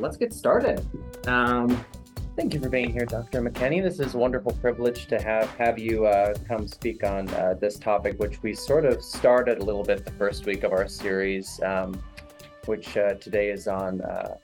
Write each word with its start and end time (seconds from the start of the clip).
let's 0.00 0.16
get 0.16 0.32
started. 0.32 0.84
Um, 1.26 1.84
Thank 2.36 2.52
you 2.52 2.60
for 2.60 2.68
being 2.68 2.92
here, 2.92 3.06
Dr. 3.06 3.40
McKenny. 3.40 3.82
This 3.82 3.98
is 3.98 4.12
a 4.12 4.18
wonderful 4.18 4.52
privilege 4.52 5.06
to 5.06 5.18
have 5.22 5.48
have 5.56 5.78
you 5.78 6.04
uh, 6.04 6.34
come 6.46 6.68
speak 6.68 7.02
on 7.02 7.30
uh, 7.30 7.54
this 7.58 7.78
topic, 7.78 8.18
which 8.18 8.42
we 8.42 8.52
sort 8.52 8.84
of 8.84 9.02
started 9.02 9.56
a 9.56 9.64
little 9.64 9.82
bit 9.82 10.04
the 10.04 10.10
first 10.12 10.44
week 10.44 10.62
of 10.62 10.72
our 10.72 10.86
series, 10.86 11.58
um, 11.62 11.98
which 12.66 12.94
uh, 12.98 13.14
today 13.14 13.48
is 13.48 13.66
on 13.68 14.02
uh, 14.02 14.36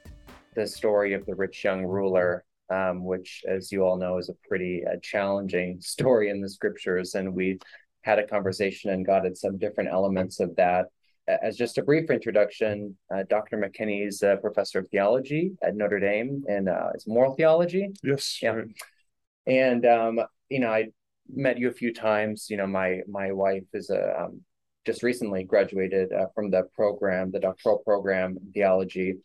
the 0.55 0.67
story 0.67 1.13
of 1.13 1.27
the 1.27 1.35
rich 1.35 1.65
young 1.65 1.85
ruler, 1.85 2.47
um, 2.71 3.05
which, 3.05 3.45
as 3.47 3.71
you 3.71 3.85
all 3.85 3.99
know, 3.99 4.17
is 4.17 4.31
a 4.31 4.49
pretty 4.49 4.85
uh, 4.87 4.97
challenging 5.03 5.79
story 5.83 6.31
in 6.31 6.41
the 6.41 6.49
scriptures. 6.49 7.15
And 7.15 7.35
we 7.35 7.59
had 8.01 8.19
a 8.19 8.27
conversation 8.27 8.89
and 8.89 9.05
got 9.05 9.27
at 9.27 9.37
some 9.37 9.59
different 9.59 9.91
elements 9.91 10.41
of 10.41 10.57
that 10.57 10.87
as 11.29 11.57
just 11.57 11.79
a 11.79 11.83
brief 11.83 12.11
introduction, 12.11 12.97
uh, 13.15 13.23
Dr. 13.29 13.57
McKenny 13.57 14.07
is 14.07 14.23
a 14.23 14.39
professor 14.41 14.81
of 14.81 14.89
theology 14.89 15.53
at 15.63 15.77
Notre 15.77 16.01
Dame 16.01 16.45
and 16.49 16.69
uh, 16.69 16.91
it's 16.95 17.07
moral 17.07 17.35
theology. 17.35 17.91
Yes. 18.03 18.41
Yeah. 18.43 18.51
Right. 18.51 18.67
And 19.47 19.87
um, 19.87 20.21
you 20.49 20.61
know, 20.61 20.71
I 20.71 20.89
met 21.29 21.59
you 21.59 21.69
a 21.69 21.73
few 21.73 21.93
times. 21.93 22.47
You 22.51 22.57
know, 22.57 22.67
my 22.67 23.01
my 23.09 23.33
wife 23.33 23.65
is 23.73 23.91
a 23.91 24.25
um, 24.25 24.41
just 24.85 25.03
recently 25.03 25.45
graduated 25.45 26.13
uh, 26.13 26.27
from 26.35 26.51
the 26.51 26.65
program, 26.75 27.31
the 27.31 27.41
doctoral 27.41 27.79
program 27.79 28.37
in 28.41 28.53
theology. 28.53 29.17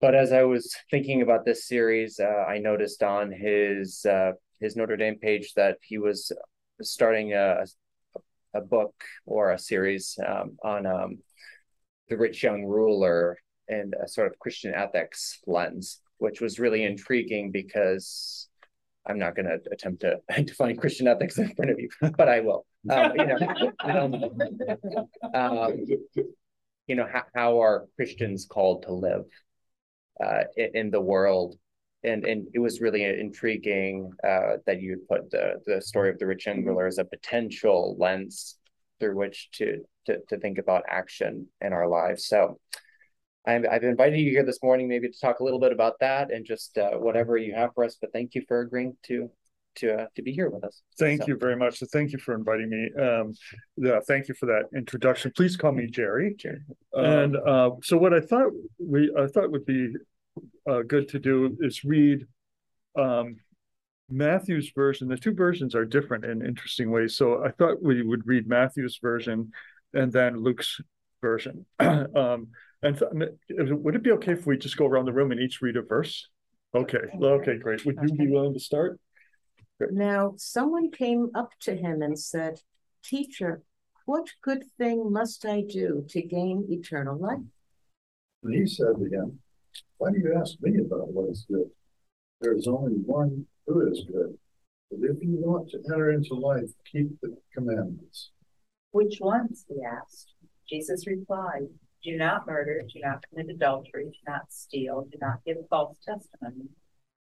But 0.00 0.14
as 0.14 0.32
I 0.32 0.44
was 0.44 0.74
thinking 0.90 1.22
about 1.22 1.44
this 1.44 1.66
series, 1.66 2.20
uh, 2.20 2.44
I 2.48 2.58
noticed 2.58 3.02
on 3.02 3.32
his 3.32 4.04
uh, 4.06 4.32
his 4.60 4.76
Notre 4.76 4.96
Dame 4.96 5.18
page 5.18 5.54
that 5.54 5.78
he 5.82 5.98
was 5.98 6.32
starting 6.80 7.34
a, 7.34 7.66
a 8.54 8.60
book 8.60 8.94
or 9.26 9.52
a 9.52 9.58
series 9.58 10.18
um, 10.26 10.56
on 10.62 10.86
um, 10.86 11.18
the 12.08 12.16
rich 12.16 12.42
young 12.42 12.64
ruler 12.64 13.38
and 13.68 13.94
a 14.02 14.08
sort 14.08 14.26
of 14.26 14.38
Christian 14.38 14.74
ethics 14.74 15.38
lens, 15.46 16.00
which 16.18 16.40
was 16.40 16.58
really 16.58 16.84
intriguing 16.84 17.50
because 17.50 18.48
I'm 19.06 19.18
not 19.18 19.34
going 19.34 19.46
to 19.46 19.58
attempt 19.72 20.02
to 20.02 20.20
define 20.44 20.76
Christian 20.76 21.08
ethics 21.08 21.38
in 21.38 21.54
front 21.54 21.70
of 21.70 21.78
you, 21.78 21.88
but 22.16 22.28
I 22.28 22.40
will. 22.40 22.66
Um, 22.88 23.12
you 23.16 23.26
know, 23.26 23.72
um, 23.84 24.14
um, 25.34 25.84
you 26.86 26.96
know 26.96 27.06
how, 27.10 27.22
how, 27.34 27.62
are 27.62 27.86
Christians 27.96 28.46
called 28.46 28.84
to 28.84 28.92
live 28.92 29.26
uh, 30.22 30.44
in, 30.56 30.70
in 30.74 30.90
the 30.90 31.00
world 31.00 31.56
and 32.02 32.24
and 32.24 32.46
it 32.54 32.58
was 32.58 32.80
really 32.80 33.04
intriguing 33.04 34.12
uh, 34.24 34.56
that 34.66 34.80
you 34.80 35.02
put 35.08 35.30
the 35.30 35.60
the 35.66 35.80
story 35.80 36.10
of 36.10 36.18
the 36.18 36.26
rich 36.26 36.46
young 36.46 36.64
ruler 36.64 36.86
as 36.86 36.98
a 36.98 37.04
potential 37.04 37.96
lens 37.98 38.58
through 38.98 39.16
which 39.16 39.50
to 39.52 39.82
to, 40.06 40.18
to 40.28 40.38
think 40.38 40.58
about 40.58 40.84
action 40.88 41.46
in 41.60 41.72
our 41.72 41.88
lives. 41.88 42.26
So. 42.26 42.58
I've, 43.46 43.64
I've 43.72 43.84
invited 43.84 44.18
you 44.18 44.30
here 44.30 44.44
this 44.44 44.58
morning, 44.62 44.86
maybe 44.86 45.08
to 45.08 45.18
talk 45.18 45.40
a 45.40 45.44
little 45.44 45.58
bit 45.58 45.72
about 45.72 45.94
that 46.00 46.30
and 46.30 46.44
just 46.44 46.76
uh, 46.76 46.90
whatever 46.90 47.38
you 47.38 47.54
have 47.54 47.70
for 47.74 47.84
us. 47.84 47.96
But 47.98 48.12
thank 48.12 48.34
you 48.34 48.44
for 48.46 48.60
agreeing 48.60 48.98
to 49.04 49.30
to 49.76 50.02
uh, 50.02 50.06
to 50.14 50.22
be 50.22 50.32
here 50.32 50.50
with 50.50 50.64
us. 50.64 50.82
Thank 50.98 51.22
so. 51.22 51.28
you 51.28 51.36
very 51.36 51.56
much. 51.56 51.78
So 51.78 51.86
thank 51.92 52.12
you 52.12 52.18
for 52.18 52.34
inviting 52.34 52.70
me. 52.70 53.02
Um, 53.02 53.34
yeah, 53.76 54.00
thank 54.06 54.28
you 54.28 54.34
for 54.34 54.46
that 54.46 54.64
introduction. 54.76 55.32
Please 55.34 55.56
call 55.56 55.72
me 55.72 55.86
Jerry. 55.86 56.34
Jerry. 56.38 56.60
And 56.92 57.36
uh, 57.36 57.70
so, 57.82 57.96
what 57.96 58.12
I 58.12 58.20
thought 58.20 58.52
we 58.78 59.12
I 59.18 59.26
thought 59.26 59.50
would 59.50 59.66
be 59.66 59.94
uh, 60.70 60.82
good 60.82 61.08
to 61.08 61.18
do 61.18 61.56
is 61.60 61.84
read 61.84 62.26
um, 62.96 63.36
Matthew's 64.08 64.70
version. 64.74 65.08
The 65.08 65.16
two 65.16 65.34
versions 65.34 65.74
are 65.74 65.84
different 65.84 66.24
in 66.24 66.44
interesting 66.44 66.90
ways. 66.90 67.16
So 67.16 67.44
I 67.44 67.50
thought 67.50 67.82
we 67.82 68.02
would 68.02 68.26
read 68.26 68.48
Matthew's 68.48 68.98
version 69.00 69.52
and 69.92 70.12
then 70.12 70.36
Luke's 70.36 70.80
version. 71.20 71.66
um, 71.80 72.48
and 72.82 72.98
th- 72.98 73.32
would 73.48 73.94
it 73.94 74.02
be 74.02 74.12
okay 74.12 74.32
if 74.32 74.46
we 74.46 74.56
just 74.56 74.76
go 74.76 74.86
around 74.86 75.06
the 75.06 75.12
room 75.12 75.32
and 75.32 75.40
each 75.40 75.60
read 75.60 75.76
a 75.76 75.82
verse? 75.82 76.28
Okay. 76.74 76.98
Okay, 77.20 77.58
great. 77.58 77.84
Would 77.84 77.98
you 78.02 78.14
be 78.14 78.28
willing 78.28 78.54
to 78.54 78.60
start? 78.60 79.00
Great. 79.78 79.92
Now, 79.92 80.34
someone 80.36 80.90
came 80.90 81.30
up 81.34 81.50
to 81.62 81.74
him 81.74 82.02
and 82.02 82.18
said, 82.18 82.60
Teacher, 83.02 83.62
what 84.06 84.28
good 84.42 84.64
thing 84.78 85.12
must 85.12 85.44
I 85.44 85.62
do 85.62 86.04
to 86.10 86.22
gain 86.22 86.66
eternal 86.70 87.18
life? 87.18 87.38
And 88.44 88.54
he 88.54 88.66
said 88.66 88.94
to 88.98 89.04
him, 89.04 89.40
why 89.98 90.10
do 90.10 90.18
you 90.18 90.34
ask 90.38 90.54
me 90.60 90.78
about 90.80 91.12
what 91.12 91.30
is 91.30 91.44
good? 91.50 91.70
There 92.40 92.54
is 92.54 92.66
only 92.66 92.92
one 92.92 93.46
who 93.66 93.90
is 93.90 94.04
good. 94.10 94.36
But 94.90 95.00
if 95.02 95.22
you 95.22 95.36
want 95.38 95.70
to 95.70 95.78
enter 95.92 96.10
into 96.10 96.34
life, 96.34 96.70
keep 96.90 97.20
the 97.20 97.36
commandments. 97.54 98.30
Which 98.92 99.18
ones? 99.20 99.64
he 99.68 99.76
asked. 99.84 100.34
Jesus 100.68 101.06
replied, 101.06 101.68
Do 102.02 102.16
not 102.16 102.46
murder, 102.46 102.82
do 102.92 103.00
not 103.00 103.24
commit 103.28 103.50
adultery, 103.50 104.06
do 104.06 104.18
not 104.26 104.50
steal, 104.50 105.06
do 105.10 105.18
not 105.20 105.44
give 105.44 105.58
false 105.68 105.98
testimony. 105.98 106.68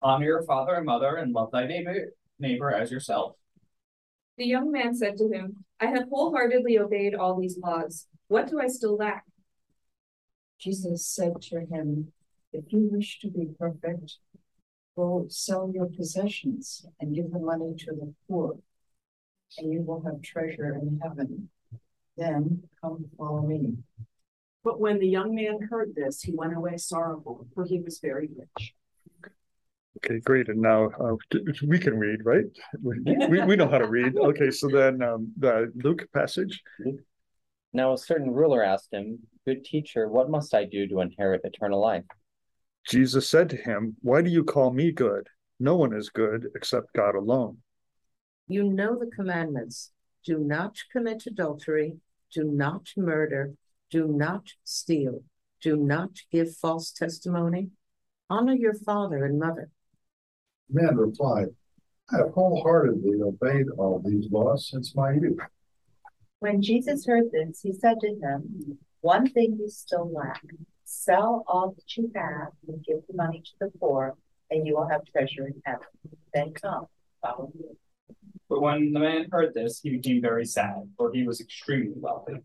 Honor 0.01 0.25
your 0.25 0.43
father 0.43 0.75
and 0.75 0.85
mother 0.85 1.15
and 1.15 1.33
love 1.33 1.51
thy 1.51 1.65
neighbor, 1.65 2.13
neighbor 2.37 2.71
as 2.71 2.91
yourself. 2.91 3.35
The 4.37 4.45
young 4.45 4.71
man 4.71 4.93
said 4.93 5.17
to 5.17 5.29
him, 5.31 5.63
I 5.79 5.87
have 5.87 6.09
wholeheartedly 6.11 6.77
obeyed 6.77 7.15
all 7.15 7.39
these 7.39 7.57
laws. 7.57 8.07
What 8.27 8.47
do 8.47 8.59
I 8.59 8.67
still 8.67 8.95
lack? 8.95 9.23
Jesus 10.59 11.07
said 11.07 11.41
to 11.43 11.61
him, 11.61 12.11
if 12.57 12.73
you 12.73 12.89
wish 12.91 13.19
to 13.19 13.29
be 13.29 13.49
perfect, 13.59 14.17
go 14.95 15.25
sell 15.29 15.71
your 15.73 15.85
possessions 15.85 16.85
and 16.99 17.15
give 17.15 17.31
the 17.31 17.39
money 17.39 17.75
to 17.77 17.91
the 17.91 18.13
poor, 18.27 18.57
and 19.57 19.71
you 19.71 19.81
will 19.81 20.01
have 20.03 20.21
treasure 20.21 20.75
in 20.81 20.99
heaven. 21.01 21.49
Then 22.17 22.63
come 22.81 23.05
follow 23.17 23.43
me. 23.43 23.75
But 24.63 24.79
when 24.79 24.97
the 24.99 25.07
young 25.07 25.35
man 25.35 25.59
heard 25.69 25.93
this, 25.95 26.23
he 26.23 26.33
went 26.33 26.57
away 26.57 26.77
sorrowful, 26.77 27.47
for 27.53 27.63
he 27.63 27.79
was 27.79 27.99
very 27.99 28.29
rich. 28.35 28.73
Okay, 29.97 30.19
great. 30.19 30.49
And 30.49 30.61
now 30.61 30.89
uh, 30.99 31.15
we 31.65 31.79
can 31.79 31.97
read, 31.97 32.19
right? 32.23 32.45
We, 32.81 32.99
we, 33.29 33.43
we, 33.43 33.55
know 33.55 33.67
how 33.67 33.77
to 33.77 33.87
read. 33.87 34.15
Okay, 34.17 34.51
so 34.51 34.67
then 34.67 35.01
um, 35.01 35.31
the 35.37 35.71
Luke 35.83 36.07
passage. 36.13 36.61
Now 37.73 37.93
a 37.93 37.97
certain 37.97 38.31
ruler 38.31 38.63
asked 38.63 38.93
him, 38.93 39.19
Good 39.45 39.63
teacher, 39.63 40.09
what 40.09 40.29
must 40.29 40.53
I 40.53 40.65
do 40.65 40.87
to 40.87 41.01
inherit 41.01 41.41
eternal 41.43 41.79
life? 41.79 42.03
Jesus 42.87 43.29
said 43.29 43.49
to 43.49 43.57
him, 43.57 43.97
Why 44.01 44.21
do 44.21 44.29
you 44.29 44.45
call 44.45 44.71
me 44.71 44.91
good? 44.91 45.27
No 45.59 45.75
one 45.75 45.93
is 45.93 46.09
good 46.09 46.47
except 46.55 46.93
God 46.93 47.15
alone. 47.15 47.57
You 48.47 48.63
know 48.63 48.97
the 48.97 49.11
commandments 49.13 49.91
do 50.25 50.39
not 50.39 50.77
commit 50.91 51.25
adultery, 51.25 51.97
do 52.33 52.45
not 52.45 52.87
murder, 52.95 53.53
do 53.89 54.07
not 54.07 54.53
steal, 54.63 55.23
do 55.61 55.75
not 55.75 56.11
give 56.31 56.55
false 56.55 56.91
testimony, 56.91 57.69
honor 58.29 58.53
your 58.53 58.73
father 58.73 59.25
and 59.25 59.37
mother. 59.37 59.69
The 60.69 60.81
man 60.81 60.95
replied, 60.95 61.47
I 62.11 62.17
have 62.17 62.31
wholeheartedly 62.31 63.21
obeyed 63.21 63.67
all 63.77 64.01
these 64.03 64.31
laws 64.31 64.69
since 64.69 64.95
my 64.95 65.11
youth. 65.11 65.39
When 66.39 66.61
Jesus 66.61 67.05
heard 67.05 67.31
this, 67.33 67.61
he 67.61 67.73
said 67.73 67.99
to 67.99 68.07
him, 68.07 68.77
One 69.01 69.29
thing 69.29 69.57
you 69.59 69.69
still 69.69 70.09
lack 70.09 70.41
Sell 70.89 71.43
all 71.47 71.73
that 71.75 71.97
you 71.97 72.09
have 72.15 72.53
and 72.65 72.81
give 72.81 72.99
the 73.09 73.13
money 73.13 73.41
to 73.41 73.51
the 73.59 73.77
poor, 73.77 74.15
and 74.49 74.65
you 74.65 74.77
will 74.77 74.87
have 74.87 75.01
treasure 75.03 75.45
in 75.45 75.61
heaven. 75.65 75.85
Then 76.33 76.53
come, 76.53 76.85
follow 77.21 77.51
me. 77.53 77.65
But 78.47 78.61
when 78.61 78.93
the 78.93 79.01
man 79.01 79.27
heard 79.29 79.53
this, 79.53 79.81
he 79.81 79.89
became 79.89 80.21
very 80.21 80.45
sad, 80.45 80.89
for 80.95 81.11
he 81.11 81.27
was 81.27 81.41
extremely 81.41 81.91
wealthy. 81.97 82.35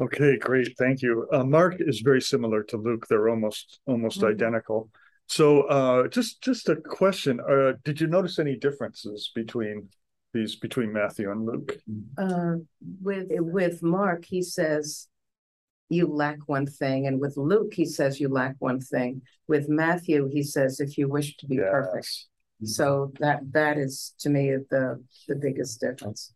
Okay, 0.00 0.38
great, 0.38 0.74
thank 0.78 1.02
you. 1.02 1.28
Uh, 1.30 1.44
Mark 1.44 1.76
is 1.80 2.00
very 2.00 2.22
similar 2.22 2.62
to 2.62 2.78
Luke; 2.78 3.06
they're 3.10 3.28
almost 3.28 3.78
almost 3.86 4.20
mm-hmm. 4.20 4.32
identical. 4.32 4.88
So, 5.28 5.64
uh, 5.64 6.08
just 6.08 6.42
just 6.42 6.70
a 6.70 6.76
question: 6.76 7.40
uh, 7.40 7.72
Did 7.84 8.00
you 8.00 8.06
notice 8.06 8.38
any 8.38 8.56
differences 8.56 9.30
between 9.34 9.90
these 10.32 10.56
between 10.56 10.94
Matthew 10.94 11.30
and 11.30 11.44
Luke? 11.44 11.76
Uh, 12.16 12.54
with 13.02 13.26
with 13.30 13.82
Mark, 13.82 14.24
he 14.24 14.40
says 14.40 15.08
you 15.88 16.06
lack 16.06 16.38
one 16.46 16.66
thing. 16.66 17.06
And 17.06 17.20
with 17.20 17.36
Luke, 17.36 17.74
he 17.74 17.84
says 17.84 18.20
you 18.20 18.28
lack 18.28 18.56
one 18.58 18.80
thing. 18.80 19.22
With 19.46 19.68
Matthew, 19.68 20.28
he 20.32 20.42
says 20.42 20.80
if 20.80 20.96
you 20.96 21.08
wish 21.08 21.36
to 21.38 21.46
be 21.46 21.56
yes. 21.56 21.66
perfect. 21.70 22.26
So 22.62 23.12
that 23.20 23.40
that 23.52 23.76
is 23.76 24.14
to 24.20 24.30
me 24.30 24.56
the 24.70 25.02
the 25.28 25.36
biggest 25.36 25.80
difference. 25.80 26.32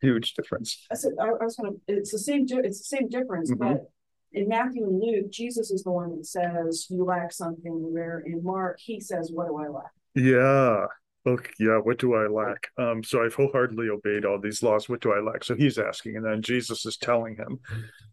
Huge 0.00 0.34
difference. 0.34 0.84
I 0.90 0.94
said 0.94 1.12
I, 1.20 1.26
I 1.26 1.44
was 1.44 1.56
gonna. 1.56 1.76
it's 1.86 2.10
the 2.10 2.18
same 2.18 2.46
it's 2.48 2.78
the 2.78 2.96
same 2.96 3.08
difference, 3.08 3.50
mm-hmm. 3.50 3.74
but 3.74 3.90
in 4.36 4.48
Matthew 4.48 4.84
and 4.84 5.00
Luke, 5.00 5.30
Jesus 5.30 5.70
is 5.70 5.82
the 5.82 5.90
one 5.90 6.16
that 6.16 6.26
says 6.26 6.86
you 6.90 7.04
lack 7.04 7.32
something, 7.32 7.92
where 7.92 8.20
in 8.20 8.44
Mark 8.44 8.78
he 8.78 9.00
says, 9.00 9.30
What 9.32 9.48
do 9.48 9.56
I 9.56 9.68
lack? 9.68 9.90
Yeah. 10.14 10.86
Okay, 11.26 11.50
yeah, 11.58 11.78
what 11.78 11.98
do 11.98 12.14
I 12.14 12.28
lack? 12.28 12.68
Um, 12.78 13.02
so 13.02 13.24
I've 13.24 13.34
wholeheartedly 13.34 13.88
obeyed 13.88 14.24
all 14.24 14.38
these 14.38 14.62
laws. 14.62 14.88
What 14.88 15.00
do 15.00 15.12
I 15.12 15.20
lack? 15.20 15.42
So 15.42 15.56
he's 15.56 15.76
asking, 15.76 16.16
and 16.16 16.24
then 16.24 16.40
Jesus 16.40 16.86
is 16.86 16.96
telling 16.96 17.34
him 17.34 17.58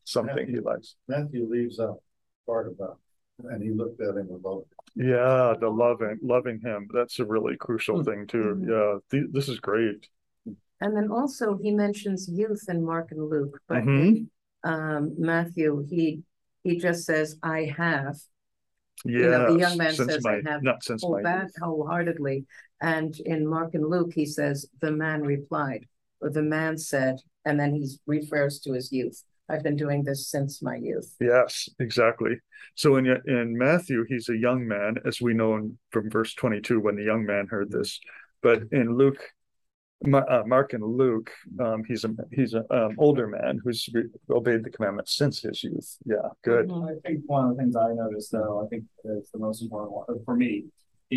something 0.03 0.35
Matthew, 0.35 0.55
he 0.55 0.59
likes. 0.61 0.95
Matthew 1.07 1.47
leaves 1.47 1.79
out 1.79 2.01
part 2.47 2.67
about, 2.67 2.97
and 3.43 3.61
he 3.61 3.71
looked 3.71 4.01
at 4.01 4.17
him 4.17 4.29
with 4.29 4.43
love. 4.43 4.63
Yeah, 4.95 5.53
the 5.59 5.69
loving, 5.69 6.19
loving 6.23 6.59
him. 6.59 6.87
That's 6.93 7.19
a 7.19 7.25
really 7.25 7.55
crucial 7.55 7.99
mm-hmm. 7.99 8.09
thing 8.09 8.27
too. 8.27 8.57
Mm-hmm. 8.57 8.71
Yeah, 8.71 8.97
th- 9.11 9.31
this 9.31 9.47
is 9.47 9.59
great. 9.59 10.07
And 10.81 10.97
then 10.97 11.09
also 11.11 11.57
he 11.61 11.71
mentions 11.71 12.27
youth 12.27 12.65
in 12.67 12.83
Mark 12.83 13.11
and 13.11 13.29
Luke, 13.29 13.59
but 13.67 13.83
mm-hmm. 13.83 14.69
um, 14.69 15.15
Matthew 15.17 15.85
he 15.89 16.23
he 16.63 16.77
just 16.77 17.05
says 17.05 17.37
I 17.43 17.73
have, 17.77 18.17
Yeah. 19.05 19.27
know, 19.27 19.53
the 19.53 19.59
young 19.59 19.77
man 19.77 19.93
since 19.93 20.13
says, 20.13 20.25
"I 20.25 20.41
have 20.45 20.63
Not 20.63 20.83
since 20.83 21.03
my, 21.07 21.21
that 21.21 21.51
wholeheartedly. 21.61 22.45
And 22.83 23.17
in 23.21 23.47
Mark 23.47 23.73
and 23.73 23.87
Luke, 23.89 24.11
he 24.13 24.25
says, 24.25 24.67
the 24.81 24.91
man 24.91 25.21
replied, 25.23 25.87
or 26.21 26.29
the 26.29 26.43
man 26.43 26.77
said, 26.77 27.21
and 27.45 27.59
then 27.59 27.73
he 27.73 27.89
refers 28.05 28.59
to 28.59 28.73
his 28.73 28.91
youth. 28.91 29.23
I've 29.49 29.63
been 29.63 29.77
doing 29.77 30.03
this 30.03 30.27
since 30.27 30.61
my 30.61 30.75
youth. 30.75 31.15
yes, 31.19 31.69
exactly. 31.79 32.39
So 32.75 32.97
in, 32.97 33.07
in 33.25 33.57
Matthew, 33.57 34.05
he's 34.07 34.29
a 34.29 34.37
young 34.37 34.67
man, 34.67 34.97
as 35.05 35.21
we 35.21 35.33
know 35.33 35.55
in, 35.55 35.77
from 35.91 36.09
verse 36.09 36.33
twenty-two, 36.33 36.79
when 36.79 36.95
the 36.95 37.03
young 37.03 37.25
man 37.25 37.47
heard 37.47 37.71
this. 37.71 37.99
But 38.41 38.63
in 38.71 38.97
Luke, 38.97 39.21
Ma- 40.05 40.29
uh, 40.29 40.43
Mark 40.45 40.73
and 40.73 40.83
Luke, 40.83 41.31
um, 41.59 41.83
he's 41.87 42.03
a, 42.03 42.09
he's 42.31 42.53
an 42.53 42.65
um, 42.69 42.95
older 42.97 43.27
man 43.27 43.59
who's 43.63 43.87
re- 43.93 44.09
obeyed 44.29 44.63
the 44.63 44.69
commandments 44.69 45.15
since 45.15 45.41
his 45.41 45.63
youth. 45.63 45.97
Yeah, 46.05 46.29
good. 46.43 46.69
I 46.71 46.95
think 47.07 47.23
one 47.27 47.49
of 47.49 47.55
the 47.55 47.63
things 47.63 47.75
I 47.75 47.93
noticed, 47.93 48.31
though, 48.31 48.63
I 48.63 48.67
think 48.67 48.83
is 49.05 49.29
the 49.31 49.39
most 49.39 49.61
important 49.61 49.91
one 49.93 50.23
for 50.25 50.35
me, 50.35 50.65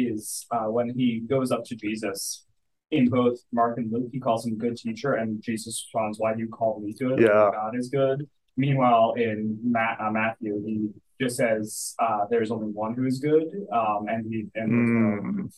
is 0.04 0.46
uh, 0.50 0.66
when 0.66 0.90
he 0.90 1.20
goes 1.20 1.50
up 1.50 1.64
to 1.66 1.74
Jesus. 1.76 2.44
In 2.92 3.08
both 3.08 3.40
Mark 3.52 3.78
and 3.78 3.90
Luke, 3.92 4.10
he 4.12 4.20
calls 4.20 4.46
him 4.46 4.56
good 4.56 4.76
teacher, 4.76 5.14
and 5.14 5.42
Jesus 5.42 5.84
responds, 5.92 6.20
"Why 6.20 6.34
do 6.34 6.40
you 6.40 6.48
call 6.48 6.80
me 6.80 6.92
good? 6.96 7.18
Yeah. 7.20 7.50
God 7.52 7.76
is 7.76 7.88
good." 7.88 8.28
Meanwhile, 8.56 9.14
in 9.16 9.58
Matt, 9.64 10.00
uh, 10.00 10.10
Matthew, 10.12 10.62
he 10.64 10.90
just 11.20 11.36
says, 11.36 11.96
uh, 11.98 12.26
"There's 12.30 12.52
only 12.52 12.68
one 12.68 12.94
who 12.94 13.04
is 13.04 13.18
good," 13.18 13.48
um, 13.72 14.06
and 14.08 14.24
he 14.32 14.46
and 14.54 14.70
Mm. 14.72 15.52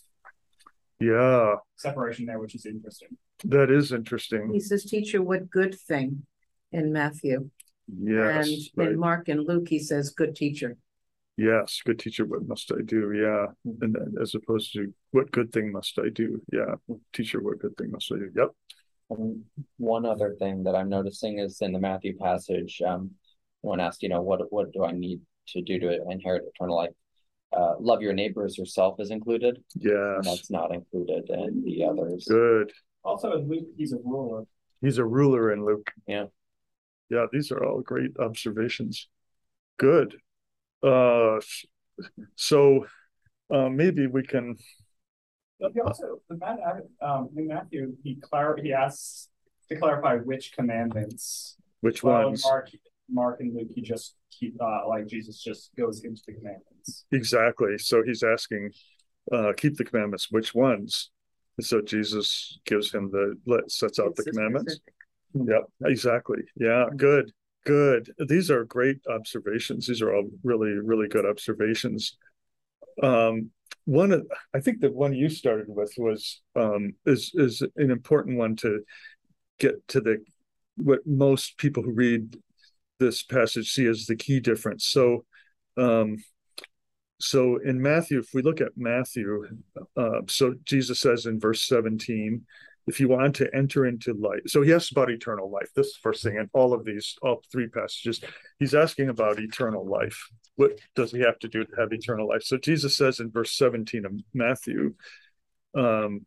Yeah, 1.00 1.56
separation 1.76 2.26
there, 2.26 2.38
which 2.38 2.54
is 2.54 2.66
interesting. 2.66 3.16
that 3.44 3.70
is 3.70 3.92
interesting. 3.92 4.50
He 4.52 4.58
says, 4.58 4.84
teacher, 4.84 5.22
what 5.22 5.48
good 5.48 5.74
thing 5.78 6.26
in 6.72 6.92
Matthew? 6.92 7.50
Yes, 7.86 8.48
And 8.48 8.58
right. 8.76 8.92
in 8.92 8.98
Mark 8.98 9.28
and 9.28 9.46
Luke, 9.46 9.68
he 9.68 9.78
says, 9.78 10.10
good 10.10 10.34
teacher. 10.34 10.76
Yes, 11.38 11.80
good 11.86 12.00
teacher, 12.00 12.24
what 12.26 12.46
must 12.48 12.72
I 12.72 12.82
do? 12.84 13.12
Yeah. 13.12 13.46
And 13.80 13.94
then 13.94 14.14
as 14.20 14.34
opposed 14.34 14.72
to 14.72 14.92
what 15.12 15.30
good 15.30 15.52
thing 15.52 15.70
must 15.70 15.96
I 15.98 16.08
do? 16.12 16.42
Yeah. 16.52 16.74
Teacher, 17.12 17.40
what 17.40 17.60
good 17.60 17.76
thing 17.76 17.92
must 17.92 18.10
I 18.12 18.16
do? 18.16 18.30
Yep. 18.34 18.48
Um, 19.12 19.44
one 19.76 20.04
other 20.04 20.34
thing 20.38 20.64
that 20.64 20.74
I'm 20.74 20.88
noticing 20.88 21.38
is 21.38 21.60
in 21.60 21.72
the 21.72 21.78
Matthew 21.78 22.16
passage, 22.18 22.82
um, 22.84 23.12
when 23.60 23.78
asked, 23.78 24.02
you 24.02 24.08
know, 24.08 24.20
what 24.20 24.52
what 24.52 24.72
do 24.72 24.84
I 24.84 24.90
need 24.92 25.20
to 25.50 25.62
do 25.62 25.78
to 25.78 26.04
inherit 26.10 26.42
eternal 26.54 26.76
life? 26.76 26.90
Uh, 27.56 27.74
love 27.78 28.02
your 28.02 28.12
neighbor 28.12 28.44
as 28.44 28.58
yourself 28.58 28.96
is 28.98 29.10
included, 29.10 29.62
and 29.76 29.84
Yes. 29.84 30.26
that's 30.26 30.50
not 30.50 30.74
included 30.74 31.30
in 31.30 31.62
the 31.64 31.84
others. 31.84 32.26
Good. 32.28 32.72
Also, 33.04 33.32
in 33.38 33.48
Luke, 33.48 33.68
he's 33.76 33.92
a 33.92 33.98
ruler. 34.04 34.42
He's 34.82 34.98
a 34.98 35.04
ruler 35.04 35.52
in 35.52 35.64
Luke. 35.64 35.90
Yeah. 36.06 36.26
Yeah, 37.08 37.26
these 37.32 37.50
are 37.52 37.64
all 37.64 37.80
great 37.80 38.10
observations. 38.18 39.08
Good. 39.78 40.16
Uh 40.82 41.40
so 42.36 42.86
uh 43.52 43.68
maybe 43.68 44.06
we 44.06 44.22
can 44.22 44.56
But 45.60 45.72
he 45.74 45.80
also, 45.80 46.20
the 46.28 46.36
Matt, 46.36 46.58
um, 47.02 47.30
in 47.36 47.48
Matthew, 47.48 47.96
he 48.04 48.14
clar- 48.16 48.58
he 48.62 48.72
asks 48.72 49.28
to 49.68 49.76
clarify 49.76 50.16
which 50.16 50.52
commandments. 50.52 51.56
which 51.80 52.02
ones 52.04 52.44
Mark, 52.44 52.70
Mark 53.10 53.40
and 53.40 53.54
Luke, 53.56 53.70
he 53.74 53.82
just 53.82 54.14
keep, 54.30 54.54
uh, 54.60 54.86
like 54.88 55.06
Jesus 55.08 55.42
just 55.42 55.70
goes 55.76 56.04
into 56.04 56.22
the 56.26 56.34
commandments. 56.34 57.04
exactly. 57.10 57.76
So 57.78 58.02
he's 58.04 58.22
asking 58.22 58.70
uh 59.32 59.52
keep 59.56 59.76
the 59.76 59.84
commandments, 59.84 60.28
which 60.30 60.54
ones? 60.54 61.10
And 61.58 61.66
so 61.66 61.80
Jesus 61.80 62.58
gives 62.64 62.92
him 62.94 63.10
the 63.10 63.34
let 63.46 63.68
sets 63.70 63.98
out 63.98 64.14
the 64.14 64.22
It's 64.22 64.28
a 64.28 64.30
commandments. 64.30 64.74
specific- 64.74 64.94
Yep, 65.34 65.64
exactly. 65.84 66.42
Yeah, 66.56 66.86
good, 66.96 67.32
good. 67.68 68.10
These 68.28 68.50
are 68.50 68.64
great 68.64 68.98
observations. 69.10 69.86
These 69.86 70.00
are 70.00 70.14
all 70.14 70.30
really, 70.42 70.70
really 70.70 71.06
good 71.06 71.26
observations. 71.26 72.16
Um, 73.02 73.50
one 73.84 74.10
of, 74.10 74.26
I 74.54 74.60
think 74.60 74.80
the 74.80 74.90
one 74.90 75.12
you 75.12 75.28
started 75.28 75.66
with 75.68 75.92
was 75.98 76.40
um 76.56 76.94
is 77.04 77.32
is 77.34 77.62
an 77.76 77.90
important 77.90 78.38
one 78.38 78.56
to 78.56 78.80
get 79.58 79.86
to 79.88 80.00
the 80.00 80.24
what 80.76 81.00
most 81.06 81.58
people 81.58 81.82
who 81.82 81.92
read 81.92 82.36
this 82.98 83.22
passage 83.22 83.70
see 83.70 83.86
as 83.86 84.06
the 84.06 84.16
key 84.16 84.40
difference. 84.40 84.86
So 84.86 85.24
um 85.76 86.18
so 87.20 87.58
in 87.64 87.82
Matthew, 87.82 88.20
if 88.20 88.28
we 88.32 88.42
look 88.42 88.60
at 88.60 88.76
Matthew, 88.76 89.44
uh, 89.96 90.20
so 90.28 90.54
Jesus 90.64 91.00
says 91.00 91.26
in 91.26 91.40
verse 91.40 91.66
17, 91.66 92.46
if 92.88 92.98
you 92.98 93.08
want 93.08 93.36
to 93.36 93.54
enter 93.54 93.86
into 93.86 94.14
light. 94.14 94.48
So 94.48 94.62
he 94.62 94.72
asks 94.72 94.90
about 94.90 95.10
eternal 95.10 95.50
life. 95.50 95.68
This 95.74 95.96
first 95.96 96.22
thing 96.22 96.36
in 96.36 96.48
all 96.54 96.72
of 96.72 96.84
these, 96.84 97.16
all 97.22 97.42
three 97.52 97.68
passages. 97.68 98.20
He's 98.58 98.74
asking 98.74 99.10
about 99.10 99.38
eternal 99.38 99.86
life. 99.86 100.28
What 100.56 100.80
does 100.96 101.12
he 101.12 101.20
have 101.20 101.38
to 101.40 101.48
do 101.48 101.64
to 101.64 101.76
have 101.78 101.92
eternal 101.92 102.26
life? 102.26 102.42
So 102.42 102.56
Jesus 102.56 102.96
says 102.96 103.20
in 103.20 103.30
verse 103.30 103.52
17 103.52 104.06
of 104.06 104.12
Matthew, 104.32 104.94
um, 105.76 106.24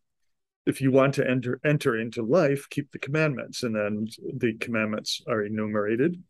if 0.64 0.80
you 0.80 0.92
want 0.92 1.14
to 1.14 1.28
enter 1.28 1.58
enter 1.64 1.98
into 1.98 2.22
life, 2.22 2.68
keep 2.70 2.92
the 2.92 3.00
commandments. 3.00 3.64
And 3.64 3.74
then 3.74 4.06
the 4.36 4.54
commandments 4.58 5.20
are 5.26 5.44
enumerated. 5.44 6.22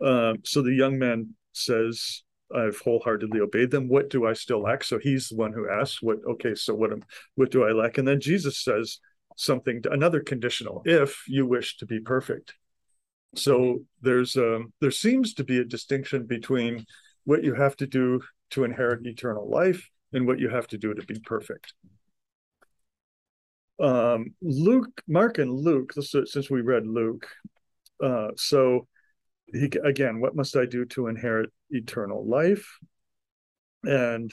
Um, 0.00 0.36
so 0.44 0.62
the 0.62 0.72
young 0.72 1.00
man 1.00 1.34
says, 1.52 2.22
I've 2.54 2.78
wholeheartedly 2.78 3.40
obeyed 3.40 3.72
them. 3.72 3.88
What 3.88 4.08
do 4.08 4.26
I 4.26 4.32
still 4.34 4.62
lack? 4.62 4.84
So 4.84 4.98
he's 4.98 5.28
the 5.28 5.36
one 5.36 5.52
who 5.52 5.68
asks, 5.68 6.00
"What? 6.00 6.18
Okay, 6.24 6.54
so 6.54 6.74
what? 6.74 6.92
Am, 6.92 7.02
what 7.34 7.50
do 7.50 7.64
I 7.64 7.72
lack?" 7.72 7.98
And 7.98 8.08
then 8.08 8.20
Jesus 8.20 8.62
says 8.62 9.00
something, 9.38 9.82
another 9.90 10.20
conditional: 10.20 10.82
"If 10.84 11.24
you 11.26 11.46
wish 11.46 11.78
to 11.78 11.86
be 11.86 12.00
perfect." 12.00 12.54
So 13.34 13.84
there's 14.02 14.36
um, 14.36 14.72
there 14.80 14.90
seems 14.90 15.34
to 15.34 15.44
be 15.44 15.58
a 15.58 15.64
distinction 15.64 16.26
between 16.26 16.84
what 17.24 17.44
you 17.44 17.54
have 17.54 17.76
to 17.76 17.86
do 17.86 18.20
to 18.50 18.64
inherit 18.64 19.06
eternal 19.06 19.48
life 19.48 19.88
and 20.12 20.26
what 20.26 20.38
you 20.38 20.48
have 20.48 20.66
to 20.68 20.78
do 20.78 20.94
to 20.94 21.06
be 21.06 21.18
perfect. 21.20 21.74
Um, 23.80 24.34
Luke, 24.40 25.02
Mark, 25.06 25.38
and 25.38 25.52
Luke. 25.52 25.92
Since 25.92 26.50
we 26.50 26.62
read 26.62 26.86
Luke, 26.86 27.26
uh, 28.02 28.28
so 28.36 28.88
he 29.46 29.70
again, 29.84 30.20
what 30.20 30.34
must 30.34 30.56
I 30.56 30.66
do 30.66 30.84
to 30.86 31.06
inherit 31.06 31.50
eternal 31.70 32.26
life? 32.26 32.78
And 33.84 34.32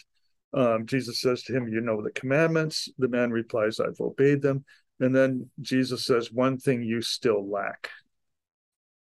um, 0.53 0.85
Jesus 0.85 1.19
says 1.19 1.43
to 1.43 1.55
him, 1.55 1.67
You 1.67 1.81
know 1.81 2.01
the 2.01 2.11
commandments. 2.11 2.89
The 2.97 3.09
man 3.09 3.31
replies, 3.31 3.79
I've 3.79 3.99
obeyed 3.99 4.41
them. 4.41 4.63
And 4.99 5.13
then 5.15 5.49
Jesus 5.61 6.05
says, 6.05 6.31
One 6.31 6.57
thing 6.57 6.83
you 6.83 7.01
still 7.01 7.49
lack. 7.49 7.89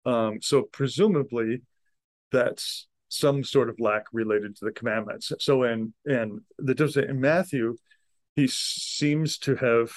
Um, 0.06 0.40
so 0.42 0.62
presumably 0.62 1.62
that's 2.30 2.86
some 3.08 3.44
sort 3.44 3.68
of 3.68 3.78
lack 3.78 4.04
related 4.12 4.56
to 4.56 4.64
the 4.64 4.72
commandments. 4.72 5.32
So 5.38 5.62
in 5.64 5.94
in 6.04 6.40
the 6.58 7.06
in 7.08 7.20
Matthew, 7.20 7.76
he 8.34 8.48
seems 8.48 9.38
to 9.38 9.56
have 9.56 9.92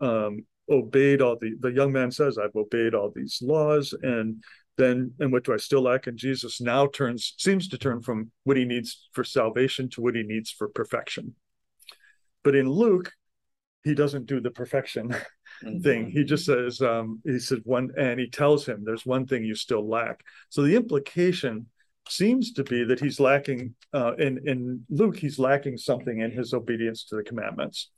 um, 0.00 0.46
obeyed 0.70 1.20
all 1.20 1.36
the 1.40 1.54
the 1.60 1.72
young 1.72 1.92
man 1.92 2.10
says, 2.10 2.38
I've 2.38 2.56
obeyed 2.56 2.94
all 2.94 3.12
these 3.14 3.40
laws 3.42 3.94
and 4.02 4.42
then 4.78 5.12
and 5.20 5.30
what 5.32 5.44
do 5.44 5.52
I 5.52 5.58
still 5.58 5.82
lack? 5.82 6.06
And 6.06 6.16
Jesus 6.16 6.60
now 6.60 6.86
turns 6.86 7.34
seems 7.36 7.68
to 7.68 7.78
turn 7.78 8.00
from 8.00 8.30
what 8.44 8.56
he 8.56 8.64
needs 8.64 9.08
for 9.12 9.22
salvation 9.22 9.88
to 9.90 10.00
what 10.00 10.14
he 10.14 10.22
needs 10.22 10.50
for 10.50 10.68
perfection. 10.68 11.34
But 12.42 12.56
in 12.56 12.68
Luke, 12.68 13.12
he 13.84 13.94
doesn't 13.94 14.26
do 14.26 14.40
the 14.40 14.50
perfection 14.50 15.14
thing. 15.82 16.10
He 16.10 16.24
just 16.24 16.44
says, 16.44 16.80
um, 16.80 17.20
he 17.24 17.38
said 17.38 17.60
one, 17.64 17.90
and 17.98 18.18
he 18.20 18.28
tells 18.28 18.66
him 18.66 18.82
there's 18.84 19.04
one 19.06 19.26
thing 19.26 19.44
you 19.44 19.54
still 19.54 19.88
lack. 19.88 20.20
So 20.50 20.62
the 20.62 20.76
implication 20.76 21.66
seems 22.08 22.52
to 22.54 22.64
be 22.64 22.84
that 22.84 23.00
he's 23.00 23.20
lacking 23.20 23.74
uh, 23.92 24.14
in 24.16 24.40
in 24.46 24.84
Luke, 24.88 25.16
he's 25.16 25.38
lacking 25.38 25.76
something 25.78 26.20
in 26.20 26.30
his 26.30 26.52
obedience 26.54 27.04
to 27.06 27.16
the 27.16 27.22
commandments, 27.22 27.90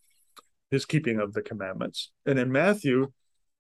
his 0.71 0.85
keeping 0.87 1.21
of 1.21 1.33
the 1.33 1.43
commandments. 1.43 2.11
And 2.27 2.39
in 2.39 2.51
Matthew, 2.51 3.13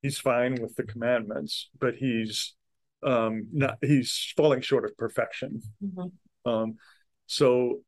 he's 0.02 0.18
fine 0.18 0.54
with 0.60 0.74
the 0.76 0.82
commandments, 0.84 1.70
but 1.78 1.94
he's 1.94 2.54
um 3.02 3.48
not 3.52 3.76
he's 3.82 4.32
falling 4.36 4.62
short 4.62 4.86
of 4.86 4.96
perfection 4.96 5.60
Mhm. 5.82 6.10
um 6.46 6.76
so 7.26 7.80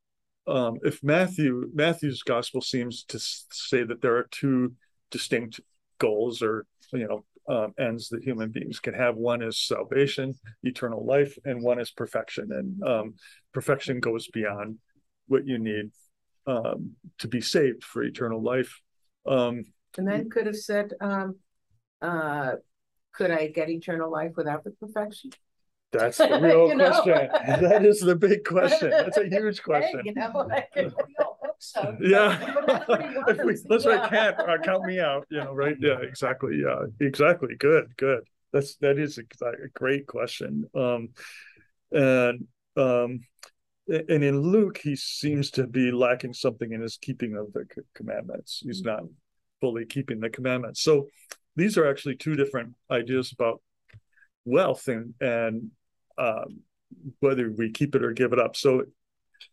um 0.46 0.78
if 0.84 1.02
matthew 1.02 1.68
matthew's 1.74 2.22
gospel 2.22 2.60
seems 2.60 3.04
to 3.04 3.18
say 3.18 3.82
that 3.82 4.00
there 4.02 4.16
are 4.16 4.28
two 4.30 4.72
distinct 5.10 5.60
goals 5.98 6.42
or 6.42 6.66
you 6.92 7.06
know 7.06 7.24
um, 7.48 7.72
ends 7.78 8.08
that 8.08 8.24
human 8.24 8.50
beings 8.50 8.80
can 8.80 8.92
have 8.92 9.16
one 9.16 9.40
is 9.40 9.58
salvation 9.58 10.34
eternal 10.64 11.04
life 11.04 11.38
and 11.44 11.62
one 11.62 11.78
is 11.78 11.90
perfection 11.92 12.48
and 12.50 12.82
um 12.82 13.14
perfection 13.52 14.00
goes 14.00 14.26
beyond 14.28 14.78
what 15.28 15.46
you 15.46 15.58
need 15.58 15.90
um 16.46 16.92
to 17.18 17.28
be 17.28 17.40
saved 17.40 17.84
for 17.84 18.02
eternal 18.02 18.42
life 18.42 18.80
um 19.26 19.64
And 19.96 20.06
then 20.06 20.28
could 20.28 20.46
have 20.46 20.56
said, 20.56 20.92
um, 21.00 21.36
uh, 22.02 22.52
could 23.12 23.30
I 23.30 23.46
get 23.48 23.70
eternal 23.70 24.10
life 24.10 24.32
without 24.36 24.62
the 24.64 24.72
perfection? 24.72 25.30
That's 25.92 26.18
the 26.18 26.38
real 26.40 26.68
You 26.68 26.76
know? 26.76 27.00
question 27.02 27.28
that 27.60 27.84
is 27.84 28.00
the 28.00 28.16
big 28.16 28.44
question 28.44 28.90
that's 28.90 29.16
a 29.16 29.24
huge 29.28 29.58
Hey, 29.58 29.62
question 29.62 30.00
you 30.04 30.14
know, 30.14 30.46
like, 30.48 30.68
we 30.76 30.84
all 31.18 31.38
hope 31.42 31.56
so. 31.58 31.96
Yeah. 32.00 32.54
But 32.66 32.88
that's 32.88 33.30
if 33.30 33.38
we, 33.38 33.44
wants, 33.44 33.62
that's 33.68 33.86
right. 33.86 34.08
Can't 34.08 34.38
uh, 34.38 34.58
count 34.62 34.84
me 34.84 35.00
out. 35.00 35.26
You 35.30 35.44
know, 35.44 35.54
right? 35.54 35.76
Yeah, 35.80 35.98
exactly. 36.00 36.60
Yeah, 36.62 36.86
exactly. 37.00 37.56
Good, 37.58 37.96
good. 37.96 38.20
That's 38.52 38.76
that 38.76 38.98
is 38.98 39.18
a, 39.18 39.46
a 39.46 39.68
great 39.74 40.06
question. 40.06 40.64
Um, 40.74 41.10
and 41.92 42.46
um, 42.76 43.20
and 43.88 44.24
in 44.24 44.40
Luke, 44.40 44.78
he 44.82 44.96
seems 44.96 45.50
to 45.52 45.66
be 45.66 45.92
lacking 45.92 46.34
something 46.34 46.72
in 46.72 46.80
his 46.80 46.98
keeping 47.00 47.36
of 47.36 47.52
the 47.52 47.64
commandments. 47.94 48.62
He's 48.64 48.82
not 48.82 49.04
fully 49.60 49.86
keeping 49.86 50.20
the 50.20 50.30
commandments. 50.30 50.82
So 50.82 51.06
these 51.54 51.78
are 51.78 51.88
actually 51.88 52.16
two 52.16 52.34
different 52.34 52.74
ideas 52.90 53.32
about 53.32 53.62
wealth 54.46 54.88
and 54.88 55.12
and 55.20 55.70
um, 56.16 56.60
whether 57.20 57.50
we 57.50 57.70
keep 57.70 57.94
it 57.94 58.02
or 58.02 58.12
give 58.12 58.32
it 58.32 58.38
up. 58.38 58.56
So 58.56 58.84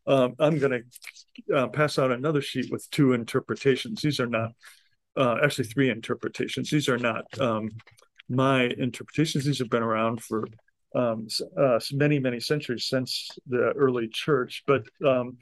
um, 0.08 0.36
I'm 0.40 0.60
going 0.60 0.84
to 1.50 1.56
uh, 1.56 1.68
pass 1.68 2.00
out 2.00 2.12
another 2.12 2.42
sheet 2.42 2.72
with 2.72 2.90
two 2.90 3.14
interpretations. 3.14 4.02
These 4.02 4.20
are 4.20 4.28
not 4.28 4.52
uh, 5.18 5.38
actually 5.44 5.66
three 5.66 5.90
interpretations. 5.90 6.70
These 6.70 6.88
are 6.88 6.98
not 6.98 7.26
um, 7.40 7.70
my 8.30 8.64
interpretations. 8.78 9.46
These 9.46 9.60
have 9.60 9.70
been 9.70 9.84
around 9.84 10.24
for 10.24 10.48
um, 10.96 11.28
uh, 11.58 11.80
many, 11.92 12.20
many 12.20 12.40
centuries 12.40 12.86
since 12.86 13.30
the 13.48 13.72
early 13.76 14.08
church, 14.08 14.64
but 14.68 14.84
um, 15.06 15.38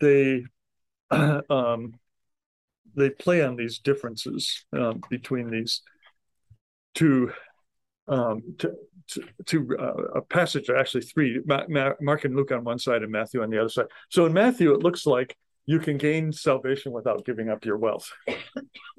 they 0.00 0.44
um, 1.10 1.94
they 2.96 3.10
play 3.10 3.42
on 3.42 3.56
these 3.56 3.78
differences 3.78 4.64
um, 4.72 5.00
between 5.08 5.50
these 5.50 5.82
two 6.94 7.32
um, 8.10 8.42
to, 8.58 8.74
to, 9.08 9.24
to 9.46 9.76
uh, 9.78 10.18
a 10.18 10.22
passage, 10.22 10.68
actually 10.68 11.02
three, 11.02 11.40
Ma- 11.46 11.64
Ma- 11.68 11.94
Mark 12.00 12.24
and 12.24 12.36
Luke 12.36 12.52
on 12.52 12.64
one 12.64 12.78
side 12.78 13.02
and 13.02 13.10
Matthew 13.10 13.42
on 13.42 13.50
the 13.50 13.58
other 13.58 13.68
side. 13.68 13.86
So 14.10 14.26
in 14.26 14.32
Matthew, 14.32 14.74
it 14.74 14.82
looks 14.82 15.06
like 15.06 15.36
you 15.66 15.78
can 15.78 15.96
gain 15.96 16.32
salvation 16.32 16.92
without 16.92 17.24
giving 17.24 17.48
up 17.48 17.64
your 17.64 17.78
wealth. 17.78 18.10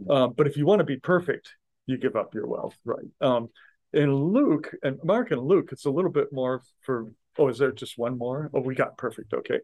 Um, 0.10 0.34
but 0.36 0.48
if 0.48 0.58
you 0.58 0.66
want 0.66 0.80
to 0.80 0.84
be 0.84 0.98
perfect, 0.98 1.54
you 1.86 1.96
give 1.96 2.16
up 2.16 2.34
your 2.34 2.48
wealth, 2.48 2.76
right? 2.86 3.06
Um, 3.22 3.50
in 3.94 4.12
Luke 4.12 4.74
and 4.82 4.98
Mark 5.04 5.30
and 5.30 5.40
Luke, 5.40 5.70
it's 5.72 5.86
a 5.86 5.92
little 5.92 6.10
bit 6.10 6.34
more 6.34 6.64
for. 6.82 7.12
Oh, 7.38 7.50
is 7.50 7.60
there 7.60 7.72
just 7.72 8.00
one 8.00 8.18
more? 8.18 8.50
Oh, 8.52 8.62
we 8.62 8.74
got 8.74 8.98
perfect. 8.98 9.32
Okay. 9.32 9.60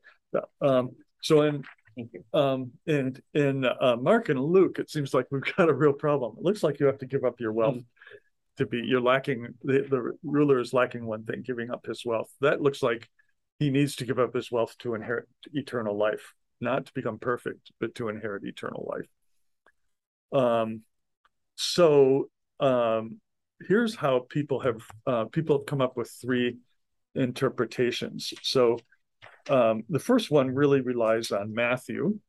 Um, 0.61 0.91
so 1.23 1.41
in 1.41 1.63
um, 2.33 2.71
in 2.85 3.19
in 3.33 3.65
uh, 3.65 3.95
Mark 3.99 4.29
and 4.29 4.39
Luke, 4.39 4.77
it 4.77 4.91
seems 4.91 5.11
like 5.11 5.25
we've 5.31 5.41
got 5.57 5.69
a 5.69 5.73
real 5.73 5.93
problem. 5.93 6.35
It 6.37 6.43
looks 6.43 6.61
like 6.61 6.79
you 6.79 6.85
have 6.85 6.99
to 6.99 7.07
give 7.07 7.23
up 7.23 7.39
your 7.39 7.51
wealth 7.51 7.77
to 8.57 8.65
be. 8.65 8.81
You're 8.83 9.01
lacking. 9.01 9.47
The, 9.63 9.85
the 9.89 10.17
ruler 10.23 10.59
is 10.59 10.73
lacking 10.73 11.05
one 11.05 11.23
thing, 11.23 11.43
giving 11.45 11.71
up 11.71 11.85
his 11.85 12.05
wealth. 12.05 12.29
That 12.41 12.61
looks 12.61 12.83
like 12.83 13.09
he 13.59 13.69
needs 13.69 13.95
to 13.97 14.05
give 14.05 14.19
up 14.19 14.35
his 14.35 14.51
wealth 14.51 14.75
to 14.79 14.95
inherit 14.95 15.27
eternal 15.53 15.97
life, 15.97 16.33
not 16.61 16.85
to 16.85 16.93
become 16.93 17.17
perfect, 17.19 17.71
but 17.79 17.95
to 17.95 18.09
inherit 18.09 18.43
eternal 18.43 18.91
life. 18.91 20.41
Um, 20.41 20.81
so 21.55 22.29
um, 22.59 23.19
here's 23.67 23.95
how 23.95 24.25
people 24.29 24.59
have 24.59 24.81
uh, 25.05 25.25
people 25.25 25.57
have 25.59 25.65
come 25.65 25.81
up 25.81 25.97
with 25.97 26.11
three 26.21 26.57
interpretations. 27.15 28.33
So 28.43 28.77
um, 29.49 29.83
the 29.89 29.99
first 29.99 30.29
one 30.29 30.53
really 30.53 30.81
relies 30.81 31.31
on 31.31 31.53
Matthew, 31.53 32.19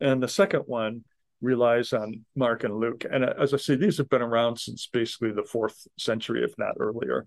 and 0.00 0.22
the 0.22 0.28
second 0.28 0.64
one 0.66 1.04
relies 1.40 1.92
on 1.92 2.24
Mark 2.34 2.64
and 2.64 2.74
Luke. 2.74 3.04
And 3.10 3.24
uh, 3.24 3.34
as 3.40 3.52
I 3.52 3.58
say, 3.58 3.76
these 3.76 3.98
have 3.98 4.08
been 4.08 4.22
around 4.22 4.58
since 4.58 4.88
basically 4.92 5.32
the 5.32 5.44
fourth 5.44 5.86
century, 5.98 6.42
if 6.44 6.54
not 6.58 6.74
earlier. 6.78 7.26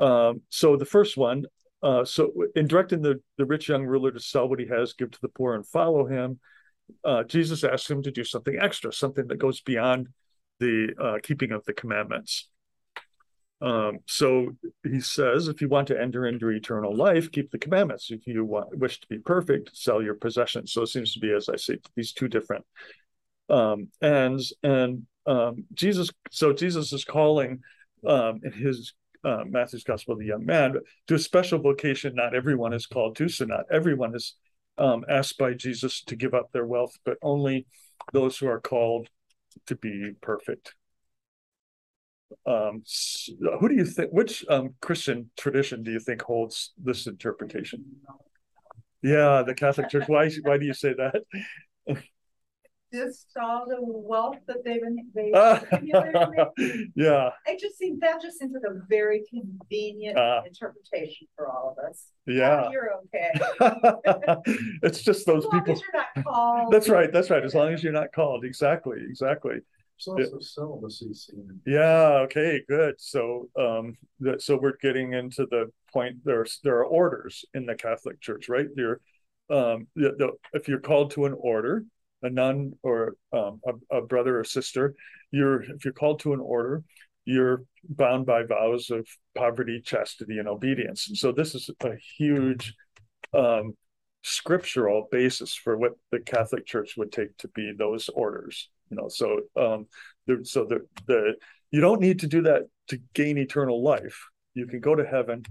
Um, 0.00 0.42
so 0.48 0.76
the 0.76 0.84
first 0.84 1.16
one, 1.16 1.44
uh, 1.82 2.04
so 2.04 2.32
in 2.54 2.66
directing 2.66 3.02
the, 3.02 3.20
the 3.38 3.44
rich 3.44 3.68
young 3.68 3.84
ruler 3.84 4.10
to 4.10 4.20
sell 4.20 4.48
what 4.48 4.60
he 4.60 4.66
has, 4.66 4.94
give 4.94 5.10
to 5.10 5.20
the 5.20 5.28
poor, 5.28 5.54
and 5.54 5.66
follow 5.66 6.06
him, 6.06 6.40
uh, 7.04 7.22
Jesus 7.24 7.64
asks 7.64 7.90
him 7.90 8.02
to 8.02 8.10
do 8.10 8.24
something 8.24 8.58
extra, 8.60 8.92
something 8.92 9.26
that 9.28 9.38
goes 9.38 9.60
beyond 9.60 10.08
the 10.58 10.92
uh, 11.00 11.18
keeping 11.22 11.52
of 11.52 11.64
the 11.64 11.72
commandments. 11.72 12.48
Um, 13.60 13.98
so 14.06 14.56
he 14.82 15.00
says, 15.00 15.46
if 15.46 15.60
you 15.60 15.68
want 15.68 15.86
to 15.88 16.00
enter 16.00 16.26
into 16.26 16.48
eternal 16.48 16.94
life, 16.96 17.30
keep 17.30 17.52
the 17.52 17.58
commandments. 17.58 18.10
If 18.10 18.26
you 18.26 18.44
want, 18.44 18.76
wish 18.76 18.98
to 19.00 19.06
be 19.06 19.18
perfect, 19.18 19.70
sell 19.72 20.02
your 20.02 20.14
possessions. 20.16 20.72
So 20.72 20.82
it 20.82 20.88
seems 20.88 21.12
to 21.14 21.20
be, 21.20 21.32
as 21.32 21.48
I 21.48 21.56
say, 21.56 21.78
these 21.94 22.12
two 22.12 22.26
different 22.26 22.64
um, 23.52 23.88
ends. 24.02 24.52
And 24.64 25.06
um, 25.26 25.64
Jesus, 25.74 26.10
so 26.30 26.52
Jesus 26.52 26.92
is 26.92 27.04
calling 27.04 27.60
um, 28.06 28.40
in 28.42 28.52
his 28.52 28.94
uh, 29.24 29.44
Matthew's 29.46 29.84
Gospel, 29.84 30.16
the 30.16 30.26
young 30.26 30.44
man, 30.44 30.74
to 31.06 31.14
a 31.14 31.18
special 31.18 31.60
vocation. 31.60 32.16
Not 32.16 32.34
everyone 32.34 32.72
is 32.72 32.86
called 32.86 33.14
to, 33.16 33.28
so 33.28 33.44
not 33.44 33.66
everyone 33.70 34.16
is 34.16 34.34
um, 34.78 35.04
asked 35.08 35.38
by 35.38 35.52
Jesus 35.52 36.02
to 36.04 36.16
give 36.16 36.34
up 36.34 36.50
their 36.50 36.66
wealth, 36.66 36.98
but 37.04 37.18
only 37.22 37.66
those 38.12 38.36
who 38.38 38.48
are 38.48 38.60
called 38.60 39.08
to 39.66 39.76
be 39.76 40.12
perfect. 40.20 40.74
Um, 42.46 42.82
s- 42.84 43.30
who 43.60 43.68
do 43.68 43.74
you 43.74 43.84
think? 43.84 44.10
Which 44.10 44.44
um, 44.48 44.74
Christian 44.80 45.30
tradition 45.36 45.82
do 45.82 45.92
you 45.92 46.00
think 46.00 46.22
holds 46.22 46.72
this 46.82 47.06
interpretation? 47.06 47.84
Yeah, 49.02 49.42
the 49.46 49.54
Catholic 49.54 49.90
Church. 49.90 50.08
Why? 50.08 50.30
Why 50.42 50.58
do 50.58 50.64
you 50.64 50.74
say 50.74 50.94
that? 50.94 51.22
Just 52.92 53.26
all 53.40 53.64
the 53.66 53.76
wealth 53.80 54.36
that 54.46 54.64
they've 54.64 54.80
been, 54.80 55.06
they. 55.14 55.30
yeah, 56.94 57.30
I 57.46 57.56
just 57.58 57.78
think 57.78 58.00
that 58.00 58.20
just 58.20 58.38
seems 58.38 58.52
like 58.52 58.70
a 58.70 58.80
very 58.88 59.22
convenient 59.30 60.18
Ah. 60.18 60.42
interpretation 60.46 61.26
for 61.36 61.48
all 61.48 61.74
of 61.78 61.84
us. 61.84 62.06
yeah. 62.26 62.68
You're 62.70 62.90
okay. 63.04 63.30
it's 64.82 65.02
just 65.02 65.26
those 65.26 65.44
As 65.46 65.52
long 65.52 65.60
people. 65.60 65.72
as 65.74 65.80
you're 65.80 65.92
not 65.94 66.24
called. 66.24 66.72
That's 66.72 66.88
right. 66.88 67.12
That's 67.12 67.30
right. 67.30 67.44
As 67.44 67.54
long 67.54 67.72
as 67.72 67.82
you're 67.82 67.92
not 67.92 68.12
called. 68.12 68.44
Exactly. 68.44 68.98
Exactly. 69.08 69.56
There's 70.16 70.32
also 70.32 70.40
celibacy 70.40 71.14
seen. 71.14 71.60
Yeah. 71.66 72.22
Okay. 72.24 72.62
Good. 72.68 72.96
So, 72.98 73.48
um, 73.58 73.96
that 74.20 74.42
so 74.42 74.56
we're 74.56 74.76
getting 74.82 75.12
into 75.12 75.46
the 75.46 75.70
point. 75.92 76.16
There's 76.24 76.58
there 76.64 76.76
are 76.78 76.84
orders 76.84 77.44
in 77.54 77.66
the 77.66 77.74
Catholic 77.76 78.20
Church, 78.20 78.48
right? 78.48 78.66
You're, 78.76 79.00
um, 79.50 79.86
the, 79.94 80.14
the, 80.18 80.30
if 80.54 80.66
you're 80.66 80.80
called 80.80 81.12
to 81.12 81.26
an 81.26 81.34
order, 81.38 81.84
a 82.22 82.30
nun 82.30 82.72
or 82.82 83.16
um, 83.32 83.60
a, 83.66 83.98
a 83.98 84.02
brother 84.02 84.38
or 84.38 84.44
sister, 84.44 84.94
you're 85.30 85.62
if 85.62 85.84
you're 85.84 85.94
called 85.94 86.20
to 86.20 86.32
an 86.32 86.40
order, 86.40 86.82
you're 87.24 87.64
bound 87.88 88.26
by 88.26 88.42
vows 88.42 88.90
of 88.90 89.06
poverty, 89.36 89.80
chastity, 89.84 90.38
and 90.38 90.48
obedience. 90.48 91.08
And 91.08 91.16
so 91.16 91.32
this 91.32 91.54
is 91.54 91.70
a 91.80 91.96
huge 92.18 92.74
um, 93.34 93.76
scriptural 94.22 95.08
basis 95.10 95.54
for 95.54 95.76
what 95.76 95.92
the 96.10 96.20
Catholic 96.20 96.66
Church 96.66 96.94
would 96.96 97.12
take 97.12 97.36
to 97.38 97.48
be 97.48 97.72
those 97.76 98.08
orders. 98.08 98.68
You 98.90 98.96
know, 98.96 99.08
so 99.08 99.40
um, 99.56 99.86
the, 100.26 100.44
so 100.44 100.64
the 100.64 100.86
the 101.06 101.34
you 101.70 101.80
don't 101.80 102.00
need 102.00 102.20
to 102.20 102.26
do 102.26 102.42
that 102.42 102.62
to 102.88 103.00
gain 103.14 103.38
eternal 103.38 103.82
life. 103.82 104.28
You 104.54 104.66
can 104.66 104.80
go 104.80 104.94
to 104.94 105.04
heaven 105.04 105.44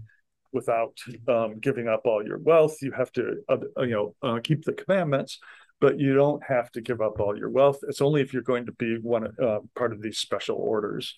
without 0.54 0.98
um, 1.28 1.60
giving 1.60 1.88
up 1.88 2.02
all 2.06 2.26
your 2.26 2.38
wealth. 2.38 2.78
You 2.82 2.92
have 2.92 3.12
to, 3.14 3.38
uh, 3.50 3.58
you 3.80 3.88
know, 3.88 4.16
uh, 4.22 4.40
keep 4.44 4.64
the 4.64 4.74
commandments, 4.74 5.40
but 5.82 6.00
you 6.00 6.14
don't 6.14 6.42
have 6.44 6.72
to 6.72 6.80
give 6.80 7.02
up 7.02 7.20
all 7.20 7.38
your 7.38 7.50
wealth. 7.50 7.80
It's 7.90 8.02
only 8.02 8.22
if 8.22 8.32
you're 8.32 8.44
going 8.44 8.68
to 8.68 8.72
be 8.72 8.98
one 9.02 9.34
uh, 9.44 9.60
part 9.76 9.92
of 9.92 10.02
these 10.02 10.20
special 10.20 10.56
orders. 10.56 11.18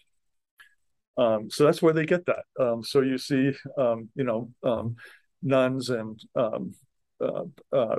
Um, 1.17 1.49
so 1.51 1.65
that's 1.65 1.81
where 1.81 1.93
they 1.93 2.05
get 2.05 2.25
that. 2.25 2.45
Um, 2.59 2.83
so 2.83 3.01
you 3.01 3.17
see, 3.19 3.51
um, 3.77 4.09
you 4.15 4.23
know, 4.23 4.49
um, 4.63 4.95
nuns 5.43 5.89
and 5.89 6.19
um, 6.35 6.73
uh, 7.21 7.43
uh, 7.71 7.97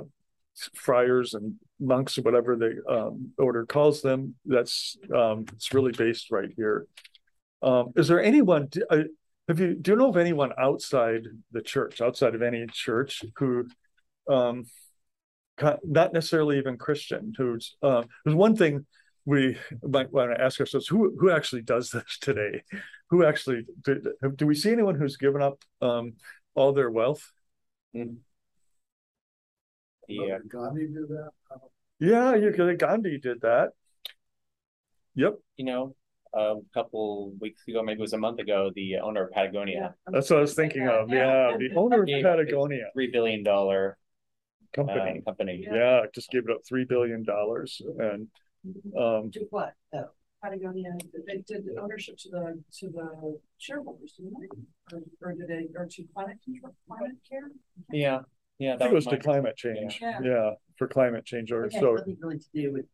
friars 0.73 1.35
and 1.35 1.53
monks 1.79 2.17
or 2.17 2.23
whatever 2.23 2.55
the 2.55 2.81
um, 2.89 3.31
order 3.37 3.65
calls 3.65 4.01
them. 4.01 4.35
That's 4.45 4.97
it's 5.03 5.73
really 5.73 5.91
based 5.93 6.31
right 6.31 6.49
here. 6.57 6.87
Is 7.95 8.07
there 8.07 8.21
anyone? 8.21 8.69
uh, 8.89 9.03
Have 9.47 9.59
you 9.59 9.75
do 9.75 9.91
you 9.91 9.97
know 9.97 10.09
of 10.09 10.17
anyone 10.17 10.51
outside 10.57 11.27
the 11.51 11.61
church, 11.61 12.01
outside 12.01 12.35
of 12.35 12.41
any 12.41 12.65
church, 12.67 13.23
who, 13.37 13.67
not 15.61 16.13
necessarily 16.13 16.57
even 16.57 16.77
Christian, 16.77 17.33
who's 17.37 17.75
uh, 17.81 18.03
there's 18.23 18.35
one 18.35 18.55
thing 18.55 18.85
we 19.25 19.57
might 19.83 20.11
want 20.11 20.31
to 20.31 20.41
ask 20.41 20.59
ourselves: 20.59 20.87
who 20.87 21.15
who 21.19 21.31
actually 21.31 21.61
does 21.61 21.91
this 21.91 22.17
today? 22.21 22.63
Who 23.09 23.25
actually 23.25 23.65
do, 23.83 24.01
do 24.35 24.47
we 24.47 24.55
see 24.55 24.71
anyone 24.71 24.95
who's 24.95 25.17
given 25.17 25.41
up 25.41 25.61
um, 25.81 26.13
all 26.55 26.73
their 26.73 26.89
wealth? 26.89 27.31
Yeah. 27.93 28.05
Did 30.37 30.49
Gandhi 30.49 30.87
do 30.87 31.07
that? 31.09 31.29
Yeah, 31.99 32.35
you 32.35 32.51
could. 32.51 32.79
Gandhi 32.79 33.19
did 33.19 33.41
that. 33.41 33.69
Yep, 35.15 35.35
You 35.55 35.65
know, 35.65 35.95
a 36.33 36.55
couple 36.73 37.31
weeks 37.39 37.61
ago, 37.69 37.81
maybe 37.81 37.99
it 37.99 38.01
was 38.01 38.11
a 38.11 38.17
month 38.17 38.39
ago, 38.39 38.69
the 38.75 38.97
owner 38.97 39.23
of 39.23 39.31
Patagonia, 39.31 39.95
that's 40.07 40.29
what 40.29 40.39
I 40.39 40.41
was 40.41 40.53
thinking 40.53 40.89
of. 40.89 41.09
Yeah, 41.09 41.55
the 41.57 41.69
owner 41.75 42.03
of 42.03 42.07
Patagonia 42.07 42.89
three 42.93 43.11
billion 43.11 43.43
dollar 43.43 43.97
uh, 44.77 44.85
company. 44.85 45.21
company. 45.25 45.67
Yeah, 45.69 46.01
just 46.13 46.29
gave 46.29 46.43
it 46.47 46.51
up 46.51 46.61
three 46.67 46.85
billion 46.85 47.23
dollars, 47.23 47.81
and 47.99 48.27
um, 48.97 49.29
Do 49.29 49.47
what, 49.49 49.73
though? 49.91 50.09
Patagonia, 50.43 50.91
they 51.25 51.37
did 51.47 51.65
the 51.65 51.79
ownership 51.81 52.17
to 52.19 52.29
the, 52.29 52.63
to 52.79 52.89
the 52.89 53.39
shareholders, 53.57 54.13
didn't 54.17 54.33
they? 54.39 54.95
Or, 54.95 55.01
or 55.21 55.33
did 55.33 55.47
they, 55.47 55.67
or 55.75 55.87
to 55.87 56.03
climate 56.13 56.37
control, 56.43 56.75
climate 56.87 57.17
care? 57.27 57.49
Yeah, 57.91 58.19
yeah. 58.59 58.73
I 58.73 58.77
That 58.77 58.79
think 58.79 58.91
it 58.91 58.95
was 58.95 59.05
my- 59.07 59.11
to 59.13 59.17
climate 59.19 59.55
change. 59.57 59.99
Yeah. 60.01 60.19
Yeah, 60.23 60.49
for 60.77 60.87
climate 60.87 61.25
change, 61.25 61.51
or 61.51 61.65
It 61.65 61.73
has 61.73 61.81
so 61.81 61.95
nothing 61.95 62.17
really 62.21 62.37
to 62.39 62.45
do 62.53 62.73
with 62.73 62.85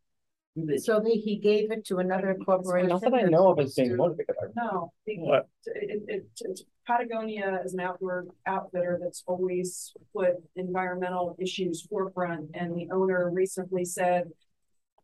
Mm-hmm. 0.58 0.78
So 0.78 1.00
they, 1.00 1.12
he 1.12 1.38
gave 1.38 1.72
it 1.72 1.86
to 1.86 2.00
another 2.00 2.38
corporation? 2.46 2.90
Not 2.90 3.02
that 3.02 3.14
I 3.14 3.22
know 3.24 3.52
of 3.52 3.60
as 3.60 3.76
being 3.76 3.98
one 3.98 4.12
particular. 4.12 4.52
No, 4.56 4.92
What? 5.06 5.48
it, 5.66 6.02
it, 6.08 6.26
it- 6.42 6.62
Patagonia 6.88 7.62
is 7.64 7.74
an 7.76 7.80
outward 7.80 8.28
outfitter 8.48 9.00
that's 9.02 9.24
always 9.28 9.94
put 10.14 10.32
environmental 10.56 11.38
issues 11.40 11.84
forefront, 11.84 12.50
and 12.56 12.76
the 12.76 12.90
owner 12.92 13.30
recently 13.32 13.86
said, 13.86 14.26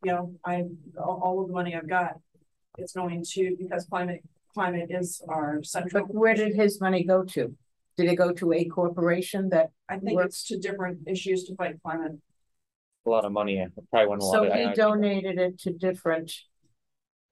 you 0.03 0.11
know, 0.11 0.33
I, 0.43 0.63
all, 0.99 1.39
of 1.41 1.47
the 1.47 1.53
money 1.53 1.75
I've 1.75 1.87
got, 1.87 2.15
it's 2.79 2.93
going 2.93 3.23
to, 3.23 3.55
because 3.59 3.85
climate, 3.85 4.21
climate 4.53 4.89
is 4.89 5.21
our 5.29 5.61
central. 5.63 6.07
But 6.07 6.15
where 6.15 6.33
did 6.33 6.55
his 6.55 6.81
money 6.81 7.03
go 7.03 7.23
to? 7.23 7.55
Did 7.95 8.09
it 8.09 8.15
go 8.15 8.33
to 8.33 8.53
a 8.53 8.65
corporation 8.65 9.49
that, 9.49 9.69
I 9.87 9.99
think 9.99 10.19
it's 10.19 10.45
to 10.47 10.57
different 10.57 11.07
issues 11.07 11.43
to 11.45 11.55
fight 11.55 11.75
climate. 11.83 12.13
A 13.07 13.09
lot 13.09 13.23
of 13.23 13.31
money, 13.31 13.61
I 13.61 13.67
probably 13.89 14.09
went 14.09 14.21
a 14.21 14.25
lot 14.25 14.33
so 14.33 14.51
he 14.51 14.73
donated 14.73 15.39
it 15.39 15.57
to 15.59 15.71
different, 15.71 16.29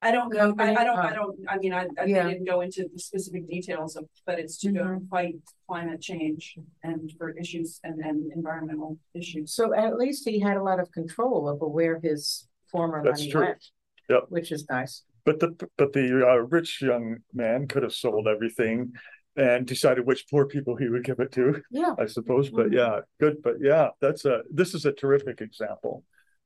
I 0.01 0.11
don't 0.11 0.33
know, 0.33 0.55
I, 0.57 0.73
I 0.73 0.83
don't, 0.85 0.97
I 0.97 1.13
don't, 1.13 1.35
I 1.49 1.57
mean, 1.57 1.73
I, 1.73 1.87
I 1.99 2.05
yeah. 2.05 2.29
didn't 2.29 2.45
go 2.45 2.61
into 2.61 2.87
the 2.91 2.97
specific 2.97 3.49
details 3.49 3.97
of, 3.97 4.05
but 4.25 4.39
it's 4.39 4.57
to 4.59 4.71
go 4.71 4.85
Mhm. 4.85 5.09
fight 5.09 5.35
climate 5.67 6.01
change 6.01 6.57
and 6.83 7.11
for 7.17 7.31
issues 7.31 7.81
and, 7.83 7.99
and 7.99 8.31
environmental 8.31 8.97
issues. 9.13 9.53
so 9.53 9.73
at 9.75 9.97
least 9.97 10.27
he 10.27 10.39
had 10.39 10.55
a 10.55 10.63
lot 10.63 10.79
of 10.79 10.89
control 10.93 11.49
over 11.49 11.67
where 11.67 11.99
his 11.99 12.47
former 12.71 13.03
That's 13.03 13.19
money 13.19 13.31
true. 13.31 13.45
went. 13.45 13.65
Yep. 14.09 14.23
Which 14.29 14.51
is 14.53 14.65
nice. 14.69 15.03
But 15.25 15.39
the, 15.39 15.69
but 15.77 15.91
the 15.91 16.25
uh, 16.25 16.35
rich 16.35 16.81
young 16.81 17.17
man 17.33 17.67
could 17.67 17.83
have 17.83 17.93
sold 17.93 18.27
everything 18.27 18.93
and 19.35 19.65
decided 19.67 20.05
which 20.05 20.27
poor 20.29 20.45
people 20.45 20.75
he 20.75 20.87
would 20.87 21.03
give 21.03 21.19
it 21.19 21.31
to, 21.33 21.61
Yeah. 21.71 21.93
I 21.99 22.05
suppose, 22.05 22.49
but 22.49 22.67
Mhm. 22.67 22.73
yeah, 22.73 22.99
good, 23.19 23.41
but 23.43 23.55
yeah, 23.61 23.89
that's 23.99 24.25
a, 24.25 24.43
this 24.49 24.73
is 24.73 24.85
a 24.85 24.91
terrific 24.93 25.41
example. 25.41 26.03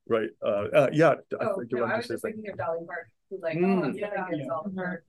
Right, 0.08 0.30
uh, 0.44 0.68
uh, 0.74 0.90
yeah. 0.92 1.10
I 1.40 1.46
Oh, 1.46 1.60
think 1.60 1.72
you 1.72 1.78
no, 1.80 1.84
I 1.86 1.98
was 1.98 2.08
say 2.08 2.14
just 2.16 2.22
something. 2.24 2.34
thinking 2.42 2.52
of 2.52 2.58
Dolly 2.58 2.86
Parton, 2.88 3.12
who 3.30 3.38
like, 3.42 3.58
Mm. 3.58 3.84
oh, 3.86 3.94
yeah, 3.96 4.26
it's 4.32 4.50
all 4.50 4.64
Mhm. 4.66 4.78
her. 4.80 5.04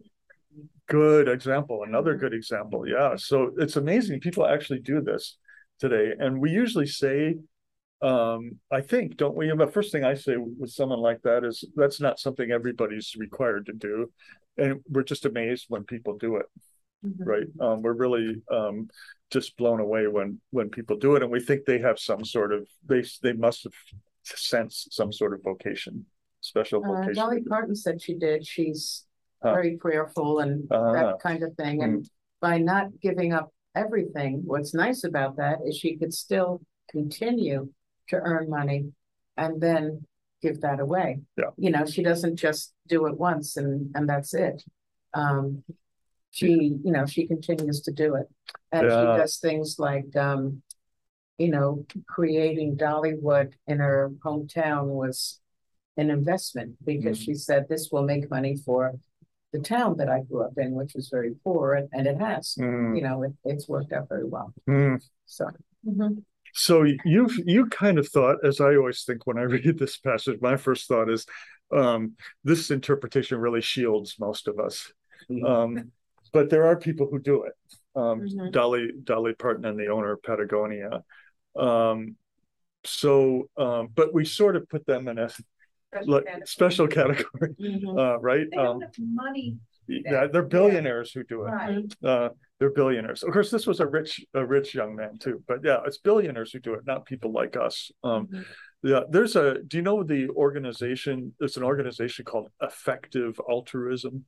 Good 0.88 1.28
example, 1.28 1.84
another 1.84 2.16
good 2.16 2.34
example, 2.34 2.86
yeah, 2.86 3.16
so 3.16 3.54
it's 3.58 3.76
amazing, 3.76 4.20
people 4.20 4.44
actually 4.44 4.80
do 4.80 5.00
this 5.00 5.38
today, 5.78 6.14
and 6.18 6.40
we 6.40 6.50
usually 6.50 6.86
say. 6.86 7.36
Um, 8.02 8.58
I 8.70 8.80
think, 8.80 9.18
don't 9.18 9.36
we, 9.36 9.50
the 9.54 9.66
first 9.66 9.92
thing 9.92 10.04
I 10.04 10.14
say 10.14 10.38
with 10.38 10.70
someone 10.70 11.00
like 11.00 11.20
that 11.20 11.44
is, 11.44 11.62
that's 11.76 12.00
not 12.00 12.18
something 12.18 12.50
everybody's 12.50 13.14
required 13.18 13.66
to 13.66 13.74
do. 13.74 14.10
And 14.56 14.80
we're 14.88 15.02
just 15.02 15.26
amazed 15.26 15.66
when 15.68 15.84
people 15.84 16.16
do 16.16 16.36
it, 16.36 16.46
Mhm. 17.04 17.26
right? 17.26 17.46
Um, 17.60 17.82
we're 17.82 17.94
really 17.94 18.42
um 18.50 18.88
just 19.30 19.56
blown 19.56 19.80
away 19.80 20.06
when 20.06 20.40
when 20.50 20.68
people 20.70 20.96
do 20.96 21.16
it, 21.16 21.22
and 21.22 21.30
we 21.32 21.40
think 21.40 21.64
they 21.64 21.78
have 21.78 21.98
some 21.98 22.24
sort 22.24 22.52
of, 22.52 22.66
they 22.86 23.02
they 23.22 23.32
must 23.32 23.64
have 23.64 23.72
sensed 24.24 24.92
some 24.92 25.12
sort 25.12 25.32
of 25.32 25.42
vocation, 25.42 26.04
special 26.40 26.84
Uh, 26.84 26.88
vocation. 26.92 27.14
Dolly 27.14 27.42
Parton 27.42 27.74
said 27.74 28.02
she 28.02 28.14
did. 28.14 28.46
She's 28.46 29.06
Huh. 29.42 29.54
very 29.54 29.76
prayerful 29.78 30.40
and 30.40 30.66
Ah. 30.70 30.92
that 30.92 31.20
kind 31.20 31.42
of 31.42 31.54
thing. 31.54 31.82
And 31.82 32.06
by 32.40 32.58
not 32.58 33.00
giving 33.00 33.32
up 33.32 33.50
everything, 33.74 34.42
what's 34.44 34.74
nice 34.74 35.02
about 35.04 35.36
that 35.36 35.60
is 35.64 35.76
she 35.78 35.96
could 35.96 36.12
still 36.12 36.60
continue 36.90 37.72
to 38.08 38.16
earn 38.16 38.50
money 38.50 38.92
and 39.38 39.58
then 39.60 40.04
give 40.42 40.60
that 40.60 40.80
away. 40.80 41.22
Yeah. 41.38 41.50
You 41.56 41.70
know, 41.70 41.86
she 41.86 42.02
doesn't 42.02 42.36
just 42.36 42.74
do 42.88 43.06
it 43.06 43.16
once 43.16 43.56
and, 43.56 43.90
and 43.94 44.06
that's 44.08 44.34
it. 44.34 44.62
Um, 45.14 45.62
she, 46.30 46.78
you 46.84 46.92
know, 46.92 47.06
she 47.06 47.26
continues 47.26 47.80
to 47.82 47.92
do 47.92 48.14
it. 48.14 48.26
And 48.72 48.82
she 48.84 49.20
does 49.20 49.38
things 49.38 49.76
like, 49.78 50.14
um, 50.16 50.62
you 51.38 51.48
know, 51.48 51.86
creating 52.08 52.76
Dollywood 52.76 53.52
in 53.66 53.78
her 53.78 54.10
hometown 54.24 54.86
was 54.86 55.40
an 55.96 56.10
investment 56.10 56.76
because 56.84 57.18
Mm. 57.18 57.24
she 57.24 57.34
said 57.34 57.66
this 57.68 57.90
will 57.90 58.02
make 58.04 58.30
money 58.30 58.56
for 58.56 58.94
the 59.52 59.58
town 59.58 59.96
that 59.96 60.08
I 60.08 60.20
grew 60.20 60.42
up 60.42 60.56
in, 60.56 60.72
which 60.72 60.94
was 60.94 61.08
very 61.08 61.34
poor, 61.42 61.74
and, 61.74 61.88
and 61.92 62.06
it 62.06 62.18
has. 62.20 62.54
Hmm, 62.54 62.94
You 62.94 63.02
know, 63.02 63.22
it, 63.24 63.32
it's 63.44 63.68
worked 63.68 63.92
out 63.92 64.08
very 64.08 64.24
well. 64.24 64.54
hmm. 64.66 64.96
So. 65.26 65.48
mhm. 65.86 66.22
So 66.52 66.84
you've 67.04 67.36
you 67.46 67.66
kind 67.66 67.98
of 67.98 68.08
thought, 68.08 68.44
as 68.44 68.60
I 68.60 68.74
always 68.76 69.04
think 69.04 69.26
when 69.26 69.38
I 69.38 69.42
read 69.56 69.78
this 69.78 69.98
passage, 69.98 70.40
my 70.40 70.56
first 70.56 70.88
thought 70.88 71.08
is, 71.10 71.26
um, 71.72 72.16
this 72.44 72.70
interpretation 72.70 73.38
really 73.38 73.60
shields 73.60 74.16
most 74.18 74.48
of 74.48 74.58
us. 74.58 74.92
Um, 75.46 75.92
but 76.32 76.50
there 76.50 76.66
are 76.66 76.76
people 76.76 77.08
who 77.10 77.18
do 77.18 77.44
it. 77.44 77.52
Um, 77.94 78.20
Mhm. 78.22 78.52
Dolly 78.52 78.92
Dolly 79.04 79.34
Parton 79.34 79.64
and 79.64 79.78
the 79.78 79.88
owner 79.88 80.12
of 80.12 80.22
Patagonia. 80.22 81.02
Um, 81.56 82.16
so, 82.84 83.48
um, 83.56 83.88
but 83.94 84.14
we 84.14 84.24
sort 84.24 84.56
of 84.56 84.68
put 84.68 84.86
them 84.86 85.08
in 85.08 85.18
a 85.18 85.28
like 86.06 86.24
special 86.46 86.86
category, 86.86 87.54
Mhm. 87.60 87.98
uh, 87.98 88.18
right? 88.20 88.46
They 88.50 88.56
Um, 88.56 88.78
don't 88.78 88.82
have 88.82 88.94
money, 88.98 89.58
yeah, 89.88 90.28
they're 90.28 90.44
billionaires 90.44 91.12
who 91.12 91.24
do 91.24 91.44
it. 91.46 91.50
right? 91.50 91.96
Uh, 92.02 92.28
they're 92.60 92.70
billionaires. 92.70 93.24
Of 93.24 93.32
course, 93.32 93.50
this 93.50 93.66
was 93.66 93.80
a 93.80 93.86
rich, 93.86 94.24
a 94.34 94.46
rich 94.46 94.72
young 94.74 94.94
man 94.94 95.18
too. 95.18 95.42
But 95.48 95.64
yeah, 95.64 95.80
it's 95.84 95.98
billionaires 95.98 96.52
who 96.52 96.60
do 96.60 96.74
it, 96.74 96.86
not 96.86 97.06
people 97.06 97.32
like 97.32 97.56
us. 97.56 97.90
Um, 98.04 98.28
Mhm. 98.28 98.44
yeah, 98.84 99.02
there's 99.10 99.34
a. 99.34 99.60
Do 99.62 99.76
you 99.78 99.82
know 99.82 100.04
the 100.04 100.28
organization? 100.30 101.34
There's 101.40 101.56
an 101.56 101.64
organization 101.64 102.24
called 102.24 102.50
Effective 102.62 103.40
Altruism. 103.48 104.26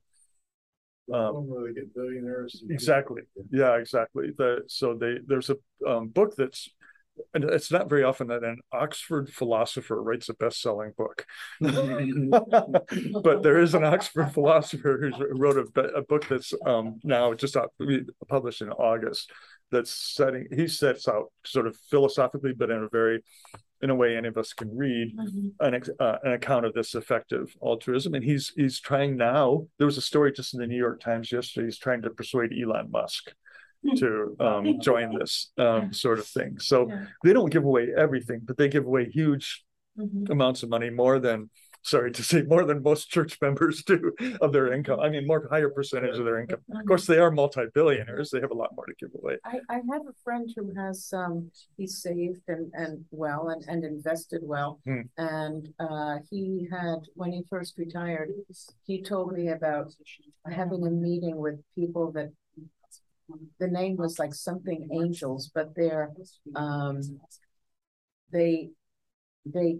Um, 1.11 1.49
they 1.65 1.73
get 1.73 1.93
billionaires. 1.93 2.63
Exactly. 2.69 3.23
Yeah, 3.51 3.75
exactly. 3.75 4.31
The 4.37 4.61
so 4.67 4.95
they 4.95 5.17
there's 5.25 5.49
a 5.49 5.57
um, 5.87 6.07
book 6.07 6.35
that's 6.37 6.69
and 7.33 7.43
it's 7.43 7.71
not 7.71 7.89
very 7.89 8.03
often 8.03 8.27
that 8.27 8.43
an 8.43 8.59
Oxford 8.71 9.29
philosopher 9.29 10.01
writes 10.01 10.29
a 10.29 10.33
best-selling 10.33 10.93
book. 10.97 11.25
but 11.61 13.43
there 13.43 13.59
is 13.59 13.75
an 13.75 13.83
Oxford 13.83 14.31
philosopher 14.31 14.97
who's 14.99 15.15
wrote 15.39 15.57
a, 15.57 15.81
a 15.95 16.01
book 16.01 16.27
that's 16.27 16.53
um, 16.65 16.99
now 17.03 17.33
just 17.33 17.55
out, 17.55 17.71
published 18.27 18.61
in 18.61 18.69
August. 18.71 19.31
That's 19.71 19.91
setting 19.91 20.47
he 20.55 20.67
sets 20.67 21.07
out 21.07 21.31
sort 21.45 21.67
of 21.67 21.75
philosophically, 21.89 22.53
but 22.53 22.69
in 22.69 22.83
a 22.83 22.89
very 22.89 23.23
in 23.83 23.89
a 23.89 23.95
way 23.95 24.15
any 24.15 24.29
of 24.29 24.37
us 24.37 24.53
can 24.53 24.75
read 24.75 25.15
Mhm. 25.17 25.51
an 25.59 25.81
uh, 25.99 26.17
an 26.23 26.31
account 26.31 26.65
of 26.65 26.73
this 26.73 26.95
effective 26.95 27.55
altruism, 27.61 28.15
and 28.15 28.23
he's 28.23 28.53
he's 28.55 28.79
trying 28.79 29.17
now. 29.17 29.67
There 29.77 29.85
was 29.85 29.97
a 29.97 30.01
story 30.01 30.31
just 30.31 30.53
in 30.53 30.61
the 30.61 30.67
New 30.67 30.77
York 30.77 31.01
Times 31.01 31.31
yesterday. 31.31 31.65
He's 31.65 31.77
trying 31.77 32.01
to 32.03 32.09
persuade 32.09 32.51
Elon 32.53 32.89
Musk 32.89 33.33
to 33.97 34.35
um, 34.39 34.79
join 34.81 35.19
this 35.19 35.51
um, 35.57 35.91
sort 35.91 36.17
of 36.17 36.25
thing. 36.25 36.57
So 36.59 36.87
Yeah. 36.87 37.05
they 37.25 37.33
don't 37.33 37.51
give 37.51 37.65
away 37.65 37.93
everything, 37.95 38.39
but 38.45 38.55
they 38.57 38.69
give 38.69 38.85
away 38.85 39.09
huge 39.09 39.65
Mhm. 39.99 40.29
amounts 40.29 40.63
of 40.63 40.69
money, 40.69 40.89
more 40.89 41.19
than 41.19 41.49
sorry 41.83 42.11
to 42.11 42.23
say, 42.23 42.41
more 42.43 42.65
than 42.65 42.81
most 42.81 43.09
church 43.09 43.37
members 43.41 43.83
do 43.83 44.13
of 44.41 44.53
their 44.53 44.73
income. 44.73 44.99
I 44.99 45.09
mean, 45.09 45.27
more 45.27 45.47
higher 45.51 45.69
percentage 45.69 46.17
of 46.17 46.25
their 46.25 46.39
income. 46.39 46.61
Of 46.73 46.85
course, 46.87 47.05
they 47.05 47.17
are 47.17 47.29
multi-billionaires. 47.29 48.31
They 48.31 48.39
have 48.39 48.51
a 48.51 48.55
lot 48.55 48.71
more 48.75 48.85
to 48.85 48.93
give 48.99 49.09
away. 49.15 49.37
I, 49.43 49.59
I 49.69 49.75
have 49.75 50.01
a 50.07 50.13
friend 50.23 50.49
who 50.55 50.73
has, 50.75 51.11
um, 51.13 51.51
he's 51.77 52.01
saved 52.01 52.41
and, 52.47 52.71
and 52.73 53.03
well 53.11 53.49
and, 53.49 53.63
and 53.67 53.83
invested 53.83 54.41
well. 54.43 54.79
Hmm. 54.85 55.01
And, 55.17 55.73
uh, 55.79 56.17
he 56.29 56.67
had, 56.71 56.99
when 57.15 57.33
he 57.33 57.43
first 57.49 57.77
retired, 57.77 58.29
he 58.85 59.01
told 59.01 59.33
me 59.33 59.49
about 59.49 59.93
having 60.49 60.87
a 60.87 60.89
meeting 60.89 61.37
with 61.37 61.59
people 61.75 62.11
that 62.13 62.31
the 63.59 63.67
name 63.67 63.97
was 63.97 64.19
like 64.19 64.33
something 64.33 64.89
angels, 64.93 65.51
but 65.53 65.75
they're, 65.75 66.11
um, 66.55 67.01
they, 68.31 68.69
they 69.45 69.79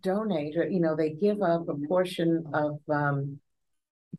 donate 0.00 0.56
or, 0.56 0.68
you 0.68 0.80
know, 0.80 0.96
they 0.96 1.10
give 1.10 1.42
up 1.42 1.68
a 1.68 1.74
portion 1.86 2.44
of, 2.54 2.78
um, 2.88 3.38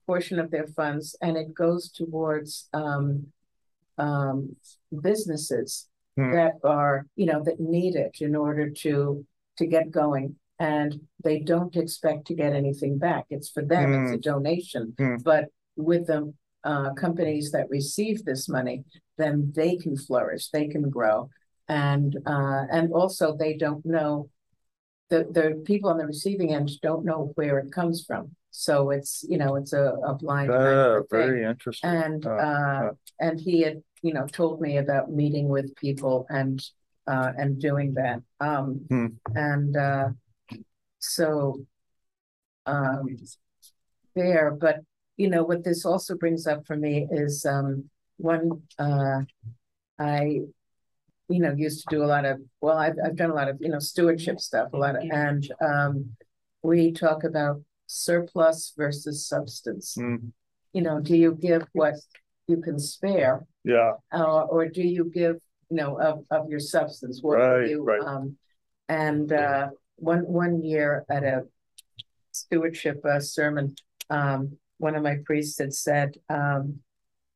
portion 0.06 0.40
of 0.40 0.52
their 0.52 0.68
funds 0.68 1.16
and 1.22 1.38
it 1.38 1.54
goes 1.54 1.90
towards, 1.92 2.68
um, 2.74 3.28
um, 3.98 4.56
businesses 5.02 5.88
Hmm. 6.16 6.32
that 6.32 6.54
are, 6.64 7.08
you 7.16 7.26
know, 7.26 7.44
that 7.44 7.60
need 7.60 7.96
it 7.96 8.18
in 8.22 8.36
order 8.36 8.70
to, 8.70 9.26
to 9.58 9.66
get 9.66 9.90
going. 9.90 10.36
And 10.60 11.02
they 11.24 11.40
don't 11.40 11.76
expect 11.76 12.28
to 12.28 12.36
get 12.36 12.54
anything 12.54 13.00
back. 13.00 13.26
It's 13.32 13.50
for 13.50 13.64
them, 13.64 14.06
it's 14.06 14.14
a 14.14 14.18
donation. 14.18 14.94
Hmm. 14.98 15.16
But 15.24 15.46
with 15.76 16.06
the, 16.08 16.32
uh, 16.64 16.94
companies 16.94 17.52
that 17.52 17.70
receive 17.70 18.24
this 18.24 18.48
money, 18.48 18.84
then 19.18 19.52
they 19.56 19.76
can 19.78 19.98
flourish, 19.98 20.50
they 20.50 20.68
can 20.68 20.90
grow. 20.90 21.30
And, 21.68 22.16
uh, 22.26 22.66
and 22.72 22.94
also 22.94 23.36
they 23.36 23.58
don't 23.58 23.84
know, 23.84 24.30
the, 25.14 25.24
the 25.32 25.62
people 25.64 25.92
on 25.92 26.00
the 26.00 26.08
receiving 26.08 26.54
end 26.56 26.72
don't 26.82 27.06
know 27.06 27.32
where 27.36 27.60
it 27.60 27.72
comes 27.72 28.04
from. 28.04 28.32
So 28.50 28.90
it's, 28.90 29.24
you 29.30 29.38
know, 29.38 29.56
it's 29.56 29.74
a, 29.74 29.94
a 30.04 30.16
blind. 30.16 30.52
Ah, 30.52 30.96
thing. 30.96 31.06
very 31.12 31.44
interesting. 31.44 31.90
And, 31.90 32.26
Uh, 32.26 32.30
uh, 32.30 32.92
and 33.20 33.40
he 33.40 33.62
had, 33.62 33.84
you 34.02 34.14
know, 34.14 34.26
told 34.26 34.60
me 34.60 34.78
about 34.78 35.12
meeting 35.12 35.50
with 35.50 35.76
people 35.76 36.26
and, 36.30 36.64
uh, 37.06 37.32
and 37.38 37.62
doing 37.62 37.94
that. 37.94 38.20
Um, 38.40 38.86
Hmm. 38.90 39.08
and, 39.36 39.78
uh, 39.78 40.10
so, 41.00 41.64
um, 42.66 43.06
there, 44.16 44.50
but, 44.52 44.78
you 45.18 45.30
know, 45.30 45.44
what 45.44 45.64
this 45.64 45.86
also 45.86 46.16
brings 46.16 46.48
up 46.48 46.66
for 46.66 46.76
me 46.76 47.08
is, 47.12 47.46
um, 47.46 47.90
one, 48.18 48.64
uh, 48.80 49.22
I, 50.00 50.42
you 51.30 51.40
know, 51.40 51.54
used 51.56 51.88
to 51.88 51.96
do 51.96 52.04
a 52.04 52.06
lot 52.08 52.26
of, 52.26 52.40
well, 52.62 52.78
I've, 52.78 52.96
I've 53.04 53.16
done 53.16 53.32
a 53.32 53.34
lot 53.34 53.50
of, 53.50 53.58
you 53.62 53.70
know, 53.70 53.80
stewardship 53.80 54.40
stuff, 54.40 54.74
a 54.74 54.78
lot 54.78 54.96
of, 54.96 55.04
and, 55.10 55.52
um, 55.62 56.10
we 56.62 56.92
talk 56.92 57.24
about 57.24 57.62
surplus 57.88 58.74
versus 58.78 59.26
substance. 59.26 59.96
Mm, 59.98 60.32
You 60.74 60.82
know, 60.82 61.00
do 61.00 61.16
you 61.16 61.38
give 61.40 61.66
what 61.74 61.96
you 62.48 62.58
can 62.62 62.80
spare? 62.80 63.46
yeah, 63.64 63.94
Uh, 64.12 64.42
or 64.44 64.68
do 64.68 64.82
you 64.82 65.06
give, 65.14 65.38
you 65.70 65.78
know, 65.78 66.00
of, 66.00 66.26
of 66.30 66.50
your 66.50 66.60
substance? 66.60 67.20
What 67.22 67.38
Right, 67.38 67.70
you, 67.70 67.84
right. 67.84 68.02
Um, 68.02 68.38
and, 68.90 69.32
uh, 69.32 69.70
one, 69.96 70.22
one 70.28 70.62
year 70.64 71.06
at 71.10 71.24
a 71.24 71.44
stewardship 72.32 73.04
uh, 73.06 73.20
sermon, 73.20 73.76
um, 74.10 74.58
one 74.78 74.96
of 74.96 75.04
my 75.04 75.18
priests 75.26 75.60
had 75.60 75.74
said, 75.74 76.16
um, 76.30 76.80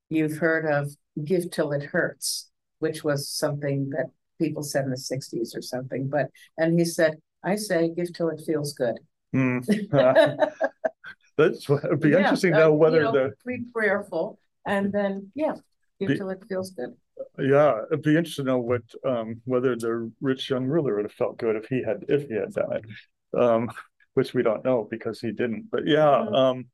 you've 0.10 0.38
heard 0.38 0.66
of 0.66 0.92
give 1.24 1.50
till 1.52 1.72
it 1.72 1.84
hurts, 1.84 2.50
which 2.80 3.04
was 3.04 3.30
something 3.30 3.90
that 3.92 4.08
people 4.40 4.64
said 4.64 4.86
in 4.86 4.92
the 4.92 4.98
sixties 4.98 5.56
or 5.56 5.62
something, 5.62 6.08
but, 6.08 6.28
and 6.58 6.78
he 6.80 6.86
said, 6.86 7.16
I 7.44 7.56
say 7.56 7.90
give 7.96 8.14
till 8.14 8.30
it 8.30 8.42
feels 8.46 8.74
good. 8.74 8.98
mm. 9.36 9.64
That's, 11.38 11.70
what- 11.70 11.84
it'd 11.86 12.00
be 12.00 12.10
Yeah, 12.10 12.20
interesting 12.20 12.52
to 12.54 12.58
uh, 12.58 12.60
know 12.62 12.72
you 12.72 12.78
whether 12.78 13.04
know, 13.04 13.12
the, 13.12 13.34
Be 13.46 13.64
prayerful 13.74 14.40
and 14.66 14.92
then, 14.92 15.32
yeah, 15.36 15.54
give 16.00 16.10
Be- 16.10 16.18
till 16.18 16.30
it 16.30 16.44
feels 16.50 16.72
good. 16.72 16.96
yeah, 17.40 17.82
it'd 17.92 18.02
be 18.04 18.18
interesting 18.18 18.46
to 18.46 18.52
know 18.52 18.60
what, 18.60 18.82
um, 19.06 19.42
whether 19.46 19.76
the 19.76 20.12
rich 20.22 20.50
young 20.50 20.66
ruler 20.66 20.96
would 20.96 21.06
have 21.06 21.12
felt 21.14 21.38
good 21.38 21.56
if 21.56 21.66
he 21.68 21.84
had, 21.84 22.06
if 22.10 22.28
he 22.28 22.36
had 22.36 22.54
done 22.54 22.74
it. 22.74 23.40
Um, 23.40 23.70
which 24.16 24.34
we 24.34 24.42
don't 24.42 24.66
know 24.66 24.88
because 24.90 25.20
he 25.20 25.32
didn't, 25.32 25.70
but 25.72 25.86
yeah, 25.86 26.26
Mhm. 26.28 26.36
um, 26.36 26.66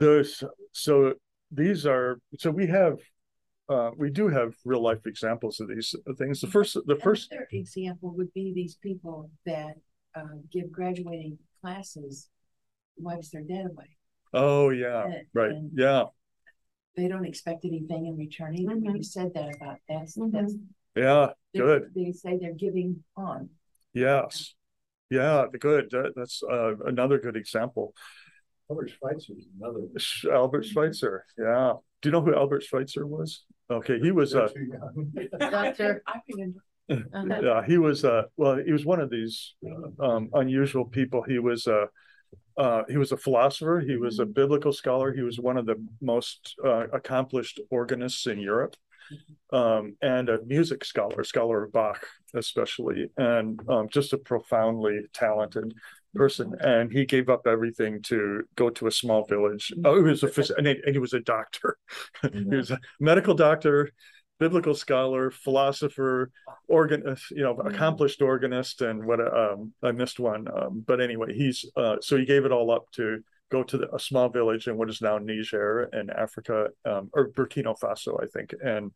there's, 0.00 0.42
so 0.72 1.14
these 1.52 1.86
are, 1.86 2.18
so 2.38 2.50
we 2.50 2.66
have, 2.66 2.98
uh, 3.72 3.90
we 3.96 4.10
do 4.10 4.28
have 4.28 4.54
real 4.64 4.82
life 4.82 5.06
examples 5.06 5.60
of 5.60 5.68
these 5.68 5.94
things. 6.18 6.40
The 6.40 6.46
first, 6.46 6.76
the 6.86 6.96
first, 6.96 7.30
Another 7.32 7.48
example 7.52 8.10
would 8.16 8.32
be 8.34 8.52
these 8.54 8.76
people 8.76 9.30
that 9.46 9.74
um 10.14 10.44
give 10.52 10.70
graduating 10.70 11.38
classes, 11.60 12.28
wipes 12.98 13.30
their 13.30 13.42
debt 13.42 13.66
away. 13.66 13.90
oh, 14.34 14.70
yeah, 14.70 15.04
And- 15.04 15.26
right, 15.34 15.50
and 15.52 15.70
yeah, 15.74 16.04
They 16.96 17.08
don't 17.08 17.24
expect 17.24 17.64
anything 17.64 18.06
in 18.06 18.16
return. 18.16 18.54
Either 18.54 18.76
when 18.76 18.96
you 18.96 19.02
said 19.02 19.32
that 19.34 19.48
about 19.56 19.78
that's 19.88 20.14
that's. 20.30 20.54
yeah, 20.94 21.28
they're- 21.54 21.64
good. 21.64 21.82
They 21.94 22.12
say 22.12 22.38
they're 22.38 22.54
giving 22.66 23.02
on. 23.16 23.48
Yes. 23.94 24.54
Yeah, 25.10 25.44
the 25.52 25.58
good. 25.58 25.88
That, 25.90 26.12
that's 26.16 26.42
uh, 26.42 26.76
another 26.86 27.18
good 27.18 27.36
example. 27.36 27.94
Albert 28.70 28.90
Schweitzer 28.90 29.34
is 29.36 29.46
another. 29.60 29.82
Sh- 29.98 30.24
Albert 30.24 30.64
Schweitzer. 30.64 31.26
Yeah. 31.38 31.74
Do 32.00 32.08
you 32.08 32.12
know 32.12 32.22
who 32.22 32.34
Albert 32.34 32.62
Schweitzer 32.62 33.06
was? 33.06 33.44
Okay, 33.70 33.98
he 34.00 34.10
was 34.10 34.34
uh, 34.34 34.48
Too 34.48 34.70
young. 34.70 35.50
Doctor, 35.50 36.02
uh-huh. 36.90 37.40
yeah, 37.42 37.64
he 37.66 37.78
was 37.78 38.04
uh, 38.04 38.22
well, 38.36 38.56
he 38.56 38.72
was 38.72 38.84
one 38.84 39.00
of 39.00 39.10
these 39.10 39.54
um, 40.00 40.28
unusual 40.34 40.84
people. 40.84 41.22
He 41.22 41.38
was 41.38 41.66
uh, 41.66 41.86
uh, 42.58 42.82
he 42.88 42.96
was 42.96 43.12
a 43.12 43.16
philosopher. 43.16 43.82
He 43.86 43.96
was 43.96 44.18
a 44.18 44.26
biblical 44.26 44.72
scholar. 44.72 45.12
He 45.12 45.22
was 45.22 45.38
one 45.38 45.56
of 45.56 45.66
the 45.66 45.76
most 46.00 46.54
uh, 46.64 46.88
accomplished 46.92 47.60
organists 47.70 48.26
in 48.26 48.38
Europe, 48.38 48.76
um, 49.52 49.96
and 50.02 50.28
a 50.28 50.42
music 50.44 50.84
scholar, 50.84 51.24
scholar 51.24 51.64
of 51.64 51.72
Bach 51.72 52.04
especially, 52.34 53.10
and 53.16 53.60
um, 53.68 53.88
just 53.90 54.12
a 54.12 54.18
profoundly 54.18 55.00
talented 55.12 55.74
person. 56.14 56.54
And 56.60 56.92
he 56.92 57.04
gave 57.04 57.28
up 57.28 57.46
everything 57.46 58.02
to 58.04 58.42
go 58.56 58.70
to 58.70 58.86
a 58.86 58.92
small 58.92 59.24
village. 59.24 59.72
Oh, 59.84 59.96
he 59.96 60.02
was 60.02 60.22
a 60.22 60.28
phys- 60.28 60.56
and 60.56 60.66
he, 60.94 60.98
was 60.98 61.12
a 61.12 61.20
doctor. 61.20 61.76
he 62.32 62.44
was 62.44 62.70
a 62.70 62.78
medical 63.00 63.34
doctor, 63.34 63.90
biblical 64.38 64.74
scholar, 64.74 65.30
philosopher, 65.30 66.30
organ, 66.68 67.16
you 67.30 67.42
know, 67.42 67.56
accomplished 67.58 68.22
organist, 68.22 68.82
and 68.82 69.04
what? 69.04 69.20
Um, 69.20 69.72
I 69.82 69.92
missed 69.92 70.18
one, 70.18 70.46
um, 70.54 70.84
but 70.86 71.00
anyway, 71.00 71.34
he's 71.34 71.64
uh, 71.76 71.96
so 72.00 72.16
he 72.16 72.24
gave 72.24 72.44
it 72.44 72.52
all 72.52 72.70
up 72.70 72.86
to 72.92 73.20
go 73.50 73.62
to 73.62 73.78
the, 73.78 73.94
a 73.94 74.00
small 74.00 74.30
village 74.30 74.66
in 74.66 74.76
what 74.76 74.88
is 74.88 75.02
now 75.02 75.18
Niger 75.18 75.88
in 75.92 76.10
Africa, 76.10 76.68
um, 76.84 77.10
or 77.12 77.30
Burkina 77.30 77.78
Faso, 77.78 78.20
I 78.22 78.26
think, 78.26 78.54
and 78.64 78.90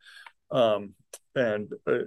um, 0.51 0.95
and 1.35 1.71
uh, 1.87 1.99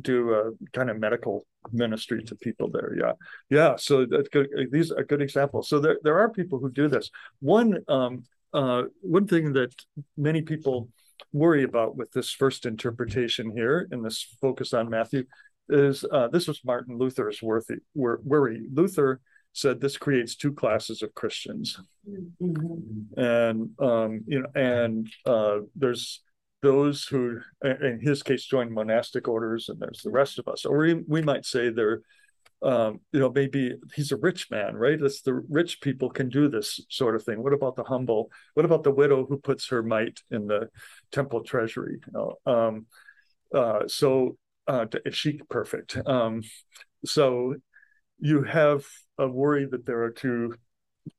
do 0.00 0.34
a 0.34 0.50
kind 0.72 0.90
of 0.90 0.98
medical 0.98 1.46
ministry 1.72 2.22
to 2.24 2.34
people 2.34 2.70
there. 2.70 2.94
Yeah, 2.98 3.12
yeah. 3.50 3.76
So 3.76 4.06
that's 4.06 4.28
good. 4.28 4.48
These 4.70 4.90
are 4.92 5.04
good 5.04 5.22
examples. 5.22 5.68
So 5.68 5.78
there 5.78 5.98
there 6.02 6.18
are 6.18 6.28
people 6.30 6.58
who 6.58 6.70
do 6.70 6.88
this. 6.88 7.10
One 7.40 7.78
um, 7.88 8.24
uh, 8.52 8.84
one 9.00 9.26
thing 9.26 9.52
that 9.54 9.74
many 10.16 10.42
people 10.42 10.88
worry 11.32 11.62
about 11.62 11.96
with 11.96 12.10
this 12.12 12.30
first 12.30 12.66
interpretation 12.66 13.50
here 13.50 13.88
and 13.90 14.04
this 14.04 14.36
focus 14.40 14.72
on 14.74 14.90
Matthew 14.90 15.24
is 15.68 16.04
uh, 16.10 16.28
this 16.28 16.46
was 16.46 16.60
Martin 16.64 16.98
Luther's 16.98 17.42
worthy, 17.42 17.76
wor- 17.94 18.20
worry. 18.24 18.62
Luther 18.72 19.20
said 19.52 19.80
this 19.80 19.96
creates 19.96 20.36
two 20.36 20.52
classes 20.52 21.02
of 21.02 21.14
Christians, 21.14 21.80
and 22.40 23.70
um, 23.80 24.20
you 24.26 24.42
know, 24.42 24.48
and 24.54 25.08
uh, 25.24 25.58
there's 25.74 26.22
those 26.62 27.04
who, 27.04 27.40
in 27.62 28.00
his 28.00 28.22
case, 28.22 28.44
join 28.44 28.72
monastic 28.72 29.28
orders, 29.28 29.68
and 29.68 29.78
there's 29.78 30.02
the 30.02 30.10
rest 30.10 30.38
of 30.38 30.48
us, 30.48 30.64
or 30.64 30.78
we, 30.78 30.94
we 31.06 31.22
might 31.22 31.44
say 31.44 31.70
they're 31.70 32.02
um, 32.62 33.00
you 33.12 33.20
know, 33.20 33.30
maybe 33.30 33.74
he's 33.94 34.12
a 34.12 34.16
rich 34.16 34.50
man, 34.50 34.76
right? 34.76 35.00
It's 35.00 35.20
the 35.20 35.34
rich 35.34 35.80
people 35.80 36.08
can 36.08 36.28
do 36.28 36.48
this 36.48 36.80
sort 36.88 37.14
of 37.14 37.22
thing. 37.22 37.42
What 37.42 37.52
about 37.52 37.76
the 37.76 37.84
humble? 37.84 38.30
What 38.54 38.64
about 38.64 38.82
the 38.82 38.90
widow 38.90 39.26
who 39.26 39.36
puts 39.36 39.68
her 39.68 39.82
mite 39.82 40.20
in 40.30 40.46
the 40.46 40.70
temple 41.12 41.42
treasury? 41.42 42.00
You 42.06 42.12
know, 42.12 42.52
um, 42.52 42.86
uh, 43.54 43.86
so 43.88 44.38
uh, 44.66 44.86
is 45.04 45.14
she 45.14 45.40
perfect? 45.50 45.98
Um, 46.06 46.42
so 47.04 47.54
you 48.18 48.42
have 48.42 48.86
a 49.18 49.28
worry 49.28 49.66
that 49.66 49.84
there 49.84 50.02
are 50.04 50.10
two 50.10 50.54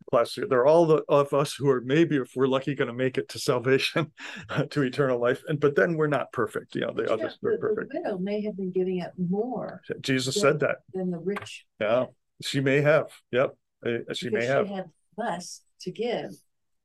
classes. 0.10 0.45
They're 0.50 0.65
all 0.65 0.86
the, 0.86 1.04
of 1.10 1.34
us 1.34 1.54
who 1.54 1.69
are 1.69 1.82
maybe, 1.82 2.17
if 2.17 2.32
we're 2.36 2.47
lucky, 2.47 2.76
going 2.76 2.88
to 2.88 2.93
make 2.93 3.17
it 3.17 3.30
to 3.30 3.39
salvation, 3.39 4.12
to 4.69 4.82
eternal 4.82 5.19
life, 5.19 5.41
and 5.47 5.60
but 5.60 5.76
then 5.76 5.95
we're 5.95 6.08
not 6.08 6.32
perfect. 6.32 6.76
You 6.76 6.82
know, 6.82 6.93
the 6.93 7.04
Yeah, 7.04 7.13
others 7.13 7.38
the- 7.41 7.50
are 7.50 7.52
the 7.54 7.58
perfect. 7.58 7.93
widow 7.93 8.17
may 8.17 8.41
have 8.41 8.56
been 8.58 8.71
giving 8.71 9.02
up 9.02 9.13
more 9.17 9.82
Jesus 10.02 10.36
Yeah. 10.36 10.41
said 10.41 10.60
that. 10.62 10.78
than 10.93 11.12
the 11.12 11.19
rich. 11.19 11.65
Yeah, 11.80 12.06
she 12.41 12.60
may 12.62 12.82
have. 12.82 13.08
Yep, 13.32 13.56
uh, 13.86 14.13
she 14.13 14.30
may 14.30 14.45
have. 14.45 14.67
She 14.67 14.73
had 14.73 14.89
less 15.17 15.62
to 15.82 15.91
give, 15.91 16.32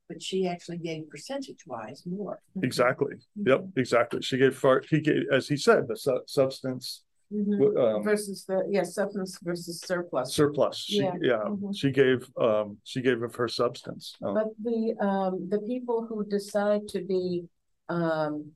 but 0.09 0.23
she 0.23 0.47
actually 0.47 0.79
gave 0.79 1.09
percentage 1.09 1.65
wise 1.67 2.03
more. 2.07 2.41
Exactly. 2.63 3.15
Yep, 3.37 3.65
exactly. 3.77 4.23
She 4.23 4.37
gave 4.39 4.57
far, 4.57 4.83
he 4.89 5.01
gave, 5.01 5.23
as 5.33 5.49
he 5.49 5.57
said, 5.57 5.89
the 5.89 5.97
su- 5.97 6.23
substance, 6.27 7.03
Mhm. 7.33 7.97
um, 7.97 8.03
Versus 8.03 8.45
the, 8.45 8.67
yeah, 8.69 8.83
substance 8.83 9.39
versus 9.43 9.81
surplus. 9.81 10.35
surplus. 10.35 10.77
She, 10.77 10.99
Yeah. 10.99 11.15
yeah, 11.21 11.45
Mhm. 11.47 11.75
she 11.75 11.91
gave, 11.91 12.29
um, 12.37 12.79
she 12.85 13.01
gave 13.01 13.23
of 13.23 13.35
her 13.37 13.49
substance. 13.49 14.17
Oh, 14.23 14.35
But 14.35 14.49
the, 14.63 14.95
um, 15.01 15.49
the 15.49 15.61
people 15.61 16.05
who 16.07 16.25
decide 16.25 16.89
to 16.89 17.01
be, 17.03 17.49
um, 17.89 18.53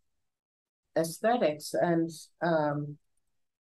ascetics 0.94 1.74
and, 1.74 2.10
um, 2.42 2.98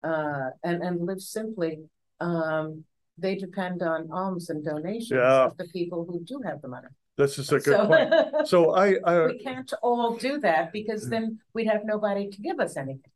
uh, 0.04 0.50
and, 0.64 0.84
and 0.84 1.06
live 1.06 1.22
simply, 1.22 1.74
um, 2.20 2.84
they 3.18 3.36
depend 3.36 3.82
on 3.82 4.12
alms 4.12 4.50
and 4.50 4.64
donations 4.64 5.12
Yeah. 5.12 5.46
of 5.46 5.58
the 5.58 5.66
people 5.66 6.06
who 6.06 6.20
do 6.24 6.40
have 6.44 6.62
the 6.62 6.68
money. 6.68 6.88
This 7.18 7.40
is 7.40 7.50
a 7.52 7.60
good 7.60 7.78
So- 7.78 7.88
point. 7.88 8.48
So 8.48 8.72
I, 8.72 8.88
I, 9.06 9.26
We 9.34 9.40
can't 9.40 9.72
all 9.82 10.16
do 10.18 10.38
that 10.40 10.74
because 10.74 11.10
then 11.10 11.40
we'd 11.54 11.68
have 11.68 11.86
nobody 11.86 12.30
to 12.30 12.42
give 12.42 12.60
us 12.60 12.76
anything. 12.78 13.12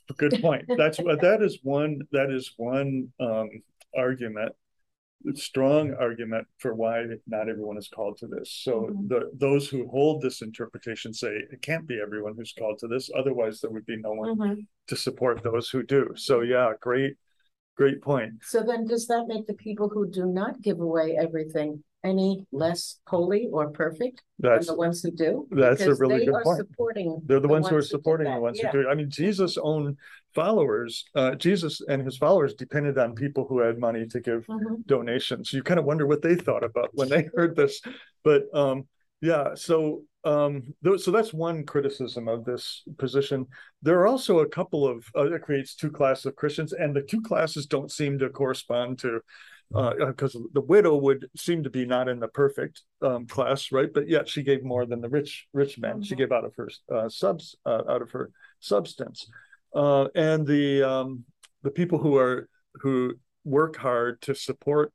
good 0.16 0.40
point. 0.40 0.64
That's 0.76 0.98
that 0.98 1.38
is 1.42 1.58
one, 1.62 2.00
that 2.12 2.30
is 2.30 2.52
one, 2.56 3.12
um, 3.20 3.50
argument. 3.96 4.52
Strong 5.34 5.94
argument 5.94 6.48
for 6.58 6.74
why 6.74 7.04
not 7.28 7.48
everyone 7.48 7.78
is 7.78 7.88
called 7.88 8.18
to 8.18 8.26
this. 8.26 8.50
So 8.50 8.90
Mhm. 8.90 9.08
the, 9.08 9.30
those 9.34 9.68
who 9.68 9.86
hold 9.88 10.20
this 10.20 10.42
interpretation 10.42 11.14
say 11.14 11.36
it 11.52 11.62
can't 11.62 11.86
be 11.86 12.00
everyone 12.00 12.34
who's 12.36 12.52
called 12.52 12.78
to 12.80 12.88
this. 12.88 13.08
Otherwise 13.16 13.60
there 13.60 13.70
would 13.70 13.86
be 13.86 13.96
no 13.98 14.14
one 14.14 14.36
Mhm. 14.36 14.66
to 14.88 14.96
support 14.96 15.42
those 15.44 15.70
who 15.70 15.84
do. 15.84 16.12
So 16.16 16.40
yeah, 16.40 16.72
great, 16.80 17.16
great 17.76 18.02
point. 18.02 18.42
So 18.42 18.64
then 18.64 18.84
does 18.84 19.06
that 19.06 19.28
make 19.28 19.46
the 19.46 19.54
people 19.54 19.88
who 19.88 20.10
do 20.10 20.26
not 20.26 20.60
give 20.60 20.80
away 20.80 21.16
everything 21.16 21.84
any 22.04 22.46
less 22.52 22.98
holy 23.06 23.48
or 23.52 23.70
perfect 23.70 24.22
than 24.38 24.60
the 24.66 24.74
ones 24.74 25.02
who 25.02 25.10
do? 25.10 25.46
that's 25.50 25.82
a 25.82 25.94
really 25.94 26.24
good 26.26 26.42
point. 26.42 26.58
Supporting. 26.58 27.20
they're 27.26 27.40
the 27.40 27.48
ones 27.48 27.68
who 27.68 27.76
are 27.76 27.82
supporting 27.82 28.32
the 28.32 28.40
ones 28.40 28.58
yeah. 28.60 28.70
who 28.70 28.82
do. 28.82 28.88
I 28.88 28.94
mean, 28.94 29.08
Jesus' 29.10 29.56
own 29.56 29.96
followers, 30.34 31.04
uh, 31.14 31.34
Jesus 31.34 31.80
and 31.88 32.02
his 32.04 32.16
followers 32.16 32.54
depended 32.54 32.98
on 32.98 33.14
people 33.14 33.46
who 33.48 33.60
had 33.60 33.78
money 33.78 34.06
to 34.06 34.20
give 34.20 34.46
Mhm. 34.46 34.86
donations. 34.86 35.52
You 35.52 35.62
kind 35.62 35.78
of 35.78 35.86
wonder 35.86 36.06
what 36.06 36.22
they 36.22 36.34
thought 36.34 36.64
about 36.64 36.90
when 36.94 37.08
they 37.08 37.28
heard 37.36 37.54
this. 37.54 37.80
But 38.24 38.44
um, 38.54 38.86
yeah, 39.20 39.54
so 39.54 40.02
um, 40.24 40.74
those, 40.82 41.04
so 41.04 41.10
that's 41.10 41.32
one 41.32 41.64
criticism 41.64 42.28
of 42.28 42.44
this 42.44 42.82
position. 42.98 43.46
There 43.82 43.98
are 44.00 44.06
also 44.06 44.40
a 44.40 44.48
couple 44.48 44.86
of 44.86 45.04
uh, 45.16 45.32
it 45.32 45.42
creates 45.42 45.74
two 45.74 45.90
classes 45.90 46.26
of 46.26 46.36
Christians, 46.36 46.72
and 46.72 46.94
the 46.94 47.02
two 47.02 47.20
classes 47.20 47.66
don't 47.66 47.90
seem 47.90 48.18
to 48.20 48.28
correspond 48.30 49.00
to 49.00 49.20
because 49.72 50.36
the 50.52 50.60
widow 50.60 50.96
would 50.96 51.28
seem 51.36 51.62
to 51.62 51.70
be 51.70 51.84
not 51.86 52.08
in 52.08 52.20
the 52.20 52.28
perfect 52.28 52.82
um, 53.00 53.26
class, 53.26 53.72
right? 53.72 53.92
But 53.92 54.08
yet 54.08 54.28
she 54.28 54.42
gave 54.42 54.62
more 54.62 54.86
than 54.86 55.00
the 55.00 55.08
rich 55.08 55.46
rich 55.52 55.78
man. 55.78 56.02
She 56.02 56.14
Mhm. 56.14 56.18
gave 56.18 56.32
out 56.32 56.44
of 56.44 56.54
her 56.56 56.68
uh, 56.94 57.08
subs 57.08 57.56
uh, 57.64 57.82
out 57.88 58.02
of 58.02 58.10
her 58.10 58.30
substance, 58.60 59.26
uh, 59.74 60.08
and 60.14 60.46
the 60.46 60.82
um, 60.82 61.24
the 61.62 61.70
people 61.70 61.98
who 61.98 62.16
are 62.16 62.48
who 62.82 63.14
work 63.44 63.76
hard 63.76 64.20
to 64.22 64.34
support 64.34 64.92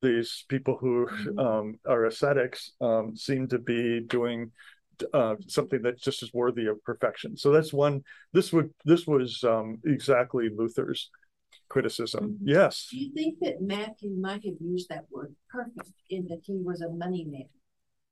these 0.00 0.44
people 0.48 0.76
who 0.76 1.08
um 1.38 1.78
are 1.86 2.04
ascetics 2.04 2.72
um 2.80 3.16
seem 3.16 3.48
to 3.48 3.58
be 3.58 4.00
doing 4.00 4.50
uh 5.12 5.34
something 5.48 5.80
that 5.82 5.98
just 5.98 6.22
is 6.22 6.32
worthy 6.32 6.66
of 6.66 6.82
perfection. 6.84 7.36
So 7.36 7.50
that's 7.50 7.72
one, 7.72 8.02
this 8.32 8.52
would, 8.52 8.70
this 8.84 9.06
was 9.06 9.42
um 9.44 9.78
exactly 9.84 10.50
Luther's 10.54 11.10
criticism. 11.74 12.38
Yes. 12.40 12.86
Do 12.88 12.98
you 12.98 13.12
think 13.12 13.40
that 13.40 13.60
Matthew 13.60 14.10
might 14.16 14.44
have 14.44 14.54
used 14.60 14.88
that 14.90 15.06
word 15.10 15.34
perfect 15.50 15.92
in 16.08 16.24
that 16.28 16.42
he 16.44 16.56
was 16.62 16.80
a 16.82 16.88
money 16.88 17.24
man 17.28 17.48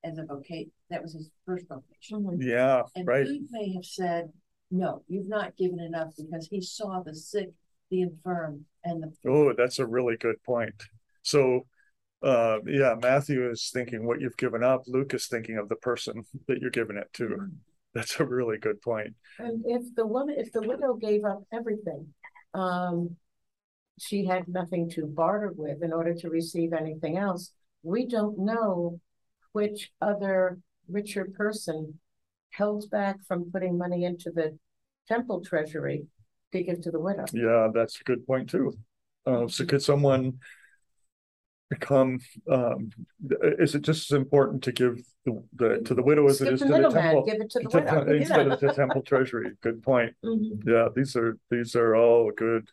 as 0.02 0.18
a 0.18 0.24
vocation? 0.24 0.72
That 0.90 1.00
was 1.00 1.12
his 1.14 1.30
first 1.46 1.66
vocation. 1.68 2.40
Yeah, 2.40 2.82
And 2.96 3.06
right. 3.06 3.24
Luke 3.24 3.46
may 3.52 3.72
have 3.74 3.84
said, 3.84 4.32
no, 4.72 5.04
you've 5.06 5.28
not 5.28 5.56
given 5.56 5.78
enough 5.78 6.08
because 6.16 6.48
he 6.50 6.60
saw 6.60 7.04
the 7.06 7.14
sick, 7.14 7.50
the 7.92 8.02
infirm, 8.02 8.64
and 8.82 9.00
the 9.00 9.30
Oh, 9.30 9.52
that's 9.56 9.78
a 9.78 9.86
really 9.86 10.16
good 10.16 10.42
point. 10.42 10.74
So, 11.22 11.66
uh, 12.24 12.58
yeah, 12.66 12.96
Matthew 13.00 13.48
is 13.48 13.70
thinking 13.72 14.04
what 14.04 14.20
you've 14.20 14.36
given 14.36 14.64
up. 14.64 14.82
Luke 14.88 15.14
is 15.14 15.28
thinking 15.28 15.56
of 15.56 15.68
the 15.68 15.76
person 15.76 16.24
that 16.48 16.58
you're 16.60 16.70
giving 16.70 16.96
it 16.96 17.12
to. 17.14 17.46
That's 17.94 18.18
a 18.18 18.24
really 18.24 18.58
good 18.58 18.80
point. 18.82 19.14
And 19.38 19.62
if 19.66 19.82
the 19.94 20.06
woman, 20.06 20.34
if 20.36 20.50
the 20.50 20.62
widow 20.62 20.94
gave 20.94 21.24
up 21.24 21.44
everything, 21.52 22.08
um, 22.54 23.16
she 23.98 24.24
had 24.24 24.48
nothing 24.48 24.90
to 24.90 25.06
barter 25.06 25.52
with 25.54 25.82
in 25.82 25.92
order 25.92 26.14
to 26.14 26.30
receive 26.30 26.72
anything 26.72 27.16
else. 27.16 27.52
We 27.82 28.06
don't 28.06 28.38
know 28.38 29.00
which 29.52 29.90
other 30.00 30.58
richer 30.88 31.26
person 31.36 31.98
held 32.50 32.90
back 32.90 33.18
from 33.26 33.50
putting 33.50 33.78
money 33.78 34.04
into 34.04 34.30
the 34.30 34.58
temple 35.08 35.42
treasury 35.44 36.06
to 36.52 36.62
give 36.62 36.80
to 36.82 36.90
the 36.90 37.00
widow. 37.00 37.24
Yeah, 37.32 37.68
that's 37.72 38.00
a 38.00 38.04
good 38.04 38.26
point 38.26 38.50
too. 38.50 38.76
Uh, 39.26 39.46
so 39.48 39.64
could 39.64 39.82
someone 39.82 40.38
become, 41.70 42.20
um, 42.50 42.90
is 43.58 43.74
it 43.74 43.82
just 43.82 44.10
as 44.12 44.16
important 44.16 44.62
to 44.64 44.72
give 44.72 45.02
the, 45.24 45.42
the, 45.54 45.78
to 45.84 45.94
the 45.94 46.02
widow 46.02 46.26
as 46.28 46.40
it 46.40 46.44
Skip 46.46 46.54
is 46.54 46.60
the 46.60 46.66
to 46.66 46.72
the 46.82 46.90
temple? 46.90 47.24
give 47.24 47.40
it 47.40 47.50
to 47.50 47.58
the 47.60 47.68
to- 47.68 47.78
widow. 47.78 48.12
Instead 48.16 48.48
of 48.48 48.60
the 48.60 48.72
temple 48.72 49.02
treasury. 49.02 49.52
Good 49.62 49.82
point. 49.82 50.14
Mhm. 50.24 50.62
Yeah, 50.66 50.88
these 50.94 51.16
are, 51.16 51.38
these 51.50 51.74
are 51.76 51.94
all 51.96 52.30
good 52.36 52.68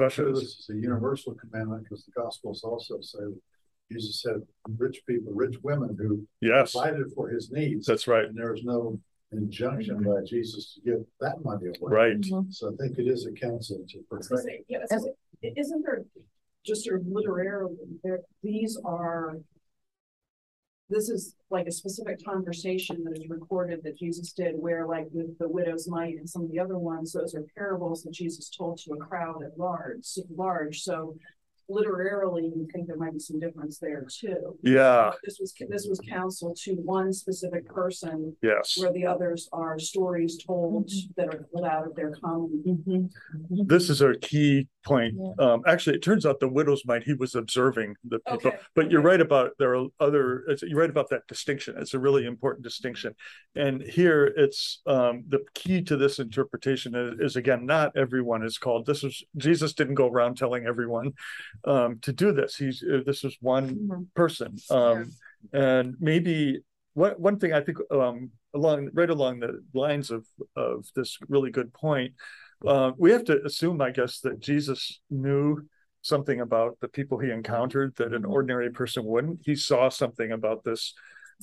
I'm 0.00 0.34
this 0.34 0.42
is 0.44 0.70
a 0.70 0.74
universal 0.74 1.34
commandment 1.34 1.84
because 1.84 2.04
the 2.04 2.12
gospels 2.12 2.62
also 2.64 3.00
say, 3.00 3.18
Jesus 3.90 4.20
said, 4.22 4.42
rich 4.76 5.00
people, 5.06 5.32
rich 5.32 5.56
women 5.62 5.96
who 5.98 6.26
Yes, 6.40 6.72
provided 6.72 7.12
for 7.14 7.28
his 7.28 7.50
needs. 7.50 7.86
that's 7.86 8.06
right. 8.06 8.26
And 8.26 8.36
there 8.36 8.54
is 8.54 8.62
no 8.64 9.00
injunction 9.32 10.02
by 10.02 10.22
Jesus 10.26 10.74
to 10.74 10.80
give 10.82 11.04
that 11.20 11.42
money 11.44 11.66
away. 11.68 11.92
Right. 11.92 12.20
Mhm. 12.20 12.52
So 12.52 12.72
I 12.72 12.76
think 12.76 12.98
it 12.98 13.06
is 13.08 13.26
a 13.26 13.32
counsel 13.32 13.84
to 13.88 13.98
I 13.98 14.16
was 14.16 14.28
gonna 14.28 14.42
perfect. 14.42 14.58
say, 14.58 14.64
yeah, 14.68 14.84
so 14.86 15.14
isn't 15.42 15.82
there 15.82 16.04
just 16.64 16.84
sort 16.84 17.00
of 17.00 17.06
literarily, 17.06 17.76
there, 18.04 18.20
these 18.42 18.78
are. 18.84 19.38
This 20.90 21.08
is 21.08 21.34
like 21.50 21.66
a 21.66 21.72
specific 21.72 22.24
conversation 22.24 23.04
that 23.04 23.18
is 23.18 23.28
recorded 23.28 23.82
that 23.84 23.98
Jesus 23.98 24.32
did 24.32 24.54
where 24.56 24.86
like 24.86 25.06
with 25.12 25.38
the 25.38 25.48
widow's 25.48 25.86
mite 25.88 26.16
and 26.16 26.28
some 26.28 26.42
of 26.44 26.50
the 26.50 26.58
other 26.58 26.78
ones, 26.78 27.12
those 27.12 27.34
are 27.34 27.44
parables 27.56 28.02
that 28.04 28.12
Jesus 28.12 28.48
told 28.48 28.78
to 28.78 28.92
a 28.92 28.96
crowd 28.96 29.42
at 29.42 29.58
large, 29.58 30.06
large, 30.34 30.80
so. 30.80 31.16
Literarily, 31.70 32.44
you 32.44 32.66
think 32.72 32.86
there 32.86 32.96
might 32.96 33.12
be 33.12 33.18
some 33.18 33.38
difference 33.38 33.78
there 33.78 34.02
too. 34.10 34.56
Yeah, 34.62 35.10
This 35.22 35.36
was, 35.38 35.52
this 35.68 35.86
was 35.86 36.00
counsel 36.00 36.54
to 36.62 36.72
one 36.76 37.12
specific 37.12 37.68
person 37.68 38.34
yes. 38.42 38.78
where 38.78 38.90
the 38.90 39.04
others 39.04 39.50
are 39.52 39.78
stories 39.78 40.42
told 40.42 40.90
that 41.18 41.26
are 41.28 41.46
pulled 41.52 41.66
out 41.66 41.86
of 41.86 41.94
their 41.94 42.12
common. 42.12 43.10
Mhm. 43.50 43.68
This 43.68 43.90
is 43.90 44.00
a 44.00 44.14
key 44.16 44.66
point. 44.88 45.14
Yeah. 45.16 45.44
Um, 45.44 45.62
actually, 45.66 45.96
it 45.96 46.02
turns 46.02 46.24
out 46.26 46.40
the 46.40 46.48
widow's 46.48 46.84
mite, 46.86 47.04
he 47.04 47.14
was 47.14 47.34
observing 47.34 47.94
the 48.04 48.18
people, 48.20 48.50
Okay, 48.50 48.58
but 48.74 48.90
you're 48.90 49.02
right 49.02 49.20
about, 49.20 49.52
there 49.58 49.76
are 49.76 49.86
other, 50.00 50.44
it's, 50.48 50.62
you're 50.62 50.80
right 50.80 50.90
about 50.96 51.08
that 51.10 51.26
distinction. 51.28 51.74
It's 51.78 51.94
a 51.94 51.98
really 51.98 52.24
important 52.26 52.62
distinction. 52.64 53.14
And 53.54 53.82
here 53.82 54.32
it's, 54.36 54.80
um, 54.86 55.24
the 55.28 55.40
key 55.54 55.82
to 55.82 55.96
this 55.96 56.18
interpretation 56.18 56.94
is, 56.94 57.20
is 57.20 57.36
again, 57.36 57.66
not 57.66 57.96
everyone 57.96 58.42
is 58.44 58.58
called. 58.58 58.86
This 58.86 59.02
was, 59.02 59.22
Jesus 59.36 59.72
didn't 59.74 59.94
go 60.02 60.08
around 60.08 60.36
telling 60.36 60.66
everyone 60.66 61.12
um, 61.64 61.98
to 62.02 62.12
do 62.12 62.32
this. 62.32 62.56
He's, 62.56 62.82
uh, 62.82 63.00
this 63.04 63.24
is 63.24 63.36
one 63.40 63.68
Mhm. 63.76 64.06
person. 64.14 64.56
Um, 64.70 65.12
and 65.52 65.94
maybe 66.00 66.60
one, 66.94 67.12
one 67.12 67.38
thing 67.38 67.52
I 67.52 67.60
think, 67.60 67.78
um, 67.90 68.30
along, 68.54 68.90
right 68.94 69.10
along 69.10 69.40
the 69.40 69.62
lines 69.74 70.10
of, 70.10 70.26
of 70.56 70.86
this 70.96 71.18
really 71.28 71.50
good 71.50 71.72
point, 71.72 72.14
uh, 72.66 72.92
we 72.96 73.10
have 73.12 73.24
to 73.24 73.44
assume, 73.44 73.80
I 73.80 73.90
guess, 73.90 74.20
that 74.20 74.40
Jesus 74.40 75.00
knew 75.10 75.62
something 76.02 76.40
about 76.40 76.78
the 76.80 76.88
people 76.88 77.18
he 77.18 77.30
encountered 77.30 77.94
that 77.96 78.14
an 78.14 78.24
ordinary 78.24 78.70
person 78.70 79.04
wouldn't. 79.04 79.40
He 79.44 79.54
saw 79.54 79.88
something 79.88 80.32
about 80.32 80.64
this 80.64 80.94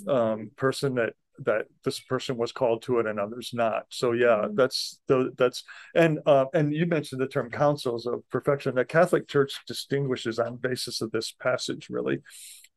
um, 0.08 0.52
person 0.56 0.96
that 0.96 1.14
that 1.40 1.66
this 1.84 2.00
person 2.00 2.38
was 2.38 2.54
called 2.54 2.82
to 2.82 3.00
it 3.00 3.06
and 3.06 3.20
others 3.20 3.52
not. 3.54 3.84
So 3.90 4.14
yeah, 4.14 4.46
Mhm. 4.46 4.56
that's 4.56 5.02
the 5.08 5.34
that's 5.38 5.64
and 5.94 6.20
uh, 6.26 6.46
and 6.54 6.74
you 6.74 6.86
mentioned 6.86 7.20
the 7.20 7.28
term 7.28 7.50
counsels 7.52 8.06
of 8.06 8.24
perfection. 8.30 8.76
The 8.76 8.86
Catholic 8.86 9.28
Church 9.28 9.60
distinguishes 9.68 10.40
on 10.40 10.56
basis 10.56 11.02
of 11.02 11.12
this 11.12 11.34
passage, 11.34 11.90
really, 11.90 12.20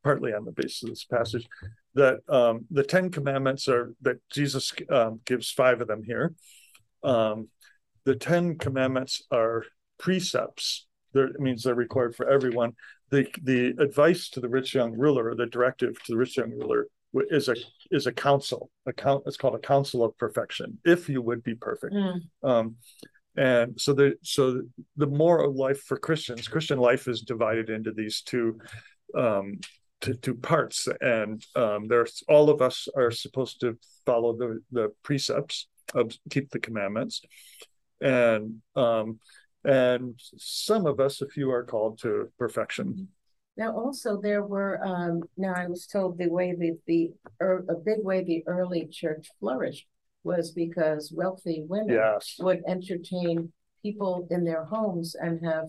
partly 0.02 0.34
on 0.34 0.44
the 0.44 0.52
basis 0.52 0.82
of 0.82 0.88
this 0.88 1.04
passage, 1.04 1.48
that 1.94 2.18
um, 2.28 2.66
the 2.70 2.82
Ten 2.82 3.10
Commandments 3.10 3.68
are 3.68 3.94
that 4.02 4.16
Jesus 4.30 4.72
um, 4.90 5.20
gives 5.24 5.50
five 5.52 5.80
of 5.80 5.86
them 5.86 6.02
here. 6.02 6.34
Um, 7.04 7.48
the 8.08 8.16
Ten 8.16 8.56
Commandments 8.56 9.22
are 9.30 9.64
precepts. 9.98 10.86
There 11.12 11.26
it 11.26 11.40
means 11.40 11.62
they're 11.62 11.74
required 11.74 12.16
for 12.16 12.26
everyone. 12.26 12.72
The 13.10 13.26
the 13.42 13.74
advice 13.78 14.30
to 14.30 14.40
the 14.40 14.48
rich 14.48 14.74
young 14.74 14.92
ruler, 14.96 15.34
the 15.34 15.44
directive 15.44 16.02
to 16.04 16.12
the 16.12 16.16
rich 16.16 16.38
young 16.38 16.52
ruler, 16.52 16.86
is 17.30 17.50
a 17.50 17.56
is 17.90 18.06
a 18.06 18.12
counsel. 18.12 18.70
A 18.86 18.94
count. 18.94 19.24
It's 19.26 19.36
called 19.36 19.56
a 19.56 19.66
counsel 19.72 20.02
of 20.02 20.16
perfection. 20.16 20.78
If 20.86 21.10
you 21.10 21.20
would 21.20 21.42
be 21.42 21.54
perfect. 21.54 21.94
Mm. 21.94 22.20
Um, 22.42 22.76
and 23.36 23.78
so 23.78 23.92
the 23.92 24.14
so 24.22 24.62
the 24.96 25.06
moral 25.06 25.54
life 25.54 25.82
for 25.82 25.98
Christians, 25.98 26.48
Christian 26.48 26.78
life 26.78 27.08
is 27.08 27.20
divided 27.20 27.68
into 27.68 27.92
these 27.92 28.22
two 28.22 28.58
um 29.14 29.60
to 30.00 30.14
two 30.14 30.34
parts. 30.34 30.88
And 31.02 31.44
um 31.56 31.88
there's 31.88 32.22
all 32.26 32.48
of 32.48 32.62
us 32.62 32.88
are 32.96 33.10
supposed 33.10 33.60
to 33.60 33.76
follow 34.06 34.32
the 34.34 34.60
the 34.72 34.94
precepts 35.02 35.66
of 35.94 36.12
keep 36.30 36.50
the 36.50 36.58
commandments. 36.58 37.20
And 38.00 38.62
um 38.76 39.18
and 39.64 40.14
some 40.36 40.86
of 40.86 41.00
us, 41.00 41.20
a 41.20 41.28
few 41.28 41.50
are 41.50 41.64
called 41.64 41.98
to 42.00 42.30
perfection. 42.38 43.08
Now, 43.56 43.76
also 43.76 44.20
there 44.20 44.44
were, 44.44 44.80
um, 44.84 45.24
now 45.36 45.52
I 45.56 45.66
was 45.66 45.86
told 45.86 46.16
the 46.16 46.28
way 46.28 46.54
that 46.54 46.78
the, 46.86 47.10
er, 47.42 47.64
a 47.68 47.74
big 47.74 48.04
way 48.04 48.22
the 48.22 48.44
early 48.46 48.86
church 48.86 49.28
flourished 49.40 49.86
was 50.22 50.52
because 50.52 51.12
wealthy 51.14 51.64
women 51.66 51.96
Yes. 51.96 52.36
would 52.38 52.62
entertain 52.68 53.52
people 53.82 54.28
in 54.30 54.44
their 54.44 54.64
homes 54.64 55.16
and 55.16 55.44
have 55.44 55.68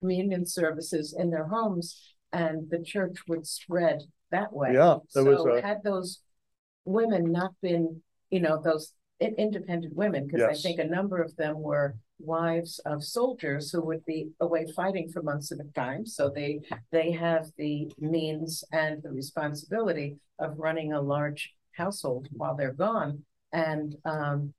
communion 0.00 0.46
services 0.46 1.14
in 1.18 1.30
their 1.30 1.48
homes, 1.48 2.14
and 2.32 2.70
the 2.70 2.82
church 2.82 3.16
would 3.28 3.46
spread 3.46 4.02
that 4.30 4.52
way. 4.52 4.74
Yeah, 4.74 4.98
So 5.08 5.48
a 5.50 5.62
had 5.62 5.82
those 5.82 6.20
women 6.84 7.32
not 7.32 7.52
been, 7.60 8.02
you 8.30 8.40
know, 8.40 8.62
those 8.62 8.92
independent 9.20 9.94
women, 9.94 10.26
because 10.26 10.42
I 10.42 10.54
think 10.54 10.78
a 10.78 10.84
number 10.84 11.20
of 11.20 11.34
them 11.36 11.60
were 11.60 11.96
wives 12.18 12.80
of 12.86 13.02
soldiers 13.02 13.70
who 13.70 13.82
would 13.82 14.04
be 14.04 14.28
away 14.40 14.66
fighting 14.76 15.08
for 15.10 15.22
months 15.22 15.52
at 15.52 15.58
a 15.58 15.72
time, 15.74 16.06
so 16.06 16.30
they 16.30 16.60
they 16.90 17.10
have 17.12 17.46
the 17.56 17.90
means 17.98 18.64
and 18.72 19.02
the 19.02 19.10
responsibility 19.10 20.16
of 20.38 20.58
running 20.58 20.92
a 20.92 21.00
large 21.00 21.52
household 21.76 22.28
while 22.32 22.56
they're 22.56 22.72
gone. 22.72 23.22
And 23.52 23.96
um 24.04 24.52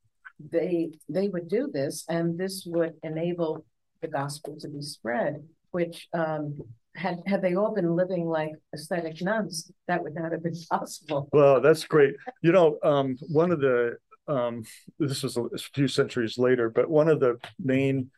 they 0.52 0.92
they 1.08 1.30
would 1.30 1.48
do 1.48 1.70
this, 1.72 2.06
and 2.10 2.38
this 2.38 2.64
would 2.66 2.94
enable 3.04 3.66
the 4.02 4.08
gospel 4.08 4.58
to 4.60 4.68
be 4.68 4.82
spread, 4.82 5.44
which 5.72 6.08
um 6.14 6.60
had 6.96 7.20
had 7.26 7.42
they 7.42 7.56
all 7.56 7.74
been 7.74 7.96
living 7.96 8.26
like 8.26 8.52
ascetic 8.74 9.22
nuns, 9.22 9.72
that 9.88 10.04
would 10.04 10.16
not 10.16 10.32
have 10.32 10.44
been 10.44 10.60
possible. 10.70 11.30
Well, 11.32 11.62
that's 11.62 11.86
great. 11.86 12.16
You 12.42 12.52
know, 12.52 12.78
um, 12.84 13.18
one 13.30 13.52
of 13.52 13.60
the 13.60 13.98
um, 14.32 14.64
this 15.00 15.24
was 15.24 15.38
a 15.38 15.58
few 15.74 15.88
centuries 15.88 16.38
later, 16.38 16.70
but 16.70 16.90
one 16.90 17.10
of 17.10 17.20
the 17.20 17.38
main 17.60 18.12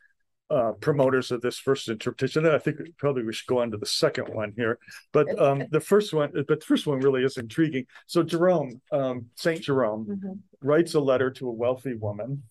uh, 0.50 0.72
promoters 0.80 1.30
of 1.30 1.40
this 1.40 1.58
first 1.58 1.88
interpretation, 1.88 2.46
I 2.46 2.58
think 2.58 2.78
probably 2.98 3.24
we 3.24 3.32
should 3.32 3.48
go 3.48 3.60
on 3.60 3.70
to 3.72 3.76
the 3.76 3.86
second 3.86 4.28
one 4.28 4.52
here. 4.56 4.78
But 5.12 5.38
um, 5.40 5.64
the 5.70 5.80
first 5.80 6.12
one, 6.12 6.30
but 6.32 6.46
the 6.46 6.66
first 6.66 6.86
one 6.86 7.00
really 7.00 7.24
is 7.24 7.38
intriguing. 7.38 7.86
So 8.06 8.22
Jerome, 8.22 8.80
um, 8.92 9.26
Saint 9.34 9.62
Jerome, 9.62 10.42
writes 10.62 10.94
a 10.94 11.00
letter 11.00 11.30
to 11.32 11.48
a 11.48 11.52
wealthy 11.52 11.94
woman, 11.94 12.42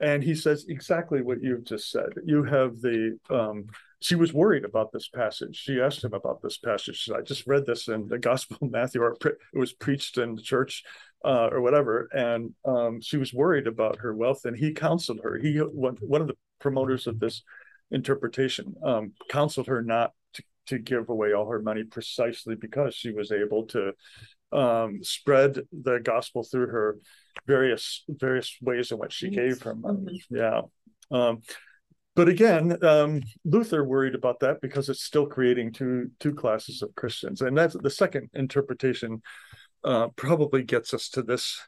and 0.00 0.24
he 0.24 0.34
says 0.34 0.66
exactly 0.68 1.22
what 1.22 1.42
you've 1.42 1.64
just 1.64 1.90
said. 1.90 2.08
You 2.24 2.42
have 2.44 2.80
the 2.80 3.18
um, 3.28 3.66
she 4.00 4.14
was 4.14 4.32
worried 4.32 4.64
about 4.64 4.92
this 4.92 5.08
passage. 5.08 5.56
She 5.56 5.80
asked 5.80 6.02
him 6.02 6.14
about 6.14 6.40
this 6.40 6.56
passage. 6.56 6.96
She 6.96 7.10
said, 7.10 7.20
I 7.20 7.22
just 7.22 7.46
read 7.46 7.66
this 7.66 7.86
in 7.86 8.08
the 8.08 8.18
Gospel 8.18 8.56
of 8.62 8.70
Matthew, 8.70 9.02
or 9.02 9.16
it 9.22 9.36
was 9.52 9.74
preached 9.74 10.16
in 10.16 10.34
the 10.34 10.42
church, 10.42 10.84
uh, 11.24 11.48
or 11.52 11.60
whatever. 11.60 12.08
And 12.12 12.54
um, 12.64 13.00
she 13.00 13.16
was 13.16 13.34
worried 13.34 13.66
about 13.66 13.98
her 13.98 14.14
wealth, 14.14 14.44
and 14.44 14.56
he 14.56 14.72
counseled 14.72 15.20
her. 15.22 15.38
He 15.38 15.58
one, 15.58 15.98
of 16.20 16.28
the 16.28 16.36
promoters 16.58 17.06
of 17.06 17.20
this 17.20 17.42
interpretation 17.90 18.74
um, 18.84 19.12
counseled 19.28 19.66
her 19.66 19.82
not 19.82 20.12
to, 20.34 20.42
to 20.66 20.78
give 20.78 21.08
away 21.08 21.32
all 21.32 21.50
her 21.50 21.62
money 21.62 21.84
precisely 21.84 22.54
because 22.54 22.94
she 22.94 23.12
was 23.12 23.32
able 23.32 23.66
to 23.66 23.92
um, 24.52 25.02
spread 25.02 25.60
the 25.72 26.00
gospel 26.00 26.42
through 26.42 26.66
her 26.68 26.98
various 27.46 28.04
various 28.08 28.56
ways 28.60 28.90
in 28.90 28.98
which 28.98 29.12
she 29.12 29.30
gave 29.30 29.62
her 29.62 29.74
money. 29.74 30.22
Yeah. 30.30 30.62
Um, 31.10 31.42
but 32.16 32.28
again, 32.28 32.84
um, 32.84 33.22
Luther 33.44 33.84
worried 33.84 34.14
about 34.14 34.40
that 34.40 34.60
because 34.60 34.88
it's 34.88 35.04
still 35.04 35.26
creating 35.26 35.72
two 35.72 36.10
two 36.18 36.34
classes 36.34 36.82
of 36.82 36.94
Christians, 36.94 37.40
and 37.40 37.56
that's 37.56 37.76
the 37.80 37.90
second 37.90 38.30
interpretation. 38.34 39.22
Uh, 39.82 40.08
probably 40.08 40.62
gets 40.62 40.92
us 40.92 41.08
to 41.08 41.22
this 41.22 41.58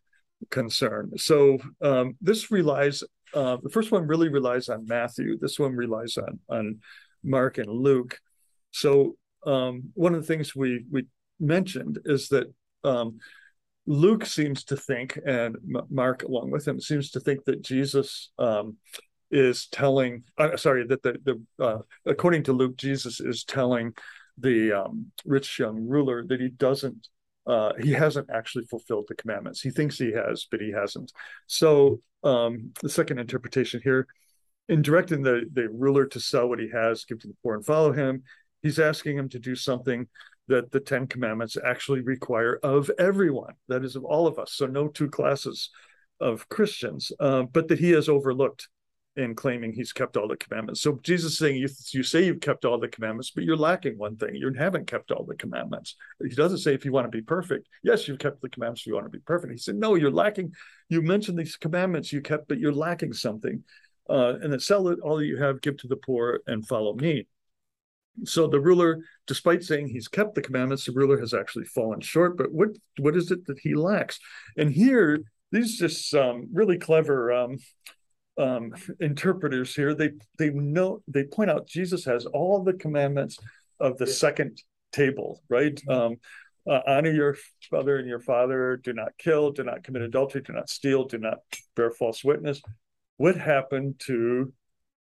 concern. 0.50 1.12
So 1.16 1.58
um, 1.80 2.16
this 2.20 2.50
relies. 2.50 3.02
Uh, 3.34 3.56
the 3.62 3.70
first 3.70 3.90
one 3.90 4.06
really 4.06 4.28
relies 4.28 4.68
on 4.68 4.86
Matthew. 4.86 5.38
This 5.38 5.58
one 5.58 5.74
relies 5.74 6.18
on 6.18 6.38
on 6.48 6.80
Mark 7.24 7.58
and 7.58 7.70
Luke. 7.70 8.18
So 8.70 9.16
um, 9.46 9.90
one 9.94 10.14
of 10.14 10.20
the 10.20 10.26
things 10.26 10.54
we 10.54 10.84
we 10.90 11.06
mentioned 11.40 11.98
is 12.04 12.28
that 12.28 12.52
um, 12.84 13.18
Luke 13.86 14.24
seems 14.26 14.64
to 14.64 14.76
think, 14.76 15.18
and 15.24 15.56
Mark 15.90 16.22
along 16.22 16.50
with 16.50 16.66
him 16.66 16.80
seems 16.80 17.10
to 17.12 17.20
think 17.20 17.44
that 17.46 17.62
Jesus 17.62 18.30
um, 18.38 18.76
is 19.30 19.66
telling. 19.66 20.24
Uh, 20.38 20.56
sorry, 20.56 20.86
that 20.86 21.02
the 21.02 21.16
the 21.24 21.64
uh, 21.64 21.78
according 22.06 22.44
to 22.44 22.52
Luke, 22.52 22.76
Jesus 22.76 23.20
is 23.20 23.44
telling 23.44 23.94
the 24.38 24.72
um, 24.72 25.12
rich 25.24 25.58
young 25.58 25.86
ruler 25.86 26.24
that 26.26 26.40
he 26.40 26.48
doesn't. 26.48 27.08
Uh, 27.46 27.72
he 27.80 27.92
hasn't 27.92 28.30
actually 28.30 28.64
fulfilled 28.64 29.06
the 29.08 29.14
commandments. 29.16 29.60
He 29.60 29.70
thinks 29.70 29.98
he 29.98 30.12
has, 30.12 30.46
but 30.50 30.60
he 30.60 30.70
hasn't. 30.70 31.12
So 31.46 32.00
um, 32.22 32.72
the 32.82 32.88
second 32.88 33.18
interpretation 33.18 33.80
here, 33.82 34.06
in 34.68 34.80
directing 34.82 35.22
the 35.22 35.42
the 35.52 35.68
ruler 35.68 36.06
to 36.06 36.20
sell 36.20 36.48
what 36.48 36.60
he 36.60 36.70
has, 36.70 37.04
give 37.04 37.18
to 37.20 37.28
the 37.28 37.36
poor, 37.42 37.54
and 37.54 37.66
follow 37.66 37.92
him, 37.92 38.22
he's 38.62 38.78
asking 38.78 39.18
him 39.18 39.28
to 39.30 39.38
do 39.38 39.56
something 39.56 40.06
that 40.48 40.70
the 40.70 40.80
Ten 40.80 41.06
Commandments 41.06 41.56
actually 41.64 42.00
require 42.00 42.58
of 42.62 42.90
everyone, 42.98 43.54
that 43.68 43.84
is, 43.84 43.96
of 43.96 44.04
all 44.04 44.26
of 44.26 44.38
us. 44.38 44.52
So, 44.52 44.66
no 44.66 44.88
two 44.88 45.08
classes 45.08 45.70
of 46.20 46.48
Christians, 46.48 47.10
uh, 47.18 47.42
but 47.42 47.68
that 47.68 47.80
he 47.80 47.90
has 47.90 48.08
overlooked 48.08 48.68
in 49.16 49.34
claiming 49.34 49.72
he's 49.72 49.92
kept 49.92 50.16
all 50.16 50.26
the 50.26 50.36
commandments. 50.36 50.80
So, 50.80 50.98
Jesus 51.02 51.36
saying, 51.36 51.56
you, 51.56 51.68
you 51.92 52.02
say 52.02 52.24
you've 52.24 52.40
kept 52.40 52.64
all 52.64 52.78
the 52.78 52.88
commandments, 52.88 53.30
but 53.30 53.44
you're 53.44 53.56
lacking 53.56 53.98
one 53.98 54.16
thing. 54.16 54.34
You 54.34 54.52
haven't 54.54 54.86
kept 54.86 55.10
all 55.10 55.24
the 55.24 55.34
commandments. 55.34 55.96
He 56.22 56.34
doesn't 56.34 56.58
say 56.58 56.72
if 56.72 56.84
you 56.84 56.92
want 56.92 57.04
to 57.06 57.16
be 57.16 57.22
perfect. 57.22 57.68
Yes, 57.82 58.08
you've 58.08 58.18
kept 58.18 58.40
the 58.40 58.48
commandments 58.48 58.82
if 58.82 58.86
you 58.86 58.94
want 58.94 59.06
to 59.06 59.10
be 59.10 59.18
perfect. 59.18 59.52
He 59.52 59.58
said, 59.58 59.76
no, 59.76 59.96
you're 59.96 60.10
lacking. 60.10 60.52
You 60.88 61.02
mentioned 61.02 61.38
these 61.38 61.56
commandments 61.56 62.12
you 62.12 62.22
kept, 62.22 62.48
but 62.48 62.58
you're 62.58 62.72
lacking 62.72 63.12
something. 63.12 63.62
Uh, 64.08 64.34
and 64.42 64.52
then 64.52 64.60
sell 64.60 64.88
it 64.88 64.98
all 65.00 65.16
that 65.16 65.26
you 65.26 65.36
have, 65.36 65.60
give 65.60 65.76
to 65.78 65.88
the 65.88 65.96
poor, 65.96 66.40
and 66.46 66.66
follow 66.66 66.94
me. 66.94 67.26
So 68.24 68.46
the 68.46 68.60
ruler, 68.60 68.98
despite 69.26 69.62
saying 69.62 69.88
he's 69.88 70.08
kept 70.08 70.34
the 70.34 70.42
commandments, 70.42 70.84
the 70.84 70.92
ruler 70.92 71.18
has 71.20 71.32
actually 71.32 71.64
fallen 71.66 72.00
short. 72.00 72.36
But 72.36 72.52
what 72.52 72.70
what 72.98 73.16
is 73.16 73.30
it 73.30 73.46
that 73.46 73.58
he 73.60 73.74
lacks? 73.74 74.18
And 74.56 74.70
here, 74.70 75.20
these 75.50 75.78
just 75.78 76.14
um, 76.14 76.48
really 76.52 76.78
clever 76.78 77.32
um, 77.32 77.58
um, 78.38 78.72
interpreters 79.00 79.74
here. 79.74 79.94
They 79.94 80.10
they 80.38 80.50
know 80.50 81.02
they 81.08 81.24
point 81.24 81.50
out 81.50 81.66
Jesus 81.66 82.04
has 82.04 82.26
all 82.26 82.62
the 82.62 82.72
commandments 82.74 83.38
of 83.80 83.98
the 83.98 84.06
second 84.06 84.62
table, 84.92 85.40
right? 85.48 85.80
Um, 85.88 86.16
uh, 86.68 86.80
honor 86.86 87.10
your 87.10 87.36
mother 87.72 87.96
and 87.98 88.08
your 88.08 88.20
father. 88.20 88.76
Do 88.76 88.92
not 88.92 89.12
kill. 89.18 89.50
Do 89.50 89.64
not 89.64 89.82
commit 89.82 90.02
adultery. 90.02 90.42
Do 90.42 90.52
not 90.52 90.70
steal. 90.70 91.04
Do 91.04 91.18
not 91.18 91.38
bear 91.74 91.90
false 91.90 92.22
witness. 92.22 92.62
What 93.16 93.36
happened 93.36 94.00
to 94.06 94.52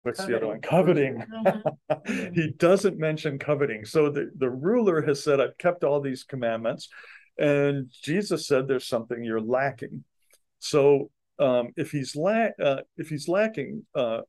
what's 0.04 0.26
the 0.26 0.36
other 0.36 0.48
one? 0.48 0.62
Coveting. 0.62 1.24
Mm-hmm. 1.46 2.34
he 2.34 2.52
doesn't 2.52 2.98
mention 2.98 3.40
coveting. 3.40 3.86
So 3.86 4.10
the, 4.10 4.32
the 4.38 4.50
ruler 4.50 5.02
has 5.02 5.24
said, 5.24 5.42
I've 5.42 5.58
kept 5.58 5.84
all 5.84 6.02
these 6.02 6.24
commandments. 6.24 6.90
And 7.38 7.92
Jesus 8.04 8.48
said, 8.48 8.68
there's 8.68 8.88
something 8.88 9.24
you're 9.24 9.42
lacking. 9.42 10.04
So 10.60 11.12
um, 11.40 11.70
if 11.76 11.92
he's 11.92 12.16
la- 12.16 12.50
uh, 12.62 12.82
if 12.98 13.10
he's 13.10 13.28
lacking 13.28 13.86
uh, 13.96 14.22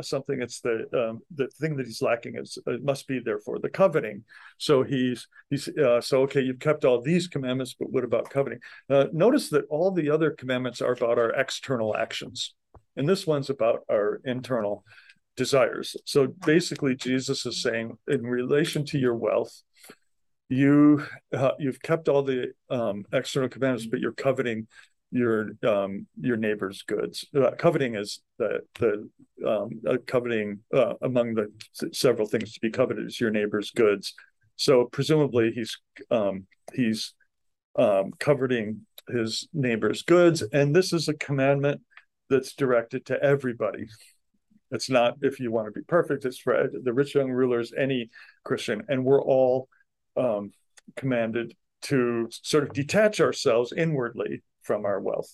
something, 0.00 0.42
it's 0.42 0.60
the 0.60 0.84
um, 0.92 1.20
the 1.34 1.48
thing 1.60 1.76
that 1.76 1.86
he's 1.86 2.02
lacking 2.02 2.36
is 2.36 2.58
it 2.66 2.84
must 2.84 3.08
be 3.08 3.18
therefore 3.18 3.58
the 3.58 3.70
coveting. 3.70 4.24
So 4.58 4.82
he's 4.82 5.26
he's 5.50 5.68
uh, 5.68 6.00
so 6.00 6.22
okay. 6.22 6.40
You've 6.40 6.58
kept 6.58 6.84
all 6.84 7.00
these 7.00 7.28
commandments, 7.28 7.74
but 7.78 7.90
what 7.90 8.04
about 8.04 8.30
coveting? 8.30 8.60
Uh, 8.90 9.06
notice 9.12 9.48
that 9.50 9.64
all 9.70 9.90
the 9.90 10.10
other 10.10 10.30
commandments 10.30 10.82
are 10.82 10.92
about 10.92 11.18
our 11.18 11.30
external 11.30 11.96
actions, 11.96 12.54
and 12.96 13.08
this 13.08 13.26
one's 13.26 13.50
about 13.50 13.80
our 13.90 14.20
internal 14.24 14.84
desires. 15.36 15.96
So 16.04 16.28
basically, 16.46 16.94
Jesus 16.94 17.46
is 17.46 17.62
saying, 17.62 17.98
in 18.06 18.22
relation 18.22 18.84
to 18.86 18.98
your 18.98 19.14
wealth, 19.14 19.62
you 20.48 21.04
uh, 21.34 21.52
you've 21.58 21.80
kept 21.80 22.08
all 22.08 22.22
the 22.22 22.52
um, 22.70 23.04
external 23.12 23.48
commandments, 23.48 23.86
but 23.86 24.00
you're 24.00 24.12
coveting 24.12 24.66
your 25.14 25.50
um, 25.64 26.06
your 26.20 26.36
neighbor's 26.36 26.82
goods. 26.82 27.24
Uh, 27.34 27.52
coveting 27.56 27.94
is 27.94 28.20
the 28.38 28.60
the 28.80 29.08
um, 29.46 29.80
uh, 29.88 29.96
coveting 30.06 30.58
uh, 30.74 30.94
among 31.02 31.34
the 31.34 31.52
several 31.92 32.26
things 32.26 32.52
to 32.52 32.60
be 32.60 32.70
coveted 32.70 33.06
is 33.06 33.20
your 33.20 33.30
neighbor's 33.30 33.70
goods. 33.70 34.12
So 34.56 34.86
presumably 34.90 35.52
he's 35.52 35.78
um, 36.10 36.46
he's 36.74 37.14
um, 37.78 38.10
coveting 38.18 38.86
his 39.08 39.48
neighbor's 39.54 40.02
goods, 40.02 40.42
and 40.52 40.74
this 40.74 40.92
is 40.92 41.08
a 41.08 41.14
commandment 41.14 41.80
that's 42.28 42.54
directed 42.54 43.06
to 43.06 43.22
everybody. 43.22 43.86
It's 44.72 44.90
not 44.90 45.14
if 45.22 45.38
you 45.38 45.52
want 45.52 45.68
to 45.68 45.72
be 45.72 45.84
perfect, 45.86 46.24
it's 46.24 46.38
for 46.38 46.68
the 46.72 46.92
rich 46.92 47.14
young 47.14 47.30
rulers, 47.30 47.72
any 47.78 48.10
Christian. 48.42 48.82
And 48.88 49.04
we're 49.04 49.22
all 49.22 49.68
um, 50.16 50.50
commanded 50.96 51.54
to 51.82 52.28
sort 52.30 52.64
of 52.64 52.72
detach 52.72 53.20
ourselves 53.20 53.72
inwardly 53.76 54.42
from 54.64 54.84
our 54.84 55.00
wealth. 55.00 55.30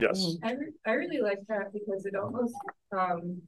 Yes. 0.00 0.36
I, 0.42 0.52
re- 0.52 0.72
I 0.84 0.92
really 0.92 1.20
like 1.20 1.38
that 1.48 1.72
because 1.72 2.04
it 2.06 2.14
almost 2.16 2.54
um 2.90 3.40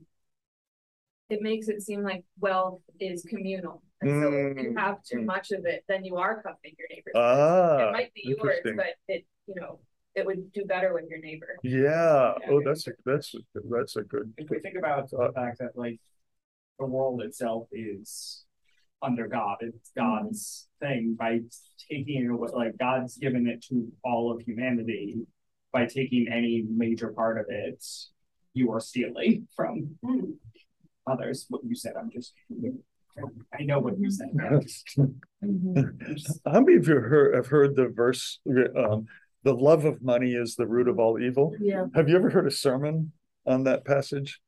it 1.30 1.42
makes 1.42 1.68
it 1.68 1.82
seem 1.82 2.02
like 2.02 2.24
wealth 2.38 2.80
is 3.00 3.24
communal. 3.24 3.82
And 4.00 4.10
so 4.10 4.28
if 4.28 4.62
you 4.62 4.70
Mm. 4.70 4.78
have 4.78 5.02
too 5.02 5.22
much 5.22 5.50
of 5.50 5.64
it, 5.64 5.84
then 5.88 6.04
you 6.04 6.16
are 6.16 6.42
coveting 6.42 6.74
your 6.78 6.88
neighbor's. 6.90 7.12
Ah, 7.16 7.88
It 7.88 7.92
might 7.92 8.14
be 8.14 8.22
yours, 8.24 8.60
but 8.76 8.94
it, 9.08 9.26
you 9.46 9.54
know, 9.56 9.80
it 10.14 10.26
would 10.26 10.52
do 10.52 10.64
better 10.64 10.92
with 10.92 11.08
your 11.08 11.18
neighbor. 11.18 11.58
Yeah. 11.62 12.34
Oh, 12.48 12.62
that's 12.62 12.86
a 12.86 12.92
that's 13.04 13.34
a, 13.34 13.38
that's 13.70 13.96
a 13.96 14.02
good. 14.02 14.32
If 14.36 14.50
we 14.50 14.60
think 14.60 14.76
about 14.76 15.10
the 15.10 15.32
fact 15.34 15.58
that 15.58 15.76
like 15.76 16.00
the 16.78 16.86
world 16.86 17.22
itself 17.22 17.68
is 17.72 18.43
under 19.04 19.28
God, 19.28 19.56
it's 19.60 19.90
God's 19.96 20.68
thing 20.80 21.16
by 21.18 21.40
taking 21.90 22.24
it 22.24 22.30
away, 22.30 22.48
like 22.52 22.78
God's 22.78 23.16
given 23.18 23.46
it 23.46 23.62
to 23.68 23.92
all 24.04 24.32
of 24.32 24.40
humanity. 24.40 25.16
By 25.72 25.86
taking 25.86 26.28
any 26.32 26.64
major 26.68 27.08
part 27.08 27.36
of 27.36 27.46
it, 27.48 27.84
you 28.52 28.70
are 28.72 28.78
stealing 28.78 29.48
from 29.56 29.96
others. 31.04 31.46
What 31.48 31.62
you 31.64 31.74
said, 31.74 31.94
I'm 31.98 32.10
just, 32.12 32.32
I 33.52 33.64
know 33.64 33.80
what 33.80 33.98
you 33.98 34.08
said. 34.08 34.28
How 36.46 36.60
many 36.60 36.76
of 36.76 36.86
you 36.86 36.94
heard, 36.94 37.34
have 37.34 37.48
heard 37.48 37.74
the 37.74 37.88
verse, 37.88 38.38
um, 38.78 39.06
the 39.42 39.52
love 39.52 39.84
of 39.84 40.00
money 40.00 40.34
is 40.34 40.54
the 40.54 40.66
root 40.66 40.86
of 40.86 41.00
all 41.00 41.20
evil? 41.20 41.56
Yeah. 41.60 41.86
Have 41.96 42.08
you 42.08 42.14
ever 42.14 42.30
heard 42.30 42.46
a 42.46 42.52
sermon 42.52 43.10
on 43.44 43.64
that 43.64 43.84
passage? 43.84 44.40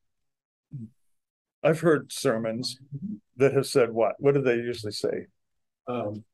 I've 1.66 1.80
heard 1.80 2.12
sermons 2.12 2.78
mm-hmm. 2.94 3.16
that 3.38 3.52
have 3.52 3.66
said 3.66 3.90
what? 3.90 4.14
What 4.18 4.34
do 4.34 4.40
they 4.40 4.54
usually 4.54 4.92
say? 4.92 5.26
Um, 5.88 6.24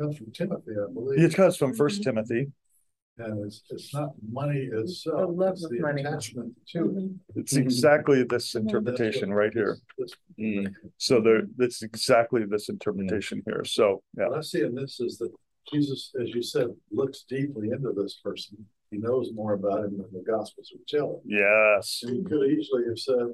comes 0.00 0.16
from 0.16 0.32
Timothy, 0.32 0.72
I 0.72 0.92
believe. 0.92 1.20
It 1.20 1.34
comes 1.34 1.56
from 1.56 1.74
First 1.74 2.00
mm-hmm. 2.00 2.10
Timothy. 2.10 2.52
And 3.18 3.44
it's, 3.44 3.62
it's 3.68 3.92
not 3.92 4.12
money 4.32 4.68
The 4.72 4.80
itself, 4.80 5.30
love 5.34 5.52
it's 5.52 5.64
of 5.64 5.70
the 5.70 5.80
money. 5.80 6.02
attachment 6.02 6.54
to 6.72 6.78
it. 6.78 6.94
Mm-hmm. 6.94 7.40
It's 7.40 7.54
exactly 7.54 8.24
this 8.24 8.54
interpretation 8.54 9.32
right 9.32 9.52
here. 9.52 9.76
This- 9.98 10.14
So 10.96 11.20
there, 11.20 11.42
it's 11.58 11.82
exactly 11.82 12.44
this 12.46 12.68
interpretation 12.68 13.42
here. 13.46 13.62
So, 13.64 14.02
yeah. 14.16 14.28
What 14.28 14.38
I 14.38 14.40
see 14.40 14.62
in 14.62 14.74
this 14.74 15.00
is 15.00 15.18
that 15.18 15.30
Jesus, 15.72 16.12
as 16.20 16.30
you 16.30 16.42
said, 16.42 16.68
looks 16.90 17.24
deeply 17.28 17.68
into 17.70 17.92
this 17.92 18.18
person. 18.24 18.66
He 18.90 18.96
knows 18.96 19.30
more 19.34 19.52
about 19.52 19.84
him 19.84 19.98
than 19.98 20.08
the 20.12 20.24
Gospels 20.26 20.72
would 20.72 20.86
tell 20.88 21.08
him. 21.16 21.20
Yes. 21.26 22.00
And 22.02 22.16
he 22.16 22.24
could 22.24 22.50
easily 22.50 22.84
have 22.88 22.98
said, 22.98 23.26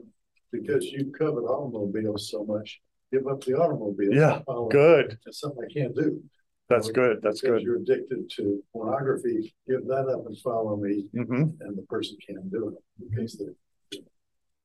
because 0.60 0.84
you 0.84 1.12
covet 1.16 1.44
automobiles 1.44 2.30
so 2.30 2.44
much, 2.44 2.80
give 3.12 3.26
up 3.26 3.42
the 3.44 3.54
automobile. 3.54 4.14
Yeah, 4.14 4.40
Good. 4.70 5.18
It's 5.26 5.40
something 5.40 5.64
I 5.68 5.72
can't 5.72 5.94
do. 5.94 6.22
That's 6.68 6.88
Or 6.88 6.92
good. 6.92 7.22
That's 7.22 7.40
good. 7.40 7.62
You're 7.62 7.76
addicted 7.76 8.28
to 8.36 8.62
pornography, 8.72 9.54
give 9.68 9.86
that 9.86 10.08
up 10.08 10.26
and 10.26 10.36
follow 10.38 10.76
me, 10.76 11.06
hmm 11.12 11.42
and 11.60 11.76
the 11.76 11.86
person 11.88 12.16
can't 12.26 12.50
do 12.50 12.68
it 12.76 13.08
because 13.12 13.36
they're, 13.38 14.00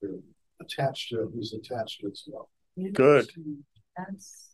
they're 0.02 0.20
attached 0.62 1.10
to, 1.10 1.24
it. 1.24 1.30
he's 1.36 1.54
attached 1.54 2.02
to 2.02 2.08
itself. 2.08 2.48
Good. 2.94 3.30
That's 3.98 4.48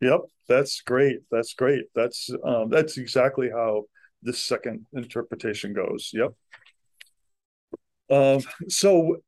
Yep, 0.00 0.20
that's 0.48 0.80
great. 0.82 1.18
That's 1.30 1.54
great. 1.54 1.86
That's 1.94 2.30
um 2.44 2.70
that's 2.70 2.98
exactly 2.98 3.50
how 3.50 3.84
this 4.22 4.38
second 4.38 4.86
interpretation 4.92 5.72
goes. 5.72 6.10
Yep. 6.12 6.34
Um, 8.10 8.40
so 8.68 9.18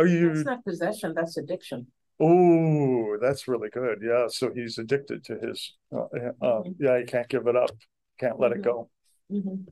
are 0.00 0.06
you 0.06 0.34
That's 0.34 0.46
not 0.46 0.64
possession, 0.64 1.14
that's 1.14 1.36
addiction. 1.36 1.86
Oh, 2.22 3.16
that's 3.20 3.48
really 3.48 3.70
good. 3.70 3.98
Yeah, 4.02 4.26
so 4.28 4.50
he's 4.54 4.76
addicted 4.78 5.24
to 5.24 5.38
his, 5.38 5.74
uh, 5.94 6.04
uh, 6.42 6.62
yeah, 6.78 6.98
he 6.98 7.04
can't 7.04 7.28
give 7.28 7.46
it 7.46 7.56
up, 7.56 7.70
can't 8.18 8.38
let 8.38 8.52
it 8.52 8.62
go. 8.62 8.90
Mhm. 9.32 9.66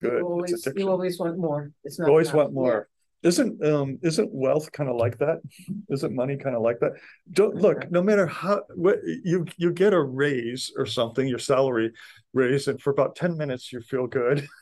Good. 0.00 0.18
You 0.20 0.26
always, 0.26 0.68
you 0.76 0.88
always 0.88 1.18
want 1.18 1.38
more. 1.38 1.72
It's 1.84 1.98
not. 1.98 2.06
You 2.06 2.10
Always 2.12 2.28
enough. 2.28 2.36
want 2.36 2.52
more. 2.54 2.88
Isn't, 3.22 3.62
um, 3.62 3.98
isn't 4.02 4.32
wealth 4.32 4.72
kind 4.72 4.88
of 4.88 4.96
like 4.96 5.18
that? 5.18 5.40
Isn't 5.90 6.14
money 6.14 6.38
kind 6.38 6.56
of 6.56 6.62
like 6.62 6.80
that? 6.80 6.92
Don't, 7.32 7.54
look, 7.56 7.90
no 7.90 8.02
matter 8.02 8.26
how, 8.26 8.62
what, 8.76 8.96
you, 9.04 9.44
you 9.58 9.72
get 9.72 9.92
a 9.92 10.00
raise 10.00 10.72
or 10.78 10.86
something, 10.86 11.28
your 11.28 11.38
salary 11.38 11.92
raise, 12.32 12.66
and 12.66 12.80
for 12.80 12.90
about 12.90 13.16
ten 13.16 13.36
minutes, 13.36 13.72
you 13.72 13.80
feel 13.82 14.06
good. 14.06 14.46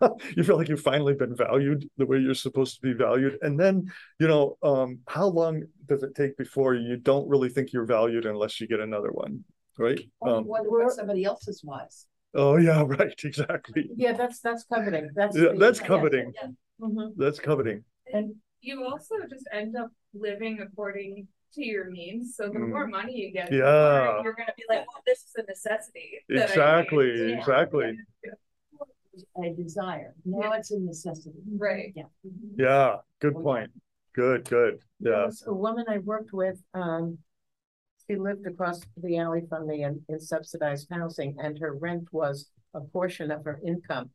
You 0.36 0.44
feel 0.44 0.56
like 0.56 0.68
you've 0.68 0.80
finally 0.80 1.14
been 1.14 1.34
valued 1.34 1.88
the 1.96 2.06
way 2.06 2.18
you're 2.18 2.34
supposed 2.34 2.76
to 2.76 2.80
be 2.82 2.92
valued. 2.92 3.38
And 3.42 3.58
then, 3.58 3.90
you 4.20 4.28
know, 4.28 4.56
um, 4.62 5.00
how 5.08 5.26
long 5.26 5.64
does 5.86 6.02
it 6.02 6.14
take 6.14 6.36
before 6.36 6.74
you 6.74 6.96
don't 6.96 7.28
really 7.28 7.48
think 7.48 7.72
you're 7.72 7.84
valued 7.86 8.26
unless 8.26 8.60
you 8.60 8.68
get 8.68 8.80
another 8.80 9.10
one? 9.10 9.44
Right? 9.78 10.00
Or 10.20 10.28
you 10.30 10.36
Um, 10.36 10.46
wonder 10.46 10.70
what 10.70 10.92
somebody 10.92 11.24
else's 11.24 11.62
was. 11.64 12.06
oh, 12.34 12.56
yeah, 12.56 12.82
right, 12.86 13.18
exactly. 13.24 13.90
Yeah, 13.96 14.12
that's, 14.12 14.40
that's 14.40 14.64
coveting. 14.64 15.10
That's. 15.14 15.36
Yeah, 15.36 15.52
the- 15.52 15.58
that's 15.58 15.80
coveting. 15.80 16.32
yeah. 16.40 16.48
Mhm. 16.80 17.12
That's 17.16 17.38
coveting. 17.40 17.84
And 18.12 18.34
You 18.60 18.84
also 18.84 19.14
just 19.30 19.46
end 19.52 19.76
up 19.76 19.90
living 20.14 20.60
according 20.60 21.28
to 21.54 21.64
your 21.64 21.90
means, 21.90 22.34
so 22.36 22.48
the 22.48 22.58
Mm. 22.58 22.70
more 22.70 22.86
money 22.88 23.14
you 23.22 23.30
get. 23.32 23.50
the 23.50 23.58
more 23.58 23.66
Yeah. 23.66 24.22
You're 24.24 24.32
gonna 24.34 24.52
be 24.56 24.64
like, 24.68 24.84
well, 24.88 25.02
this 25.06 25.20
is 25.26 25.32
a 25.36 25.42
necessity. 25.44 26.08
Exactly, 26.28 27.10
I 27.12 27.26
need." 27.26 27.38
Exactly, 27.38 27.98
Yeah. 28.24 28.32
Exactly. 29.36 29.48
A 29.48 29.62
desire. 29.62 30.14
Now 30.24 30.52
it's 30.52 30.70
a 30.70 30.78
necessity. 30.78 31.38
Right. 31.56 31.92
Yeah. 31.94 32.04
Yeah, 32.56 32.96
good 33.20 33.34
yeah. 33.36 33.42
point. 33.42 33.70
Good, 34.14 34.48
good. 34.48 34.80
There 35.00 35.12
Yeah. 35.12 35.26
was 35.26 35.44
a 35.46 35.54
woman 35.54 35.84
I 35.88 35.98
worked 35.98 36.32
with, 36.32 36.60
um. 36.74 37.18
She 38.10 38.16
lived 38.16 38.46
across 38.46 38.80
the 38.96 39.18
alley 39.18 39.42
from 39.50 39.66
me 39.66 39.84
in, 39.84 40.00
in 40.08 40.18
subsidized 40.18 40.88
housing 40.90 41.36
and 41.38 41.58
her 41.58 41.74
rent 41.74 42.08
was 42.10 42.48
a 42.72 42.80
portion 42.80 43.30
of 43.30 43.44
her 43.44 43.60
income. 43.66 44.08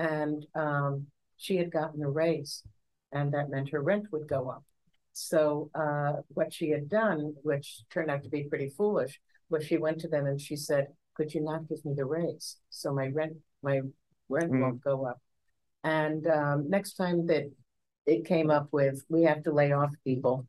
And, 0.00 0.44
um, 0.56 1.06
she 1.36 1.56
had 1.56 1.70
gotten 1.70 2.02
a 2.02 2.10
raise 2.10 2.64
and 3.12 3.32
that 3.34 3.48
meant 3.48 3.68
her 3.70 3.80
rent 3.80 4.06
would 4.10 4.26
go 4.26 4.48
up. 4.48 4.64
So, 5.12 5.70
uh, 5.76 6.22
what 6.28 6.52
she 6.52 6.70
had 6.70 6.88
done, 6.88 7.34
which 7.44 7.84
turned 7.88 8.10
out 8.10 8.24
to 8.24 8.28
be 8.28 8.42
pretty 8.44 8.68
foolish, 8.70 9.20
was 9.48 9.64
she 9.64 9.76
went 9.76 10.00
to 10.00 10.08
them 10.08 10.26
and 10.26 10.40
she 10.40 10.56
said, 10.56 10.88
could 11.14 11.32
you 11.32 11.40
not 11.40 11.68
give 11.68 11.84
me 11.84 11.94
the 11.94 12.04
raise? 12.04 12.56
So 12.70 12.92
my 12.92 13.08
rent, 13.08 13.36
my 13.62 13.80
rent 14.28 14.50
Hmm. 14.50 14.60
won't 14.60 14.80
go 14.82 15.06
up. 15.06 15.20
And, 15.84 16.26
um, 16.26 16.68
next 16.68 16.94
time 16.94 17.26
that 17.26 17.44
it 18.06 18.24
came 18.24 18.50
up 18.50 18.68
with, 18.72 19.04
we 19.08 19.22
have 19.24 19.42
to 19.44 19.52
lay 19.52 19.72
off 19.72 19.92
people. 20.04 20.46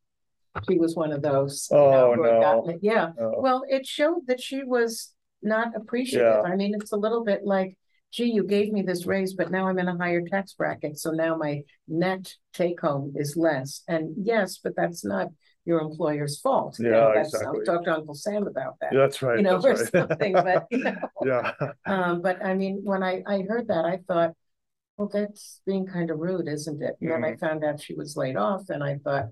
She 0.68 0.78
was 0.80 0.96
one 0.96 1.12
of 1.12 1.22
those. 1.22 1.68
you 1.72 1.78
know, 1.78 2.12
Oh, 2.12 2.16
no. 2.16 2.80
Yeah, 2.82 3.12
Oh, 3.20 3.40
well, 3.42 3.64
it 3.70 3.86
showed 3.86 4.26
that 4.28 4.42
she 4.42 4.64
was 4.64 5.14
not 5.44 5.76
appreciative. 5.76 6.28
I 6.46 6.56
mean, 6.56 6.74
it's 6.74 6.92
a 6.92 6.98
little 6.98 7.24
bit 7.24 7.46
like, 7.46 7.78
gee, 8.12 8.32
you 8.32 8.44
gave 8.44 8.72
me 8.72 8.82
this 8.82 9.06
raise, 9.06 9.34
but 9.36 9.52
now 9.52 9.68
I'm 9.68 9.78
in 9.78 9.88
a 9.88 9.96
higher 9.98 10.22
tax 10.22 10.54
bracket, 10.54 10.98
so 10.98 11.12
now 11.12 11.36
my 11.36 11.64
net 11.88 12.34
take 12.54 12.80
home 12.82 13.14
is 13.16 13.38
less. 13.38 13.84
And 13.88 14.16
yes, 14.26 14.58
but 14.64 14.76
that's 14.76 15.06
not 15.06 15.28
your 15.68 15.82
employer's 15.82 16.40
fault. 16.40 16.80
You 16.80 16.90
know, 16.90 17.10
Yeah, 17.10 17.14
that's- 17.16 17.36
I'll 17.36 17.56
exactly. 17.60 17.86
To 17.86 17.94
Uncle 17.96 18.16
Sam 18.16 18.48
about 18.48 18.76
that, 18.80 18.94
That's 18.94 19.22
right. 19.22 19.38
you 19.38 19.44
know, 19.44 19.58
or 19.58 19.74
right. 19.74 19.78
something, 19.78 20.34
but, 20.34 20.66
you 20.72 20.84
know. 20.84 20.96
Yeah, 21.26 21.52
Um, 21.86 22.22
but 22.22 22.44
I 22.44 22.54
mean, 22.54 22.82
when 22.84 23.04
I, 23.04 23.22
I 23.28 23.42
heard 23.42 23.68
that, 23.68 23.84
I 23.86 23.98
thought, 24.08 24.34
well, 24.98 25.10
that's 25.14 25.62
being 25.66 25.86
kind 25.86 26.10
of 26.10 26.20
rude, 26.20 26.48
isn't 26.48 26.82
it? 26.82 26.96
And 27.02 27.12
then 27.12 27.24
I 27.26 27.36
found 27.36 27.64
out 27.66 27.82
she 27.82 27.94
was 27.94 28.16
laid 28.18 28.38
off 28.38 28.70
and 28.70 28.82
I 28.84 28.98
thought, 29.04 29.26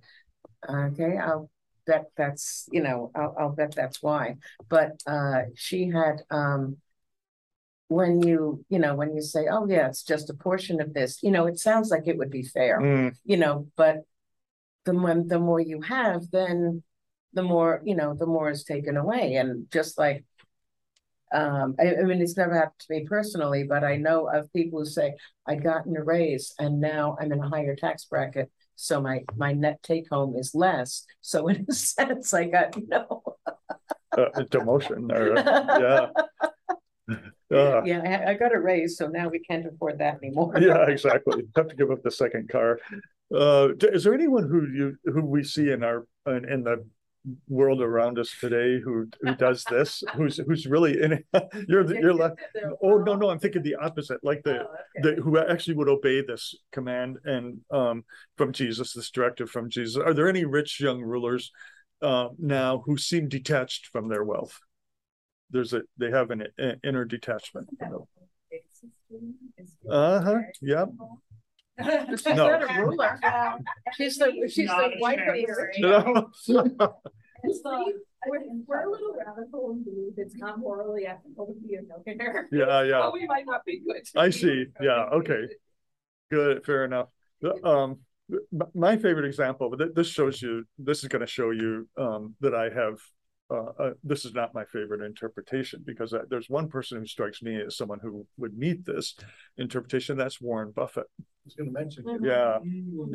okay, 0.70 1.18
I'll 1.18 1.50
bet 1.88 2.06
that's, 2.18 2.68
you 2.72 2.84
know, 2.84 3.12
I'll, 3.16 3.36
I'll 3.40 3.50
bet 3.56 3.74
that's 3.74 4.04
why. 4.04 4.36
But, 4.70 5.02
uh, 5.08 5.44
she 5.56 5.90
had, 5.90 6.18
um, 6.30 6.78
when 7.88 8.22
you, 8.24 8.66
you 8.70 8.80
know, 8.80 8.96
when 8.96 9.16
you 9.16 9.22
say, 9.22 9.48
oh, 9.50 9.66
yeah, 9.68 9.88
it's 9.88 10.04
just 10.04 10.30
a 10.30 10.34
portion 10.34 10.82
of 10.82 10.94
this, 10.94 11.22
you 11.24 11.32
know, 11.32 11.46
it 11.46 11.60
sounds 11.60 11.90
like 11.92 12.08
it 12.08 12.18
would 12.18 12.32
be 12.32 12.44
fair, 12.44 12.82
Mm, 12.82 13.16
you 13.24 13.38
know, 13.38 13.68
but 13.78 14.04
the 14.86 14.94
more, 14.94 15.24
the 15.26 15.40
more 15.40 15.60
you 15.60 15.82
have, 15.82 16.22
then 16.32 16.84
the 17.34 17.44
more, 17.44 17.82
you 17.84 17.96
know, 17.96 18.14
the 18.14 18.26
more 18.26 18.50
is 18.50 18.64
taken 18.64 18.98
away. 18.98 19.36
And 19.36 19.66
just 19.72 19.98
like 19.98 20.24
um, 21.34 21.76
I, 21.80 21.96
I 21.96 22.04
mean, 22.04 22.22
it's 22.22 22.38
never 22.38 22.54
happened 22.54 22.80
to 22.80 22.94
me 22.94 23.06
personally, 23.08 23.64
but 23.64 23.84
I 23.84 23.98
know 23.98 24.30
of 24.30 24.52
people 24.54 24.80
who 24.80 24.86
say, 24.86 25.16
I 25.48 25.56
got 25.56 25.86
a 25.86 26.04
raise 26.04 26.54
and 26.60 26.80
now 26.80 27.18
I'm 27.20 27.32
in 27.32 27.40
a 27.40 27.50
higher 27.50 27.76
tax 27.76 28.06
bracket. 28.06 28.52
So 28.76 29.02
my, 29.02 29.24
my 29.36 29.54
net 29.54 29.82
take 29.84 30.10
home 30.10 30.36
is 30.38 30.54
less. 30.54 31.06
So 31.22 31.48
in 31.48 31.66
a 31.70 31.74
sense, 31.74 32.34
I 32.34 32.46
got, 32.46 32.78
no 32.88 33.24
know. 33.36 33.54
uh, 34.18 34.44
demotion 34.44 35.12
or, 35.12 35.36
yeah. 35.82 36.08
Uh, 37.54 37.82
Yeah, 37.86 38.02
I, 38.28 38.32
I 38.32 38.34
got 38.36 38.56
a 38.56 38.60
raise, 38.60 38.98
so 38.98 39.08
now 39.08 39.30
we 39.30 39.40
can't 39.40 39.66
afford 39.66 40.00
that 40.00 40.18
anymore. 40.24 40.58
yeah, 40.60 40.86
exactly. 40.88 41.44
Have 41.56 41.68
to 41.68 41.76
give 41.76 41.92
up 41.92 42.02
the 42.02 42.12
second 42.12 42.50
car. 42.50 42.80
Uh, 43.34 43.70
is 43.82 44.04
there 44.04 44.14
anyone 44.14 44.48
who 44.48 44.68
you, 44.72 44.98
who 45.06 45.26
we 45.26 45.44
see 45.44 45.72
in 45.72 45.84
our, 45.84 46.06
in, 46.28 46.48
in 46.48 46.64
the 46.64 46.86
world 47.48 47.82
around 47.82 48.20
us 48.20 48.32
today 48.40 48.80
who, 48.80 49.08
who 49.22 49.36
does 49.36 49.64
this? 49.64 50.04
Who's, 50.16 50.38
who's 50.38 50.68
really 50.68 51.02
in 51.02 51.14
it? 51.14 51.26
You're, 51.68 51.84
the- 51.84 52.00
you're 52.00 52.14
left. 52.14 52.40
Oh, 52.84 52.98
no, 53.00 53.16
no, 53.16 53.30
I'm 53.30 53.40
thinking 53.40 53.64
the 53.64 53.76
opposite, 53.76 54.24
like 54.24 54.44
the, 54.44 54.68
the, 55.02 55.16
who 55.16 55.40
actually 55.40 55.76
would 55.76 55.90
obey 55.90 56.22
this 56.22 56.56
command 56.72 57.18
and, 57.26 57.62
um, 57.72 58.04
from 58.38 58.52
Jesus, 58.54 58.94
this 58.94 59.10
directive 59.10 59.50
from 59.50 59.70
Jesus. 59.70 59.98
Are 59.98 60.14
there 60.14 60.30
any 60.30 60.46
rich 60.46 60.80
young 60.80 61.02
rulers, 61.02 61.52
uh, 62.02 62.30
now 62.38 62.84
who 62.86 62.96
seem 62.98 63.28
detached 63.28 63.88
from 63.88 64.08
their 64.08 64.24
wealth? 64.24 64.60
There's 65.50 65.74
a, 65.74 65.82
they 65.98 66.12
have 66.12 66.30
an 66.30 66.44
uh, 66.62 66.74
inner 66.84 67.06
detachment. 67.06 67.70
Uh-huh, 69.90 70.40
yep. 70.62 70.90
She's 71.80 72.26
No. 72.26 72.36
not 72.48 72.64
a 72.64 72.82
ruler. 72.82 73.20
She's 73.98 74.18
the, 74.18 74.32
she's 74.50 74.70
the 74.70 74.92
wife 75.00 75.20
of 75.28 75.36
the 75.36 75.56
rich. 75.58 75.80
No. 75.80 76.94
We're, 78.28 78.42
we're 78.66 78.82
a 78.88 78.90
little 78.90 79.16
radical 79.24 79.70
and 79.72 79.86
believe 79.86 80.14
it's 80.18 80.36
not 80.36 80.58
morally 80.58 81.06
ethical 81.06 81.46
to 81.46 81.54
be 81.68 81.76
a 81.76 81.82
millionaire. 81.84 82.48
Yeah, 82.52 82.82
yeah. 82.82 83.02
But 83.04 83.14
we 83.14 83.28
might 83.28 83.46
not 83.46 83.64
be 83.66 83.82
good. 83.86 84.02
I 84.16 84.32
see. 84.32 84.66
Yeah, 84.82 85.10
okay. 85.14 85.44
Good, 86.32 86.66
fair 86.66 86.86
enough. 86.86 87.10
Um, 87.64 88.00
my 88.74 88.98
favorite 88.98 89.26
example, 89.26 89.70
but 89.70 89.94
this 89.94 90.08
shows 90.08 90.42
you, 90.42 90.64
this 90.80 91.04
is 91.04 91.10
gonna 91.10 91.28
show 91.28 91.52
you, 91.52 91.88
um, 91.98 92.34
that 92.42 92.56
I 92.56 92.70
have. 92.70 92.98
Uh, 93.52 93.66
uh, 93.78 93.90
this 94.04 94.26
is 94.26 94.34
not 94.34 94.56
my 94.56 94.66
favorite 94.66 95.04
interpretation 95.04 95.84
because 95.86 96.14
uh, 96.14 96.24
there's 96.32 96.50
one 96.50 96.68
person 96.68 96.98
who 96.98 97.06
strikes 97.06 97.44
me 97.44 97.62
as 97.62 97.78
someone 97.78 98.00
who 98.02 98.26
would 98.38 98.58
meet 98.58 98.84
this 98.86 99.16
interpretation. 99.58 100.18
That's 100.18 100.42
Warren 100.42 100.72
Buffett. 100.76 101.06
I 101.46 101.48
was 101.48 101.54
gonna 101.56 101.72
mention. 101.72 102.04
Mhm. 102.06 102.26
Yeah, 102.26 102.60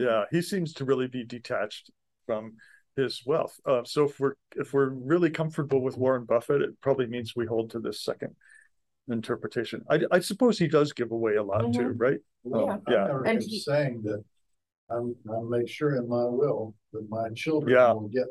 yeah, 0.05 0.25
he 0.31 0.41
seems 0.41 0.73
to 0.75 0.85
really 0.85 1.09
be 1.09 1.25
detached 1.25 1.91
from 2.27 2.57
his 2.95 3.23
wealth. 3.27 3.59
Uh, 3.67 3.83
so 3.83 4.05
if 4.05 4.21
we're 4.21 4.35
if 4.55 4.73
we're 4.73 4.91
really 4.91 5.31
comfortable 5.31 5.83
with 5.83 5.97
Warren 5.97 6.27
Buffett, 6.27 6.63
it 6.63 6.81
probably 6.81 7.07
means 7.09 7.35
we 7.35 7.47
hold 7.47 7.71
to 7.71 7.81
this 7.81 8.01
second 8.01 8.37
interpretation. 9.09 9.83
I 9.91 10.03
I 10.13 10.21
suppose 10.21 10.59
he 10.61 10.69
does 10.69 10.93
give 10.93 11.11
away 11.11 11.35
a 11.37 11.43
lot 11.43 11.73
too, 11.75 11.89
right? 11.89 12.21
Well, 12.45 12.67
Yeah. 12.67 12.73
I've 12.75 12.83
Yeah. 12.89 13.07
never 13.09 13.25
And 13.25 13.41
been 13.41 13.49
he- 13.49 13.59
saying 13.59 14.03
that 14.03 14.25
I'm, 14.91 15.17
I'll 15.29 15.45
make 15.49 15.69
sure 15.69 15.97
in 15.97 16.09
my 16.09 16.25
will 16.25 16.75
that 16.93 17.09
my 17.09 17.31
children 17.31 17.73
Yeah. 17.73 17.93
will 17.93 18.09
get 18.09 18.29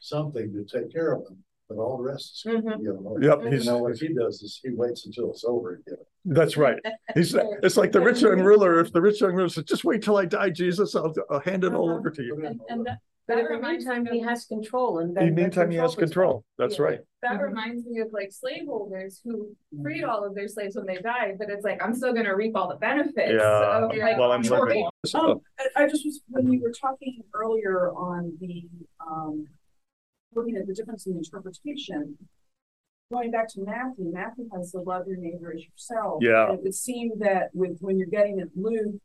something 0.00 0.52
to 0.52 0.64
take 0.64 0.92
care 0.92 1.12
of 1.12 1.24
them, 1.24 1.42
but 1.68 1.78
all 1.78 1.96
the 1.98 2.02
rest 2.04 2.46
is. 2.46 2.52
Mhm. 2.52 2.64
gonna 2.64 2.78
given. 2.78 3.22
Yep, 3.22 3.42
You 3.44 3.50
he's 3.50 3.66
know, 3.66 3.78
what 3.78 3.96
he 3.96 4.12
does 4.12 4.42
is 4.42 4.60
he 4.62 4.70
waits 4.70 5.06
until 5.06 5.30
it's 5.30 5.44
over 5.44 5.74
and 5.74 5.84
give 5.84 5.94
it. 5.94 6.06
that's 6.26 6.56
right. 6.56 6.78
He's 7.14 7.34
it's 7.62 7.76
like 7.76 7.92
the 7.92 8.00
rich 8.00 8.20
young 8.22 8.40
ruler. 8.40 8.80
If 8.80 8.92
the 8.92 9.00
rich 9.00 9.20
young 9.20 9.34
ruler 9.34 9.48
says, 9.48 9.64
"Just 9.64 9.84
wait 9.84 10.02
till 10.02 10.16
I 10.16 10.24
die, 10.26 10.50
Jesus, 10.50 10.94
I'll, 10.94 11.14
I'll 11.30 11.40
hand 11.40 11.64
it 11.64 11.72
all 11.74 11.90
over 11.90 12.10
to 12.10 12.22
you." 12.22 12.44
And, 12.44 12.60
and 12.68 12.86
that, 12.86 12.98
But 13.26 13.38
in 13.38 13.44
That 13.44 13.62
the 13.62 13.68
meantime, 13.68 14.04
me 14.04 14.10
he 14.10 14.20
has 14.20 14.44
control 14.44 14.98
and 14.98 15.08
In 15.10 15.14
then. 15.14 15.34
the 15.34 15.40
meantime, 15.42 15.70
he 15.70 15.78
has 15.78 15.94
control. 15.94 16.44
That's 16.58 16.78
Yeah. 16.78 16.84
right. 16.84 17.00
That 17.22 17.40
Mhm. 17.40 17.44
reminds 17.48 17.86
me 17.86 18.00
of 18.00 18.12
like 18.12 18.30
slaveholders 18.32 19.22
who 19.24 19.56
freed 19.82 20.04
all 20.04 20.24
of 20.26 20.34
their 20.34 20.46
slaves 20.46 20.76
when 20.76 20.84
they 20.84 20.98
died, 20.98 21.38
but 21.38 21.48
it's 21.48 21.64
like, 21.64 21.82
I'm 21.82 21.94
still 21.94 22.12
gonna 22.12 22.36
reap 22.36 22.54
all 22.54 22.68
the 22.68 22.74
benefits. 22.76 23.32
Yeah, 23.32 23.84
of, 23.86 23.96
like, 23.96 24.18
while 24.18 24.32
I'm 24.32 24.42
control. 24.42 24.66
living. 24.66 24.86
Um, 25.14 25.40
I, 25.58 25.84
I 25.84 25.88
just 25.88 26.04
was, 26.04 26.20
when 26.28 26.52
you 26.52 26.60
were 26.60 26.72
talking 26.72 27.22
earlier 27.32 27.92
on 27.92 28.36
the, 28.40 28.68
um, 29.00 29.46
looking 30.34 30.56
at 30.56 30.66
the 30.66 30.74
difference 30.74 31.06
in 31.06 31.16
interpretation. 31.16 32.16
Going 33.12 33.30
back 33.30 33.48
to 33.50 33.60
Matthew, 33.64 34.10
Matthew 34.12 34.48
has 34.56 34.72
the 34.72 34.80
love 34.80 35.06
your 35.06 35.18
neighbor 35.18 35.52
as 35.54 35.62
yourself. 35.64 36.22
Yeah. 36.22 36.48
And 36.48 36.58
It 36.58 36.62
would 36.64 36.74
seem 36.74 37.12
that 37.20 37.50
with, 37.52 37.78
when 37.80 37.98
you're 37.98 38.08
getting 38.08 38.40
at 38.40 38.48
Luke, 38.56 38.96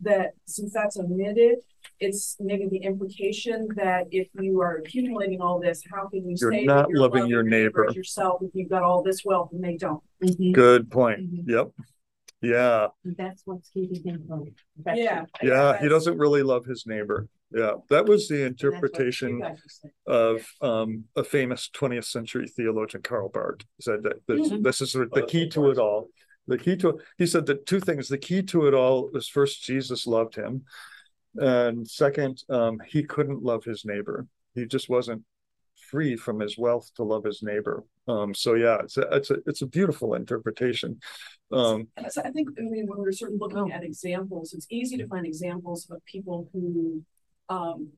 that 0.00 0.32
since 0.46 0.72
that's 0.72 0.96
omitted, 0.96 1.58
it's 2.00 2.36
maybe 2.40 2.66
the 2.68 2.78
implication 2.78 3.68
that 3.76 4.06
if 4.10 4.28
you 4.40 4.60
are 4.60 4.76
accumulating 4.78 5.40
all 5.40 5.60
this, 5.60 5.82
how 5.92 6.08
can 6.08 6.28
you 6.28 6.36
You're 6.40 6.52
say 6.52 6.64
not 6.64 6.88
you're 6.88 6.98
loving 6.98 7.20
loving 7.20 7.30
your 7.30 7.42
neighbor. 7.44 7.86
as 7.88 7.94
Yourself, 7.94 8.40
if 8.42 8.50
you've 8.54 8.70
got 8.70 8.82
all 8.82 9.02
this 9.02 9.24
wealth 9.24 9.50
and 9.52 9.62
they 9.62 9.76
don't. 9.76 10.02
Mhm. 10.24 10.52
good 10.54 10.90
point. 10.90 11.20
Mhm. 11.20 11.48
Yep. 11.48 11.70
Yeah. 12.40 12.88
That's 13.04 13.42
what's 13.44 13.68
keeping 13.68 14.02
him 14.02 14.24
from. 14.26 14.46
Yeah. 14.96 15.26
Yeah. 15.42 15.80
He 15.80 15.88
doesn't 15.88 16.18
really 16.18 16.42
love 16.42 16.64
his 16.64 16.84
neighbor. 16.86 17.28
Yeah, 17.54 17.72
that 17.90 18.06
was 18.06 18.28
the 18.28 18.44
And 18.46 18.54
that's 18.56 18.62
what 18.62 18.70
you 18.70 18.76
interpretation 18.76 19.40
guys 19.40 19.58
are 19.58 19.68
saying. 19.68 19.92
of 20.06 20.46
um 20.60 21.04
a 21.16 21.24
famous 21.24 21.68
twentieth 21.68 22.04
century 22.06 22.46
theologian, 22.48 23.02
Karl 23.02 23.28
Barth, 23.28 23.60
said 23.80 24.02
that 24.04 24.16
this, 24.26 24.50
Mhm. 24.50 24.62
this 24.62 24.80
is 24.80 24.92
the 24.92 25.26
key 25.28 25.48
to 25.50 25.70
it 25.70 25.78
all. 25.78 26.08
The 26.48 26.58
key 26.58 26.76
to, 26.78 26.98
he 27.18 27.26
said 27.26 27.46
that 27.46 27.66
two 27.66 27.78
things, 27.78 28.08
the 28.08 28.18
key 28.18 28.42
to 28.42 28.66
it 28.66 28.74
all 28.74 29.08
was 29.12 29.28
first, 29.28 29.62
Jesus 29.62 30.06
loved 30.06 30.34
him. 30.34 30.64
And 31.36 31.86
second, 31.88 32.42
um, 32.50 32.80
he 32.86 33.04
couldn't 33.04 33.42
love 33.42 33.64
his 33.64 33.84
neighbor. 33.84 34.26
He 34.54 34.66
just 34.66 34.88
wasn't 34.88 35.22
free 35.90 36.16
from 36.16 36.40
his 36.40 36.58
wealth 36.58 36.90
to 36.96 37.04
love 37.04 37.24
his 37.24 37.42
neighbor. 37.42 37.84
Um, 38.08 38.34
so 38.34 38.54
yeah, 38.54 38.78
it's 38.82 38.96
a, 38.96 39.02
it's 39.14 39.30
a, 39.30 39.36
it's 39.46 39.62
a 39.62 39.66
beautiful 39.66 40.14
interpretation. 40.14 41.00
Um, 41.52 41.88
So 42.10 42.22
I 42.24 42.30
think, 42.30 42.48
I 42.58 42.62
mean, 42.62 42.86
when 42.88 42.98
we're 42.98 43.12
sort 43.12 43.32
of 43.34 43.40
looking 43.40 43.70
at 43.72 43.84
examples, 43.84 44.52
it's 44.52 44.66
easy 44.70 44.96
to 44.96 45.06
find 45.06 45.24
examples 45.26 45.88
of 45.90 46.04
people 46.06 46.48
who, 46.52 47.04
um, 47.52 47.88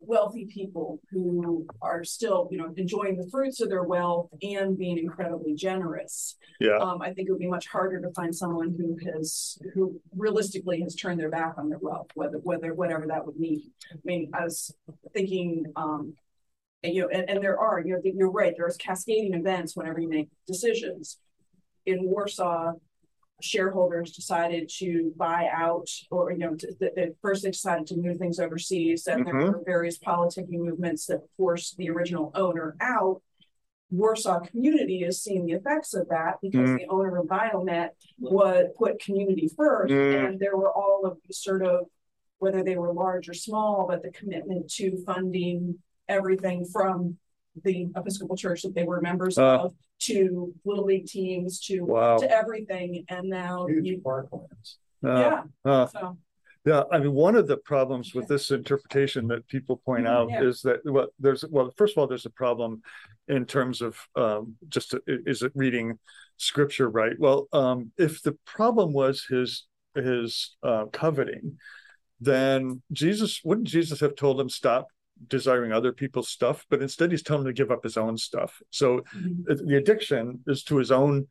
wealthy 0.00 0.44
people 0.46 1.00
who 1.10 1.66
are 1.80 2.04
still, 2.04 2.48
you 2.50 2.58
know, 2.58 2.72
enjoying 2.76 3.16
the 3.16 3.28
fruits 3.30 3.60
of 3.60 3.68
their 3.70 3.84
wealth 3.84 4.28
and 4.42 4.76
being 4.76 4.98
incredibly 4.98 5.54
generous. 5.54 6.36
yeah, 6.60 6.76
Um, 6.76 7.00
I 7.00 7.12
think 7.12 7.28
it 7.28 7.32
would 7.32 7.40
be 7.40 7.48
much 7.48 7.66
harder 7.66 8.00
to 8.00 8.10
find 8.12 8.34
someone 8.34 8.74
who 8.78 8.98
has, 9.10 9.58
who 9.72 10.00
realistically 10.14 10.82
has 10.82 10.94
turned 10.94 11.18
their 11.20 11.30
back 11.30 11.54
on 11.56 11.68
their 11.70 11.78
wealth, 11.78 12.08
whether, 12.14 12.38
whether, 12.38 12.74
whatever 12.74 13.06
that 13.06 13.24
would 13.24 13.38
mean. 13.38 13.70
I 13.92 13.96
mean, 14.04 14.30
I 14.34 14.44
was 14.44 14.74
thinking, 15.14 15.64
um, 15.76 16.14
and, 16.82 16.94
you 16.94 17.02
know, 17.02 17.08
and, 17.08 17.30
and 17.30 17.42
there 17.42 17.58
are, 17.58 17.80
you 17.80 17.94
know, 17.94 18.00
you're 18.04 18.30
right, 18.30 18.54
there's 18.56 18.76
cascading 18.76 19.32
events 19.32 19.74
whenever 19.74 20.00
you 20.00 20.08
make 20.08 20.28
decisions. 20.46 21.18
In 21.86 22.04
Warsaw, 22.04 22.72
shareholders 23.42 24.12
decided 24.12 24.70
to 24.78 25.12
buy 25.16 25.48
out, 25.52 25.88
or, 26.10 26.32
you 26.32 26.38
know, 26.38 26.56
that, 26.80 26.94
that 26.94 27.14
first 27.20 27.42
they 27.42 27.50
decided 27.50 27.86
to 27.88 27.96
move 27.96 28.18
things 28.18 28.38
overseas, 28.38 29.06
and 29.06 29.26
there 29.26 29.34
were 29.34 29.62
various 29.64 29.98
politicking 29.98 30.60
movements 30.60 31.06
that 31.06 31.20
forced 31.36 31.76
the 31.76 31.90
original 31.90 32.30
owner 32.34 32.76
out. 32.80 33.20
Warsaw 33.90 34.40
community 34.40 35.04
is 35.04 35.22
seeing 35.22 35.46
the 35.46 35.52
effects 35.52 35.94
of 35.94 36.08
that 36.08 36.36
because 36.40 36.70
Mm. 36.70 36.78
the 36.78 36.86
owner 36.88 37.18
of 37.18 37.26
Biomet 37.26 37.90
would 38.18 38.74
put 38.74 38.98
community 39.00 39.48
first, 39.48 39.92
Mm. 39.92 40.26
and 40.28 40.40
there 40.40 40.56
were 40.56 40.72
all 40.72 41.02
of 41.04 41.18
these 41.26 41.38
sort 41.38 41.62
of, 41.62 41.86
whether 42.38 42.62
they 42.64 42.76
were 42.76 42.92
large 42.92 43.28
or 43.28 43.34
small, 43.34 43.86
but 43.86 44.02
the 44.02 44.10
commitment 44.10 44.70
to 44.72 44.96
funding 45.04 45.78
everything 46.08 46.64
from 46.64 47.18
the 47.62 47.88
Episcopal 47.96 48.36
Church 48.36 48.62
that 48.62 48.74
they 48.74 48.84
were 48.84 49.00
members 49.00 49.38
Uh. 49.38 49.58
of 49.64 49.74
to 50.00 50.52
little 50.64 50.84
league 50.84 51.06
teams 51.06 51.60
to 51.60 51.80
wow. 51.80 52.16
to 52.18 52.30
everything, 52.30 53.04
and 53.08 53.28
now 53.28 53.66
you, 53.68 53.80
Huge 53.82 54.02
parklands. 54.02 54.76
Uh, 55.04 55.08
yeah, 55.18 55.42
uh, 55.64 55.86
so. 55.86 56.18
Yeah, 56.66 56.84
I 56.90 56.98
mean, 56.98 57.12
one 57.12 57.36
of 57.36 57.46
the 57.46 57.58
problems 57.58 58.14
with 58.14 58.26
this 58.26 58.50
interpretation 58.50 59.28
that 59.28 59.46
people 59.48 59.76
point 59.84 60.06
Mhm, 60.06 60.10
out 60.10 60.30
yeah. 60.30 60.44
is 60.44 60.62
that, 60.62 60.80
well, 60.84 61.08
there's, 61.18 61.44
well, 61.50 61.70
first 61.76 61.92
of 61.94 62.00
all, 62.00 62.06
there's 62.06 62.24
a 62.24 62.30
problem 62.30 62.80
in 63.28 63.44
terms 63.44 63.82
of, 63.82 63.98
um, 64.16 64.56
just, 64.70 64.94
uh, 64.94 65.00
is 65.06 65.42
it 65.42 65.52
reading 65.54 65.98
scripture 66.38 66.88
right? 66.88 67.18
Well, 67.18 67.48
um, 67.52 67.92
if 67.98 68.22
the 68.22 68.32
problem 68.46 68.94
was 68.94 69.26
his, 69.28 69.66
his, 69.94 70.56
uh, 70.62 70.86
coveting, 70.86 71.58
then 72.18 72.80
Jesus, 72.92 73.42
wouldn't 73.44 73.68
Jesus 73.68 74.00
have 74.00 74.16
told 74.16 74.40
him, 74.40 74.48
stop 74.48 74.88
desiring 75.28 75.72
other 75.72 75.92
people's 75.92 76.28
stuff? 76.28 76.66
But 76.70 76.82
instead, 76.82 77.10
he's 77.10 77.22
telling 77.22 77.42
him 77.42 77.48
to 77.48 77.52
give 77.52 77.70
up 77.70 77.84
his 77.84 77.96
own 77.96 78.16
stuff. 78.16 78.60
So 78.70 79.02
Mhm. 79.16 79.50
uh, 79.50 79.54
the 79.64 79.76
addiction 79.76 80.40
is 80.46 80.62
to 80.64 80.76
his 80.76 80.90
own 80.90 81.26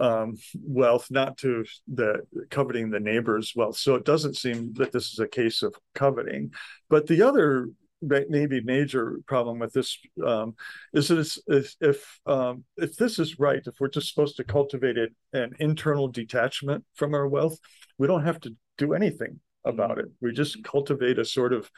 um 0.00 0.38
wealth 0.64 1.08
not 1.10 1.36
to 1.36 1.66
the 1.86 2.26
coveting 2.48 2.88
the 2.88 2.98
neighbor's 2.98 3.52
wealth 3.54 3.76
so 3.76 3.94
it 3.94 4.06
doesn't 4.06 4.38
seem 4.38 4.72
that 4.72 4.90
this 4.90 5.12
is 5.12 5.18
a 5.18 5.28
case 5.28 5.62
of 5.62 5.74
coveting 5.94 6.50
but 6.88 7.06
the 7.08 7.20
other 7.20 7.68
maybe 8.00 8.62
major 8.62 9.20
problem 9.26 9.58
with 9.58 9.70
this 9.74 9.98
um 10.26 10.54
is 10.94 11.08
that 11.08 11.18
it's, 11.18 11.38
if 11.46 11.74
if 11.82 12.20
um 12.24 12.64
if 12.78 12.96
this 12.96 13.18
is 13.18 13.38
right 13.38 13.66
if 13.66 13.74
we're 13.78 13.86
just 13.88 14.08
supposed 14.08 14.36
to 14.36 14.44
cultivate 14.44 14.96
it 14.96 15.12
an 15.34 15.52
internal 15.58 16.08
detachment 16.08 16.82
from 16.94 17.12
our 17.12 17.28
wealth 17.28 17.58
we 17.98 18.06
don't 18.06 18.24
have 18.24 18.40
to 18.40 18.56
do 18.78 18.94
anything 18.94 19.40
about 19.66 19.98
it 19.98 20.06
we 20.22 20.32
just 20.32 20.64
cultivate 20.64 21.18
a 21.18 21.24
sort 21.24 21.52
of 21.52 21.70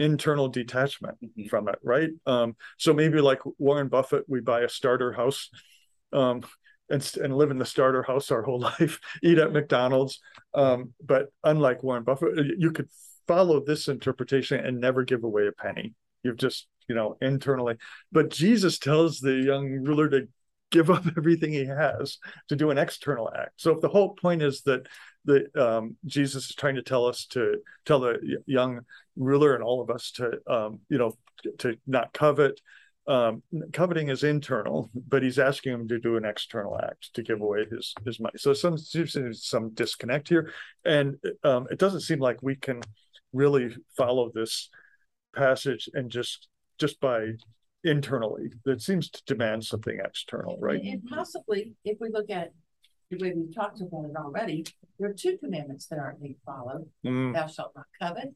internal 0.00 0.48
detachment 0.48 1.16
Mhm. 1.22 1.48
from 1.48 1.68
it 1.68 1.78
right 1.82 2.10
um 2.26 2.56
so 2.78 2.92
maybe 2.92 3.20
like 3.20 3.40
warren 3.58 3.88
buffett 3.88 4.24
we 4.26 4.40
buy 4.40 4.62
a 4.62 4.68
starter 4.68 5.12
house 5.12 5.50
um 6.12 6.42
and, 6.88 7.08
and 7.22 7.36
live 7.36 7.50
in 7.52 7.58
the 7.58 7.64
starter 7.64 8.02
house 8.02 8.32
our 8.32 8.42
whole 8.42 8.58
life, 8.80 8.98
eat 9.22 9.38
at 9.38 9.52
McDonald's. 9.52 10.18
Um, 10.54 10.92
but 11.00 11.26
unlike 11.44 11.84
Warren 11.84 12.02
Buffett, 12.02 12.34
you 12.58 12.72
could 12.72 12.88
follow 13.28 13.64
this 13.64 13.86
interpretation 13.86 14.58
and 14.64 14.80
never 14.80 15.04
give 15.04 15.22
away 15.22 15.46
a 15.46 15.52
penny. 15.52 15.94
You've 16.24 16.36
just, 16.36 16.66
you 16.88 16.96
know, 16.96 17.16
internally. 17.22 17.76
But 18.10 18.30
Jesus 18.30 18.78
tells 18.78 19.20
the 19.20 19.34
young 19.34 19.70
ruler 19.70 20.08
to 20.08 20.26
give 20.70 20.90
up 20.90 21.04
everything 21.16 21.52
he 21.52 21.66
has 21.66 22.18
to 22.48 22.56
do 22.56 22.70
an 22.70 22.78
external 22.78 23.30
act. 23.36 23.52
So 23.56 23.72
if 23.72 23.80
the 23.80 23.88
whole 23.88 24.14
point 24.14 24.42
is 24.42 24.62
that 24.62 24.86
the 25.24 25.46
um, 25.60 25.96
Jesus 26.06 26.50
is 26.50 26.56
trying 26.56 26.76
to 26.76 26.82
tell 26.82 27.06
us 27.06 27.26
to 27.26 27.56
tell 27.84 28.00
the 28.00 28.42
young 28.46 28.80
ruler 29.16 29.54
and 29.54 29.62
all 29.62 29.82
of 29.82 29.90
us 29.90 30.12
to, 30.12 30.38
um, 30.46 30.80
you 30.88 30.98
know, 30.98 31.12
to 31.58 31.76
not 31.86 32.12
covet, 32.12 32.60
um 33.06 33.42
coveting 33.72 34.08
is 34.08 34.22
internal 34.22 34.90
but 35.08 35.22
he's 35.22 35.38
asking 35.38 35.72
him 35.72 35.88
to 35.88 35.98
do 35.98 36.16
an 36.16 36.24
external 36.24 36.78
act 36.78 37.12
to 37.14 37.22
give 37.22 37.40
away 37.40 37.64
his 37.70 37.94
his 38.04 38.20
money 38.20 38.34
so 38.36 38.52
some 38.52 38.76
some 38.76 39.70
disconnect 39.70 40.28
here 40.28 40.52
and 40.84 41.16
um 41.42 41.66
it 41.70 41.78
doesn't 41.78 42.02
seem 42.02 42.18
like 42.18 42.42
we 42.42 42.54
can 42.54 42.80
really 43.32 43.74
follow 43.96 44.30
this 44.34 44.68
passage 45.34 45.88
and 45.94 46.10
just 46.10 46.48
just 46.78 47.00
by 47.00 47.30
internally 47.84 48.50
it 48.66 48.82
seems 48.82 49.08
to 49.10 49.22
demand 49.24 49.64
something 49.64 49.98
external 50.04 50.58
right 50.60 50.82
And- 50.82 51.04
possibly, 51.06 51.72
if 51.84 51.98
we 52.00 52.10
look 52.10 52.30
at 52.30 52.52
the 53.10 53.18
way 53.18 53.32
we've 53.34 53.52
talked 53.54 53.80
about 53.80 54.04
it 54.04 54.16
already, 54.16 54.64
there 54.98 55.08
are 55.10 55.12
two 55.14 55.36
commandments 55.38 55.86
that 55.88 55.98
aren't 55.98 56.22
being 56.22 56.36
followed. 56.46 56.88
Mm, 57.04 57.34
Thou 57.34 57.48
shalt 57.48 57.72
not 57.74 57.86
covet 58.00 58.32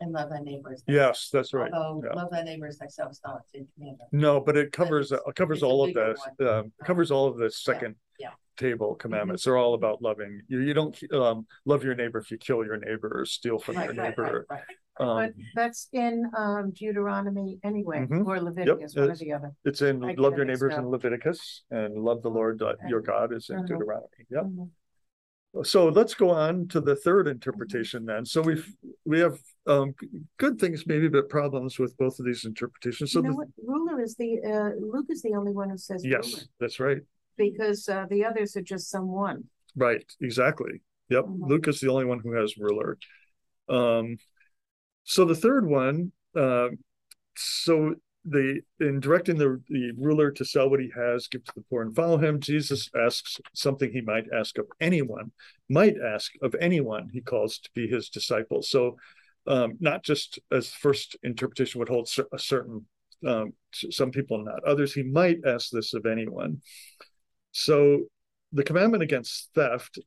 and 0.00 0.12
love 0.12 0.28
thy 0.30 0.40
neighbor 0.40 0.72
as 0.72 0.82
yes 0.86 1.28
that's 1.32 1.52
right 1.54 1.72
Although 1.72 2.06
yeah. 2.06 2.12
love 2.14 2.30
thy 2.30 2.42
neighbor 2.42 2.70
thyself 2.70 3.10
is 3.12 3.20
not 3.24 3.40
a 3.54 3.64
commandment. 3.74 4.08
no 4.12 4.38
but 4.40 4.56
it 4.56 4.70
covers 4.70 5.10
it's- 5.10 5.26
it 5.26 5.34
covers 5.34 5.62
all 5.62 5.82
of 5.84 5.92
this 5.94 6.20
um 6.46 6.70
covers 6.84 7.10
all 7.10 7.26
of 7.26 7.36
the 7.36 7.50
second 7.50 7.96
yeah. 8.18 8.28
table 8.56 8.94
commandments 8.94 9.42
they're 9.42 9.56
all 9.56 9.74
about 9.74 10.00
loving 10.00 10.40
you 10.46 10.60
you 10.60 10.72
don't 10.72 10.96
um 11.12 11.46
love 11.64 11.82
your 11.82 11.96
neighbor 11.96 12.18
if 12.18 12.30
you 12.30 12.38
kill 12.38 12.64
your 12.64 12.76
neighbor 12.76 13.10
or 13.12 13.24
steal 13.24 13.58
from 13.58 13.74
your 13.74 13.86
Right, 13.86 13.96
right, 13.96 13.98
right, 13.98 14.08
neighbor 14.10 14.46
right. 14.48 14.60
Um 15.00 15.16
But 15.16 15.32
that's 15.54 15.88
in 15.92 16.30
um 16.36 16.70
Deuteronomy 16.72 17.58
anyway, 17.62 18.06
Mhm. 18.08 18.26
or 18.26 18.40
Leviticus, 18.40 18.94
one 18.94 19.02
or 19.02 19.04
it's- 19.06 19.18
the 19.20 19.32
other. 19.32 19.52
It's 19.64 19.82
in 19.82 20.04
I 20.04 20.14
love 20.14 20.36
your 20.36 20.44
neighbors 20.44 20.74
in 20.74 20.86
Leviticus 20.88 21.64
and 21.70 21.94
love 22.08 22.22
the 22.22 22.30
Lord 22.30 22.60
uh, 22.62 22.74
your 22.88 23.00
God 23.00 23.32
is 23.32 23.48
in 23.50 23.56
Uh-huh. 23.56 23.66
Deuteronomy. 23.66 24.24
Yep. 24.30 24.44
Mhm. 24.44 24.70
So 25.64 25.88
let's 25.88 26.14
go 26.14 26.30
on 26.30 26.68
to 26.68 26.80
the 26.80 26.94
third 26.94 27.26
interpretation 27.26 28.04
then. 28.04 28.24
So 28.26 28.42
we've 28.42 28.68
we 29.04 29.18
have 29.20 29.40
um 29.66 29.94
g- 30.00 30.08
good 30.36 30.58
things 30.58 30.86
maybe, 30.86 31.08
but 31.08 31.28
problems 31.28 31.78
with 31.78 31.96
both 31.96 32.18
of 32.20 32.26
these 32.26 32.44
interpretations. 32.44 33.12
So 33.12 33.20
You 33.20 33.24
know 33.28 33.30
the, 33.30 33.36
what, 33.36 33.48
ruler 33.64 34.00
is 34.00 34.14
the, 34.16 34.40
uh, 34.42 34.70
Luke 34.78 35.06
is 35.08 35.22
the 35.22 35.34
only 35.34 35.52
one 35.52 35.70
who 35.70 35.78
says 35.78 36.04
ruler, 36.04 36.16
yes, 36.22 36.48
that's 36.60 36.78
right. 36.80 37.02
because 37.36 37.88
uh, 37.88 38.06
the 38.10 38.24
others 38.24 38.56
are 38.56 38.62
just 38.62 38.90
someone. 38.90 39.44
Right, 39.76 40.04
exactly. 40.20 40.82
Yep. 41.08 41.24
Mhm. 41.24 41.48
Luke 41.48 41.68
is 41.68 41.80
the 41.80 41.88
only 41.88 42.04
one 42.04 42.20
who 42.20 42.32
has 42.32 42.56
ruler. 42.58 42.98
Um 43.68 44.16
so 45.08 45.24
the 45.24 45.34
third 45.34 45.66
one, 45.66 46.12
uh, 46.36 46.68
so 47.34 47.94
the 48.26 48.60
in 48.78 49.00
directing 49.00 49.38
the 49.38 49.58
the 49.68 49.92
ruler 49.96 50.30
to 50.30 50.44
sell 50.44 50.68
what 50.68 50.80
he 50.80 50.90
has, 50.94 51.28
give 51.28 51.42
to 51.44 51.52
the 51.56 51.64
poor, 51.70 51.80
and 51.80 51.96
follow 51.96 52.18
him, 52.18 52.40
Jesus 52.40 52.90
asks 52.94 53.38
something 53.54 53.90
he 53.90 54.02
might 54.02 54.26
ask 54.38 54.58
of 54.58 54.66
anyone, 54.82 55.32
might 55.70 55.94
ask 55.98 56.32
of 56.42 56.54
anyone 56.60 57.08
he 57.10 57.22
calls 57.22 57.58
to 57.58 57.70
be 57.74 57.88
his 57.88 58.10
disciple. 58.10 58.60
So, 58.60 58.98
um, 59.46 59.78
not 59.80 60.04
just 60.04 60.40
as 60.52 60.68
first 60.68 61.16
interpretation 61.22 61.78
would 61.78 61.88
hold 61.88 62.10
a 62.30 62.38
certain 62.38 62.84
um, 63.26 63.54
some 63.72 64.10
people, 64.10 64.44
not 64.44 64.62
others. 64.64 64.92
He 64.92 65.04
might 65.04 65.38
ask 65.46 65.70
this 65.70 65.94
of 65.94 66.04
anyone. 66.04 66.60
So, 67.52 68.02
the 68.52 68.62
commandment 68.62 69.02
against 69.02 69.48
theft 69.54 70.00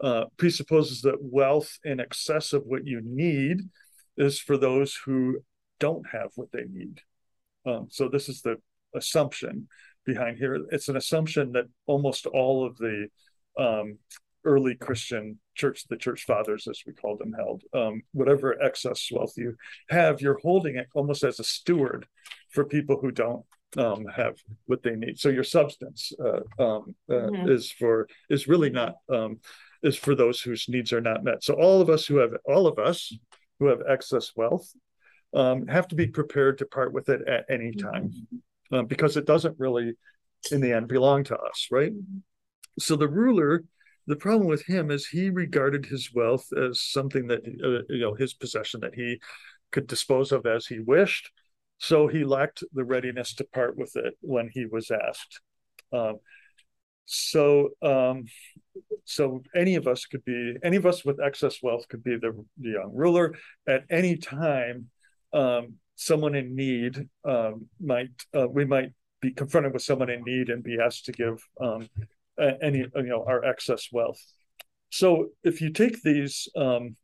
uh, 0.00 0.26
presupposes 0.36 1.02
that 1.02 1.18
wealth 1.20 1.76
in 1.82 1.98
excess 1.98 2.52
of 2.52 2.62
what 2.66 2.86
you 2.86 3.00
need 3.04 3.62
is 4.16 4.38
for 4.38 4.56
those 4.56 4.98
who 5.04 5.40
don't 5.80 6.06
have 6.12 6.30
what 6.36 6.52
they 6.52 6.64
need. 6.70 7.00
Um, 7.66 7.88
so 7.90 8.08
this 8.08 8.28
is 8.28 8.42
the 8.42 8.56
assumption 8.94 9.68
behind 10.04 10.38
here. 10.38 10.58
It's 10.70 10.88
an 10.88 10.96
assumption 10.96 11.52
that 11.52 11.66
almost 11.86 12.26
all 12.26 12.66
of 12.66 12.76
the 12.76 13.08
um, 13.58 13.98
early 14.44 14.74
Christian 14.74 15.38
church, 15.54 15.84
the 15.88 15.96
church 15.96 16.24
fathers, 16.24 16.66
as 16.68 16.82
we 16.86 16.92
call 16.92 17.16
them, 17.16 17.32
held. 17.32 17.62
Um, 17.72 18.02
whatever 18.12 18.60
excess 18.60 19.08
wealth 19.12 19.34
you 19.36 19.56
have, 19.88 20.20
you're 20.20 20.40
holding 20.42 20.76
it 20.76 20.88
almost 20.94 21.22
as 21.22 21.38
a 21.38 21.44
steward 21.44 22.06
for 22.50 22.64
people 22.64 22.98
who 23.00 23.10
don't 23.10 23.44
um, 23.76 24.04
have 24.06 24.34
what 24.66 24.82
they 24.82 24.96
need. 24.96 25.18
So 25.18 25.28
your 25.30 25.44
substance 25.44 26.12
uh, 26.22 26.40
um, 26.62 26.94
uh, 27.08 27.14
Mhm. 27.14 27.48
is 27.50 27.70
for 27.72 28.08
is 28.28 28.46
really 28.48 28.70
not 28.70 28.96
um, 29.08 29.40
is 29.82 29.96
for 29.96 30.14
those 30.14 30.40
whose 30.40 30.68
needs 30.68 30.92
are 30.92 31.00
not 31.00 31.24
met. 31.24 31.42
So 31.42 31.54
all 31.54 31.80
of 31.80 31.88
us 31.88 32.06
who 32.06 32.16
have 32.16 32.32
all 32.44 32.66
of 32.66 32.78
us 32.78 33.12
who 33.62 33.68
have 33.68 33.82
excess 33.88 34.32
wealth 34.34 34.68
um, 35.34 35.68
have 35.68 35.86
to 35.86 35.94
be 35.94 36.08
prepared 36.08 36.58
to 36.58 36.66
part 36.66 36.92
with 36.92 37.08
it 37.08 37.26
at 37.28 37.44
any 37.48 37.70
time 37.70 38.12
uh, 38.72 38.82
because 38.82 39.16
it 39.16 39.24
doesn't 39.24 39.54
really, 39.56 39.92
in 40.50 40.60
the 40.60 40.72
end, 40.72 40.88
belong 40.88 41.22
to 41.24 41.36
us, 41.38 41.68
right? 41.70 41.92
So 42.80 42.96
the 42.96 43.06
ruler, 43.06 43.62
the 44.08 44.16
problem 44.16 44.48
with 44.48 44.66
him 44.66 44.90
is 44.90 45.06
he 45.06 45.30
regarded 45.30 45.86
his 45.86 46.12
wealth 46.12 46.46
as 46.52 46.80
something 46.80 47.28
that, 47.28 47.42
uh, 47.46 47.84
you 47.88 48.00
know, 48.00 48.14
his 48.14 48.34
possession 48.34 48.80
that 48.80 48.96
he 48.96 49.20
could 49.70 49.86
dispose 49.86 50.32
of 50.32 50.44
as 50.44 50.66
he 50.66 50.80
wished. 50.80 51.30
So 51.78 52.08
he 52.08 52.24
lacked 52.24 52.64
the 52.72 52.84
readiness 52.84 53.32
to 53.36 53.44
part 53.44 53.78
with 53.78 53.94
it 53.94 54.14
when 54.22 54.50
he 54.52 54.66
was 54.66 54.90
asked. 54.90 55.40
Um, 55.92 56.18
so, 57.04 57.70
um, 57.82 58.24
so 59.04 59.42
any 59.54 59.74
of 59.74 59.86
us 59.86 60.06
could 60.06 60.24
be, 60.24 60.54
any 60.62 60.76
of 60.76 60.86
us 60.86 61.04
with 61.04 61.20
excess 61.20 61.58
wealth 61.62 61.88
could 61.88 62.02
be 62.02 62.16
the, 62.16 62.32
the 62.58 62.70
young 62.70 62.92
ruler 62.94 63.34
at 63.66 63.84
any 63.90 64.16
time. 64.16 64.86
Um, 65.32 65.74
someone 65.96 66.34
in 66.34 66.54
need 66.54 67.08
um, 67.24 67.66
might, 67.80 68.10
uh, 68.36 68.48
we 68.48 68.64
might 68.64 68.90
be 69.20 69.32
confronted 69.32 69.72
with 69.72 69.82
someone 69.82 70.10
in 70.10 70.22
need 70.24 70.48
and 70.48 70.62
be 70.62 70.78
asked 70.80 71.06
to 71.06 71.12
give 71.12 71.42
um, 71.60 71.88
any, 72.62 72.78
you 72.78 73.02
know, 73.02 73.24
our 73.26 73.44
excess 73.44 73.88
wealth. 73.92 74.20
So 74.90 75.28
if 75.42 75.60
you 75.60 75.70
take 75.70 76.02
these, 76.02 76.48
um, 76.56 76.96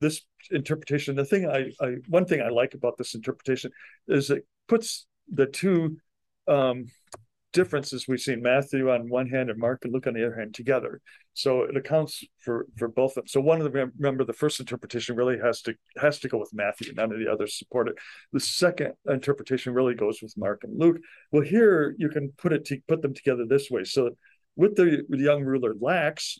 this 0.00 0.22
interpretation, 0.50 1.16
the 1.16 1.24
thing 1.24 1.48
I, 1.48 1.70
I, 1.84 1.96
one 2.08 2.24
thing 2.24 2.40
I 2.40 2.48
like 2.48 2.74
about 2.74 2.96
this 2.98 3.14
interpretation 3.14 3.70
is 4.08 4.30
it 4.30 4.46
puts 4.68 5.06
the 5.32 5.46
two 5.46 5.96
um, 6.48 6.86
differences 7.56 8.06
we 8.06 8.18
see 8.18 8.36
Matthew 8.36 8.90
on 8.90 9.08
one 9.08 9.30
hand 9.30 9.48
and 9.48 9.58
Mark 9.58 9.80
and 9.84 9.92
Luke 9.94 10.06
on 10.06 10.12
the 10.12 10.26
other 10.26 10.36
hand 10.36 10.54
together. 10.54 11.00
So 11.32 11.62
it 11.62 11.74
accounts 11.74 12.22
for 12.38 12.66
for 12.76 12.86
both 12.86 13.12
of 13.12 13.14
them. 13.14 13.28
So 13.28 13.40
one 13.40 13.62
of 13.62 13.72
them, 13.72 13.92
remember, 13.98 14.24
the 14.24 14.34
first 14.34 14.60
interpretation 14.60 15.16
really 15.16 15.38
has 15.42 15.62
to 15.62 15.74
has 15.96 16.18
to 16.20 16.28
go 16.28 16.36
with 16.36 16.52
Matthew. 16.52 16.92
None 16.92 17.12
of 17.12 17.18
the 17.18 17.32
others 17.32 17.58
support 17.58 17.88
it. 17.88 17.96
The 18.34 18.40
second 18.40 18.92
interpretation 19.08 19.72
really 19.72 19.94
goes 19.94 20.20
with 20.20 20.36
Mark 20.36 20.64
and 20.64 20.78
Luke. 20.78 20.98
Well, 21.32 21.42
here 21.42 21.94
you 21.96 22.10
can 22.10 22.30
put 22.36 22.52
it 22.52 22.66
to 22.66 22.78
put 22.86 23.00
them 23.00 23.14
together 23.14 23.46
this 23.48 23.70
way. 23.70 23.84
So 23.84 24.10
with 24.54 24.76
the, 24.76 25.04
the 25.08 25.18
young 25.18 25.42
ruler 25.42 25.74
lacks 25.80 26.38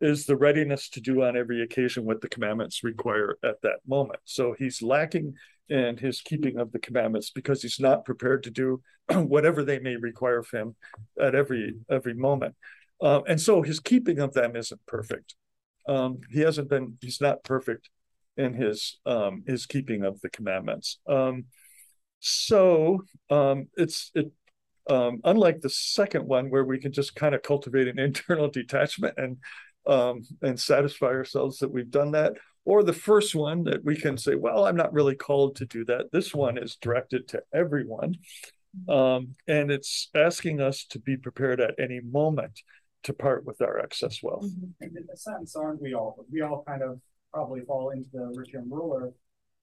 is 0.00 0.26
the 0.26 0.36
readiness 0.36 0.88
to 0.88 1.00
do 1.00 1.22
on 1.22 1.36
every 1.36 1.62
occasion 1.62 2.04
what 2.04 2.20
the 2.20 2.28
commandments 2.28 2.82
require 2.82 3.36
at 3.44 3.62
that 3.62 3.78
moment. 3.86 4.18
So 4.24 4.56
he's 4.58 4.82
lacking 4.82 5.34
in 5.70 5.96
his 5.96 6.20
keeping 6.20 6.58
of 6.58 6.72
the 6.72 6.78
commandments 6.78 7.30
because 7.30 7.62
he's 7.62 7.80
not 7.80 8.04
prepared 8.04 8.42
to 8.42 8.50
do 8.50 8.82
whatever 9.12 9.62
they 9.64 9.78
may 9.78 9.96
require 9.96 10.38
of 10.38 10.50
him 10.50 10.74
at 11.20 11.34
every 11.34 11.76
every 11.90 12.14
moment. 12.14 12.54
Um, 13.00 13.22
and 13.26 13.40
so 13.40 13.62
his 13.62 13.80
keeping 13.80 14.18
of 14.18 14.34
them 14.34 14.56
isn't 14.56 14.84
perfect. 14.86 15.34
Um, 15.88 16.18
he 16.30 16.40
hasn't 16.40 16.68
been. 16.68 16.98
He's 17.00 17.20
not 17.20 17.44
perfect 17.44 17.88
in 18.36 18.54
his 18.54 18.98
um, 19.06 19.44
his 19.46 19.66
keeping 19.66 20.04
of 20.04 20.20
the 20.20 20.28
commandments. 20.28 20.98
Um, 21.06 21.46
so 22.18 23.04
um, 23.30 23.68
it's 23.76 24.10
it 24.14 24.30
um, 24.90 25.20
unlike 25.24 25.60
the 25.60 25.70
second 25.70 26.26
one 26.26 26.50
where 26.50 26.64
we 26.64 26.78
can 26.78 26.92
just 26.92 27.14
kind 27.14 27.34
of 27.34 27.42
cultivate 27.42 27.88
an 27.88 27.98
internal 28.08 28.48
detachment 28.48 29.14
and 29.16 29.36
um, 29.86 30.22
and 30.42 30.60
satisfy 30.60 31.06
ourselves 31.06 31.58
that 31.58 31.72
we've 31.72 31.90
done 31.90 32.10
that 32.12 32.34
or 32.64 32.82
the 32.82 32.92
first 32.92 33.34
one 33.34 33.64
that 33.64 33.84
we 33.84 33.96
can 33.96 34.16
say 34.16 34.34
well 34.34 34.66
i'm 34.66 34.76
not 34.76 34.92
really 34.92 35.14
called 35.14 35.56
to 35.56 35.66
do 35.66 35.84
that. 35.84 36.12
This 36.12 36.34
one 36.34 36.58
is 36.58 36.76
directed 36.76 37.28
to 37.28 37.42
everyone 37.54 38.16
um, 38.88 39.34
and 39.48 39.70
it's 39.70 40.10
asking 40.14 40.60
us 40.60 40.84
to 40.90 40.98
be 40.98 41.16
prepared 41.16 41.60
at 41.60 41.74
any 41.78 42.00
moment 42.00 42.60
to 43.04 43.12
part 43.12 43.44
with 43.44 43.60
our 43.62 43.78
excess 43.78 44.22
wealth. 44.22 44.46
And 44.80 44.96
in 44.96 45.06
a 45.12 45.16
sense, 45.16 45.56
aren't 45.56 45.80
we 45.80 45.94
all? 45.94 46.24
We 46.30 46.42
all 46.42 46.62
kind 46.66 46.82
of 46.82 47.00
probably 47.32 47.62
fall 47.62 47.90
into 47.90 48.08
the 48.12 48.32
rich 48.34 48.52
young 48.52 48.68
ruler 48.68 49.12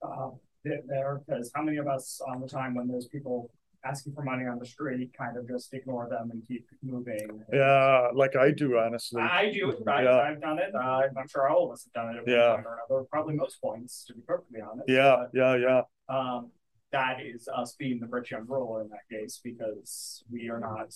uh, 0.02 0.30
bit 0.64 0.84
there, 0.88 1.20
because 1.26 1.50
how 1.54 1.62
many 1.62 1.76
of 1.76 1.86
us 1.86 2.20
on 2.26 2.40
the 2.40 2.48
time 2.48 2.74
when 2.74 2.88
there's 2.88 3.06
people 3.06 3.50
asking 3.84 4.12
for 4.12 4.22
money 4.22 4.44
on 4.44 4.58
the 4.58 4.66
street 4.66 5.12
kind 5.16 5.36
of 5.36 5.48
just 5.48 5.72
ignore 5.72 6.08
them 6.08 6.30
and 6.32 6.42
keep 6.46 6.66
moving? 6.82 7.42
yeah 7.52 8.08
like 8.14 8.34
i 8.36 8.50
do 8.50 8.76
honestly 8.78 9.22
I 9.22 9.50
do. 9.52 9.72
I, 9.86 10.02
Yeah. 10.02 10.16
I've 10.18 10.40
done 10.40 10.58
it. 10.58 10.74
Uh, 10.74 11.02
I'm 11.18 11.28
sure 11.28 11.48
all 11.48 11.66
of 11.66 11.72
us 11.72 11.84
have 11.86 11.92
done 11.92 12.14
it 12.14 12.18
at 12.18 12.26
one 12.26 12.34
Yeah. 12.36 12.54
point 12.54 12.66
or 12.66 12.78
another. 12.88 13.04
Probably 13.10 13.34
most 13.34 13.60
points, 13.60 14.04
to 14.06 14.14
be 14.14 14.20
perfectly 14.26 14.60
honest. 14.60 14.88
yeah 14.88 15.26
yeah 15.32 15.56
yeah 15.56 15.82
um, 16.08 16.50
that 16.92 17.20
is 17.20 17.48
us 17.54 17.74
being 17.78 18.00
the 18.00 18.06
rich 18.06 18.30
young 18.30 18.46
ruler 18.46 18.82
in 18.82 18.88
that 18.88 19.06
case 19.10 19.40
because 19.44 20.24
we 20.30 20.48
are 20.48 20.58
not 20.60 20.94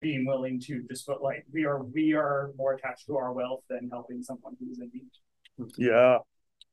being 0.00 0.26
willing 0.26 0.58
to 0.58 0.82
just 0.90 1.06
put 1.06 1.22
like 1.22 1.44
we 1.52 1.64
are 1.64 1.82
we 1.84 2.12
are 2.14 2.50
more 2.56 2.72
attached 2.74 3.06
to 3.06 3.16
our 3.16 3.32
wealth 3.32 3.62
than 3.70 3.88
helping 3.90 4.22
someone 4.22 4.56
who's 4.58 4.80
in 4.80 4.90
need. 4.92 5.68
yeah 5.78 6.18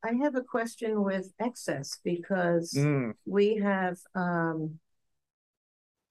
I 0.03 0.13
have 0.23 0.35
a 0.35 0.41
question 0.41 1.03
with 1.03 1.31
excess 1.39 1.99
because 2.03 2.73
Mm, 2.75 3.13
we 3.25 3.57
have, 3.57 3.97
um, 4.15 4.79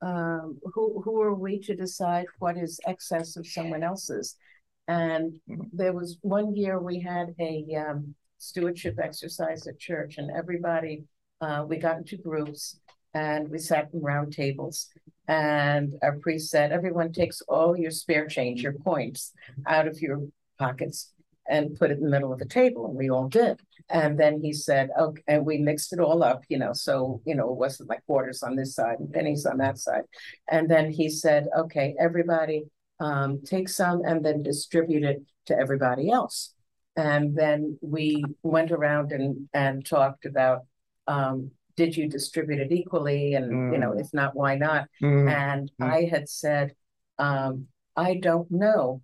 um, 0.00 0.58
who, 0.74 1.02
who 1.02 1.20
are 1.20 1.34
we 1.34 1.58
to 1.60 1.74
decide 1.74 2.26
what 2.38 2.56
is 2.56 2.80
excess 2.86 3.36
of 3.36 3.46
someone 3.46 3.82
else's? 3.82 4.36
And 4.86 5.40
Mhm. 5.48 5.68
there 5.72 5.92
was 5.92 6.18
one 6.22 6.56
year 6.56 6.78
we 6.80 7.00
had 7.00 7.34
a, 7.38 7.74
um, 7.74 8.14
stewardship 8.38 8.98
exercise 9.02 9.66
at 9.66 9.78
church 9.78 10.16
and 10.18 10.30
everybody, 10.30 11.04
uh, 11.40 11.64
we 11.68 11.76
got 11.76 11.98
into 11.98 12.16
groups 12.16 12.80
and 13.14 13.48
we 13.48 13.58
sat 13.58 13.92
in 13.92 14.00
round 14.00 14.32
tables. 14.32 14.88
And 15.26 15.94
our 16.02 16.16
priest 16.18 16.50
said, 16.50 16.70
everyone 16.72 17.12
takes 17.12 17.40
all 17.42 17.76
your 17.76 17.90
spare 17.90 18.26
change, 18.28 18.62
your 18.62 18.74
points 18.74 19.32
out 19.66 19.86
of 19.88 20.00
your 20.00 20.28
pockets 20.58 21.12
and 21.48 21.76
put 21.78 21.90
it 21.90 21.98
in 21.98 22.04
the 22.04 22.10
middle 22.10 22.32
of 22.32 22.38
the 22.38 22.44
table, 22.44 22.86
and 22.86 22.96
we 22.96 23.10
all 23.10 23.28
did. 23.28 23.60
And 23.90 24.18
then 24.18 24.40
he 24.42 24.52
said, 24.52 24.90
okay, 24.98 25.22
and 25.26 25.46
we 25.46 25.58
mixed 25.58 25.92
it 25.92 26.00
all 26.00 26.22
up, 26.22 26.42
you 26.48 26.58
know, 26.58 26.72
so, 26.72 27.22
you 27.24 27.34
know, 27.34 27.50
it 27.50 27.56
wasn't 27.56 27.88
like 27.88 28.04
quarters 28.06 28.42
on 28.42 28.54
this 28.54 28.74
side 28.74 28.98
and 28.98 29.12
pennies 29.12 29.46
on 29.46 29.58
that 29.58 29.78
side. 29.78 30.02
And 30.50 30.70
then 30.70 30.90
he 30.90 31.08
said, 31.08 31.46
okay, 31.56 31.94
everybody 31.98 32.64
um, 33.00 33.40
take 33.44 33.68
some 33.68 34.02
and 34.04 34.24
then 34.24 34.42
distribute 34.42 35.04
it 35.04 35.22
to 35.46 35.58
everybody 35.58 36.10
else. 36.10 36.52
And 36.96 37.34
then 37.36 37.78
we 37.80 38.24
went 38.42 38.72
around 38.72 39.12
and, 39.12 39.48
and 39.54 39.86
talked 39.86 40.26
about, 40.26 40.62
um, 41.06 41.52
did 41.76 41.96
you 41.96 42.08
distribute 42.08 42.58
it 42.60 42.72
equally? 42.72 43.34
And, 43.34 43.72
you 43.72 43.78
know, 43.78 43.92
if 43.92 44.12
not, 44.12 44.34
why 44.34 44.56
not? 44.56 44.88
mm, 45.00 45.30
And 45.30 45.70
Mm. 45.80 45.90
I 45.90 46.04
had 46.10 46.28
said, 46.28 46.74
um, 47.18 47.68
I 47.96 48.14
don't 48.16 48.50
know 48.50 49.00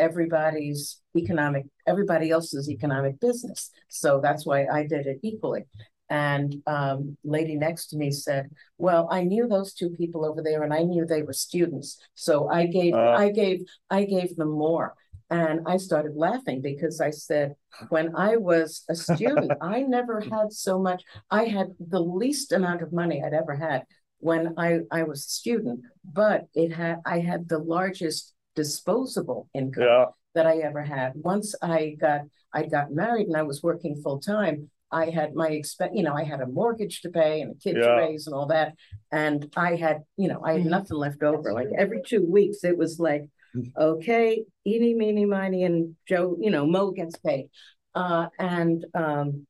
everybody's 0.00 1.00
economic, 1.16 1.66
everybody 1.86 2.30
else's 2.30 2.68
economic 2.70 3.20
business. 3.20 3.70
So 3.88 4.20
that's 4.22 4.44
why 4.46 4.66
I 4.66 4.86
did 4.86 5.06
it 5.06 5.18
equally. 5.22 5.64
And 6.08 6.56
um, 6.66 7.16
lady 7.22 7.54
next 7.54 7.86
to 7.88 7.96
me 7.96 8.10
said, 8.10 8.50
"Well, 8.78 9.06
I 9.12 9.22
knew 9.22 9.46
those 9.46 9.74
two 9.74 9.90
people 9.90 10.24
over 10.24 10.42
there, 10.42 10.64
and 10.64 10.74
I 10.74 10.82
knew 10.82 11.04
they 11.06 11.22
were 11.22 11.32
students, 11.32 11.98
so 12.14 12.48
I 12.48 12.66
gave, 12.66 12.94
Uh. 12.94 13.14
I 13.24 13.30
gave, 13.30 13.60
I 13.90 14.04
gave 14.04 14.34
them 14.34 14.50
more." 14.50 14.94
And 15.30 15.60
I 15.66 15.76
started 15.76 16.16
laughing 16.16 16.62
because 16.62 17.00
I 17.00 17.10
said, 17.10 17.54
"When 17.90 18.16
I 18.16 18.36
was 18.38 18.82
a 18.88 18.96
student, 18.96 19.52
I 19.62 19.82
never 19.82 20.20
had 20.20 20.52
so 20.52 20.80
much. 20.80 21.04
I 21.30 21.44
had 21.44 21.68
the 21.78 22.00
least 22.00 22.50
amount 22.50 22.82
of 22.82 22.92
money 22.92 23.22
I'd 23.22 23.32
ever 23.42 23.54
had 23.54 23.84
when 24.18 24.54
I 24.58 24.80
I 24.90 25.04
was 25.04 25.20
a 25.20 25.28
student, 25.40 25.80
but 26.04 26.46
it 26.54 26.72
had 26.72 26.96
I 27.06 27.20
had 27.20 27.48
the 27.48 27.58
largest 27.76 28.34
disposable 28.62 29.48
income." 29.54 29.84
yeah 29.84 30.04
that 30.34 30.46
I 30.46 30.58
ever 30.58 30.82
had. 30.82 31.12
Once 31.16 31.54
I 31.60 31.96
got 32.00 32.22
I 32.52 32.66
got 32.66 32.92
married 32.92 33.26
and 33.26 33.36
I 33.36 33.42
was 33.42 33.62
working 33.62 34.00
full 34.02 34.20
time, 34.20 34.70
I 34.90 35.10
had 35.10 35.34
my 35.34 35.48
expense, 35.48 35.92
you 35.94 36.02
know, 36.02 36.14
I 36.14 36.24
had 36.24 36.40
a 36.40 36.46
mortgage 36.46 37.02
to 37.02 37.10
pay 37.10 37.40
and 37.40 37.52
a 37.52 37.54
kid 37.54 37.74
to 37.74 37.94
raise 37.96 38.26
and 38.26 38.34
all 38.34 38.46
that. 38.46 38.74
And 39.12 39.48
I 39.56 39.76
had, 39.76 39.98
you 40.16 40.28
know, 40.28 40.42
I 40.44 40.54
had 40.54 40.66
nothing 40.66 40.96
left 40.96 41.22
over. 41.22 41.52
Like 41.52 41.68
every 41.76 42.02
two 42.04 42.24
weeks, 42.28 42.64
it 42.64 42.76
was 42.76 42.98
like, 42.98 43.24
okay, 43.78 44.44
eeny, 44.66 44.94
meeny, 44.94 45.26
miny, 45.26 45.62
and 45.62 45.94
Joe, 46.08 46.36
you 46.40 46.50
know, 46.50 46.66
Mo 46.66 46.90
gets 46.90 47.16
paid. 47.18 47.50
Uh, 47.94 48.26
and 48.38 48.84
um, 48.94 49.46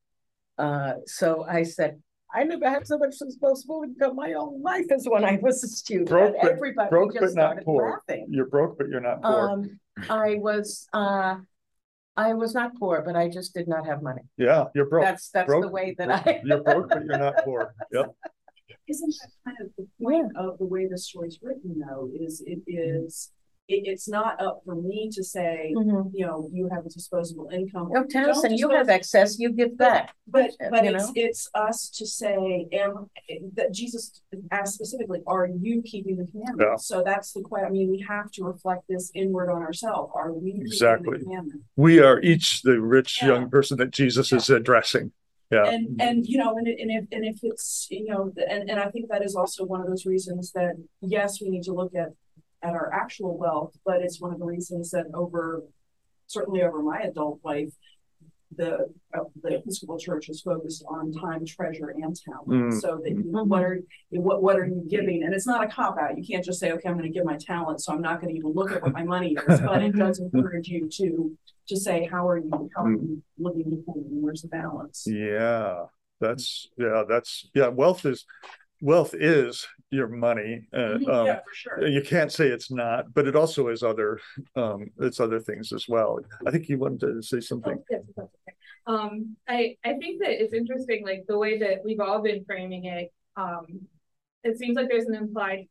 uh, 0.58 0.94
so 1.06 1.44
I 1.48 1.62
said, 1.62 2.02
I 2.34 2.44
never 2.44 2.68
had 2.68 2.86
so 2.86 2.98
much 2.98 3.14
disposable 3.18 3.82
income 3.84 4.16
my 4.16 4.30
whole 4.32 4.60
life 4.62 4.86
as 4.92 5.06
when 5.08 5.24
I 5.24 5.38
was 5.42 5.62
a 5.64 5.68
student. 5.68 6.08
Broke, 6.08 6.34
but- 6.40 6.50
everybody 6.52 6.88
broke, 6.90 7.12
just 7.12 7.20
but 7.20 7.34
not 7.34 7.44
started 7.50 7.64
poor. 7.64 8.00
laughing. 8.08 8.26
you're 8.30 8.46
broke 8.46 8.78
but 8.78 8.88
you're 8.88 9.00
not 9.00 9.22
poor 9.22 9.50
Um, 9.50 9.80
I 10.08 10.36
was, 10.36 10.86
uh, 10.92 11.36
I 12.16 12.34
was 12.34 12.54
not 12.54 12.76
poor, 12.78 13.02
but 13.04 13.16
I 13.16 13.28
just 13.28 13.54
did 13.54 13.66
not 13.68 13.86
have 13.86 14.02
money. 14.02 14.22
yeah 14.36 14.64
you're 14.74 14.86
broke 14.86 15.04
That's, 15.04 15.30
that's 15.30 15.50
the 15.50 15.68
way 15.68 15.94
that 15.98 16.10
I. 16.10 16.40
you're 16.44 16.62
broke 16.62 16.88
but 16.88 17.04
you're 17.04 17.18
not 17.18 17.34
poor 17.44 17.74
yep 17.92 18.14
Isn't 18.88 19.14
that 19.20 19.30
kind 19.44 19.56
of 19.60 19.68
the 19.78 19.86
point 20.02 20.32
of 20.36 20.58
the 20.58 20.66
way 20.66 20.86
the 20.86 20.98
story's 20.98 21.38
written 21.42 21.80
though, 21.86 22.10
is 22.14 22.42
it 22.46 22.60
is, 22.66 23.30
it, 23.70 23.82
it's 23.86 24.08
not 24.08 24.40
up 24.42 24.62
for 24.64 24.74
me 24.74 25.08
to 25.12 25.22
say, 25.22 25.72
Mhm. 25.76 26.10
you 26.12 26.26
know, 26.26 26.48
you 26.52 26.68
have 26.68 26.84
a 26.84 26.88
disposable 26.88 27.48
income. 27.52 27.90
Oh, 27.96 28.04
Tennyson, 28.04 28.50
Don't 28.50 28.58
you 28.58 28.70
have 28.70 28.86
dispose- 28.86 28.96
excess, 28.96 29.38
you 29.38 29.52
give 29.52 29.76
back. 29.76 30.14
But, 30.26 30.50
but 30.70 30.84
you 30.84 30.94
it's, 30.94 31.06
know? 31.06 31.12
it's 31.16 31.50
us 31.54 31.88
to 31.90 32.06
say, 32.06 32.66
am, 32.72 33.10
that 33.54 33.72
Jesus 33.72 34.22
asked 34.50 34.74
specifically, 34.74 35.20
are 35.26 35.46
you 35.46 35.82
keeping 35.82 36.16
the 36.16 36.26
Yeah. 36.34 36.76
So 36.76 37.02
that's 37.04 37.32
the 37.32 37.42
question, 37.42 37.66
I 37.68 37.70
mean, 37.70 37.90
we 37.90 38.04
have 38.08 38.30
to 38.32 38.44
reflect 38.44 38.82
this 38.88 39.10
inward 39.14 39.50
on 39.50 39.62
ourselves, 39.62 40.12
are 40.14 40.32
we 40.32 40.52
keeping 40.52 40.66
Exactly. 40.66 41.18
the 41.18 41.60
we 41.76 42.00
are 42.00 42.20
each 42.20 42.62
the 42.62 42.80
rich 42.80 43.12
Yeah. 43.22 43.28
young 43.28 43.50
person 43.50 43.78
that 43.78 43.90
jesus 43.90 44.32
is 44.32 44.50
addressing 44.50 45.12
Yeah. 45.52 45.64
And, 45.64 46.00
and, 46.00 46.18
you 46.26 46.38
know, 46.38 46.56
and, 46.58 46.66
and 46.68 46.90
if, 46.98 47.04
and 47.10 47.24
if 47.24 47.38
it's, 47.42 47.88
you 47.90 48.06
know, 48.10 48.32
and, 48.48 48.70
and 48.70 48.78
I 48.78 48.88
think 48.92 49.08
that 49.10 49.22
is 49.28 49.34
also 49.34 49.64
one 49.64 49.80
of 49.80 49.88
those 49.88 50.06
reasons 50.06 50.52
that, 50.52 50.74
yes, 51.16 51.40
we 51.42 51.48
need 51.50 51.64
to 51.64 51.72
look 51.72 51.92
at, 52.02 52.10
at 52.62 52.74
our 52.74 52.92
actual 52.92 53.36
wealth, 53.38 53.74
but 53.84 54.02
it's 54.02 54.20
one 54.20 54.32
of 54.32 54.38
the 54.38 54.44
reasons 54.44 54.90
that 54.90 55.06
over, 55.14 55.62
certainly 56.26 56.62
over 56.62 56.82
my 56.82 57.00
adult 57.00 57.40
life, 57.44 57.72
the, 58.56 58.88
uh, 59.16 59.20
the 59.42 59.54
Episcopal 59.56 59.96
Church 59.96 60.28
is 60.28 60.40
focused 60.42 60.84
on 60.88 61.12
time, 61.12 61.46
treasure, 61.46 61.94
and 61.96 62.16
talent. 62.16 62.48
Mm. 62.48 62.80
So 62.80 63.00
that, 63.02 63.10
you- 63.10 63.22
what 63.24 63.62
are, 63.62 63.80
what, 64.10 64.42
what 64.42 64.56
are 64.58 64.66
you 64.66 64.84
giving? 64.90 65.22
And 65.22 65.32
it's 65.32 65.46
not 65.46 65.64
a 65.64 65.68
cop 65.68 65.96
out. 65.98 66.18
You 66.18 66.24
can't 66.26 66.44
just 66.44 66.58
say, 66.58 66.72
okay, 66.72 66.88
I'm 66.88 66.96
gonna 66.96 67.10
give 67.10 67.24
my 67.24 67.38
talent, 67.38 67.80
so 67.80 67.92
I'm 67.92 68.02
not 68.02 68.20
gonna 68.20 68.32
even 68.32 68.52
look 68.52 68.72
at 68.72 68.82
what 68.82 68.92
my 68.92 69.04
money 69.04 69.36
is, 69.48 69.60
but 69.64 69.82
it 69.82 69.94
does 69.94 70.18
encourage 70.18 70.66
you 70.68 70.88
to, 70.94 71.36
to 71.68 71.76
say, 71.76 72.08
how 72.10 72.28
are 72.28 72.38
you, 72.38 72.68
how 72.76 72.84
are 72.86 72.90
you 72.92 73.22
looking 73.38 73.70
to, 73.70 73.82
where's 73.86 74.42
the 74.42 74.48
balance? 74.48 75.04
Yeah, 75.06 75.84
that's, 76.20 76.68
yeah, 76.76 77.04
that's, 77.08 77.48
yeah, 77.54 77.68
wealth 77.68 78.04
is, 78.04 78.26
wealth 78.82 79.14
is 79.14 79.66
your 79.90 80.08
money. 80.08 80.62
Uh, 80.72 80.94
um, 80.94 81.26
Yeah, 81.26 81.40
for 81.40 81.54
sure. 81.54 81.86
you 81.88 82.02
can't 82.02 82.32
say 82.32 82.48
it's 82.48 82.70
not, 82.70 83.12
but 83.12 83.26
it 83.26 83.34
also 83.36 83.68
is 83.68 83.82
other, 83.82 84.20
um, 84.56 84.90
it's 85.00 85.20
other 85.20 85.40
things 85.40 85.72
as 85.72 85.86
well. 85.88 86.20
I 86.46 86.50
think 86.50 86.68
you 86.68 86.78
wanted 86.78 87.00
to 87.00 87.22
say 87.22 87.40
something. 87.40 87.76
Oh, 87.78 87.84
yes, 87.90 88.02
that's 88.16 88.28
okay. 88.48 88.56
Um, 88.86 89.36
I, 89.48 89.76
I 89.84 89.94
think 89.94 90.22
that 90.22 90.42
it's 90.42 90.54
interesting, 90.54 91.04
like 91.04 91.24
the 91.28 91.38
way 91.38 91.58
that 91.58 91.84
we've 91.84 92.00
all 92.00 92.22
been 92.22 92.44
framing 92.44 92.84
it, 92.86 93.12
um, 93.36 93.80
it 94.44 94.58
seems 94.58 94.76
like 94.76 94.88
there's 94.88 95.06
an 95.06 95.14
implied, 95.14 95.66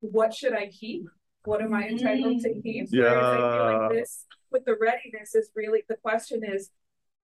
what 0.00 0.34
should 0.34 0.52
I 0.52 0.68
keep? 0.68 1.06
What 1.44 1.62
am 1.62 1.74
I 1.74 1.88
entitled 1.88 2.40
to 2.42 2.60
keep? 2.60 2.88
Whereas 2.90 3.26
I 3.26 3.36
feel 3.36 3.56
Yeah. 3.56 3.86
like 3.88 3.92
this, 3.92 4.24
with 4.50 4.64
the 4.64 4.76
readiness 4.80 5.34
is 5.34 5.50
really, 5.54 5.84
the 5.88 5.96
question 5.96 6.42
is, 6.44 6.70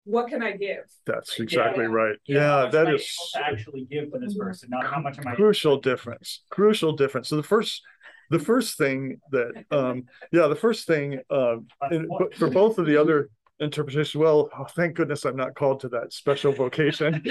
what 0.05 0.27
can 0.29 0.41
I 0.41 0.51
give? 0.53 0.85
That's 1.05 1.39
exactly 1.39 1.85
right. 1.85 2.15
how 2.27 2.33
Yeah, 2.33 2.61
much 2.63 2.71
that 2.73 2.87
am 2.87 2.87
I 2.87 2.95
is 2.95 3.17
able 3.37 3.43
To 3.45 3.51
actually 3.51 3.87
give 3.91 4.11
to 4.11 4.19
this 4.19 4.35
person, 4.37 4.69
not 4.69 4.85
how 4.85 4.99
much 5.01 5.17
am 5.19 5.27
I. 5.27 5.35
crucial 5.35 5.79
difference, 5.79 6.41
crucial 6.49 6.93
difference. 6.93 7.29
So 7.29 7.35
the 7.37 7.43
first, 7.43 7.81
the 8.29 8.39
first 8.39 8.77
thing 8.77 9.19
that, 9.31 9.65
um, 9.71 10.05
yeah, 10.31 10.47
the 10.47 10.55
first 10.55 10.87
thing, 10.87 11.19
uh, 11.29 11.57
and 11.81 12.07
but 12.07 12.35
for 12.35 12.47
both 12.49 12.77
of 12.77 12.85
the 12.85 12.97
other 12.97 13.29
interpretations, 13.59 14.15
well, 14.15 14.49
oh, 14.57 14.65
thank 14.65 14.95
goodness 14.95 15.25
I'm 15.25 15.35
not 15.35 15.55
called 15.55 15.79
to 15.81 15.89
that 15.89 16.13
special 16.13 16.51
vocation. 16.51 17.23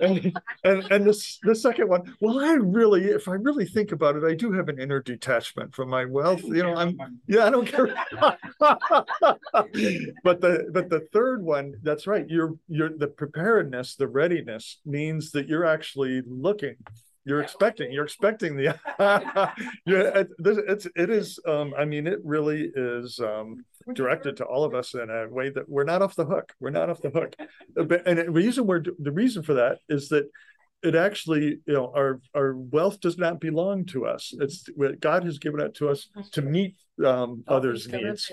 And, 0.00 0.36
and, 0.64 0.90
and 0.90 1.06
this, 1.06 1.38
the 1.42 1.54
second 1.54 1.88
one, 1.88 2.14
well, 2.20 2.40
I 2.40 2.54
really, 2.54 3.06
if 3.06 3.28
I 3.28 3.32
really 3.32 3.66
think 3.66 3.92
about 3.92 4.16
it, 4.16 4.24
I 4.24 4.34
do 4.34 4.52
have 4.52 4.68
an 4.68 4.80
inner 4.80 5.00
detachment 5.00 5.74
from 5.74 5.88
my 5.90 6.04
wealth, 6.04 6.42
you 6.42 6.62
know, 6.62 6.74
I'm, 6.74 6.98
yeah, 7.26 7.46
I 7.46 7.50
don't 7.50 7.66
care. 7.66 7.94
But 10.24 10.40
the, 10.40 10.70
but 10.72 10.88
the 10.88 11.06
third 11.12 11.42
one, 11.42 11.74
that's 11.82 12.06
right, 12.06 12.26
you're, 12.28 12.54
you're, 12.68 12.96
the 12.96 13.08
preparedness, 13.08 13.96
the 13.96 14.08
readiness 14.08 14.80
means 14.84 15.30
that 15.32 15.48
you're 15.48 15.64
actually 15.64 16.22
looking. 16.26 16.76
You're 17.26 17.42
expecting, 17.42 17.90
you're 17.90 18.04
expecting 18.04 18.56
the, 18.56 18.78
yeah, 19.00 19.52
it, 19.84 20.28
it's, 20.38 20.86
it 20.94 21.10
is, 21.10 21.40
um, 21.44 21.74
I 21.76 21.84
mean, 21.84 22.06
it 22.06 22.20
really 22.22 22.70
is, 22.74 23.18
um, 23.18 23.64
directed 23.94 24.36
to 24.36 24.44
all 24.44 24.62
of 24.62 24.74
us 24.74 24.94
in 24.94 25.10
a 25.10 25.28
way 25.28 25.50
that 25.50 25.68
we're 25.68 25.84
not 25.84 26.02
off 26.02 26.14
the 26.14 26.24
hook. 26.24 26.52
We're 26.60 26.70
not 26.70 26.88
off 26.88 27.02
the 27.02 27.10
hook. 27.10 27.34
Uh, 27.40 27.82
But, 27.82 28.06
and 28.06 28.20
the 28.20 28.30
reason 28.30 28.64
we're, 28.64 28.82
the 29.00 29.10
reason 29.10 29.42
for 29.42 29.54
that 29.54 29.78
is 29.88 30.08
that 30.10 30.30
it 30.84 30.94
actually, 30.94 31.58
you 31.66 31.74
know, 31.74 31.92
our, 31.96 32.20
our 32.32 32.54
wealth 32.54 33.00
does 33.00 33.18
not 33.18 33.40
belong 33.40 33.86
to 33.86 34.06
us. 34.06 34.32
It's, 34.38 34.68
God 35.00 35.24
has 35.24 35.38
given 35.40 35.58
it 35.60 35.74
to 35.76 35.88
us 35.88 36.08
to 36.30 36.42
meet, 36.42 36.76
um, 37.04 37.42
others' 37.48 37.88
needs. 37.88 38.30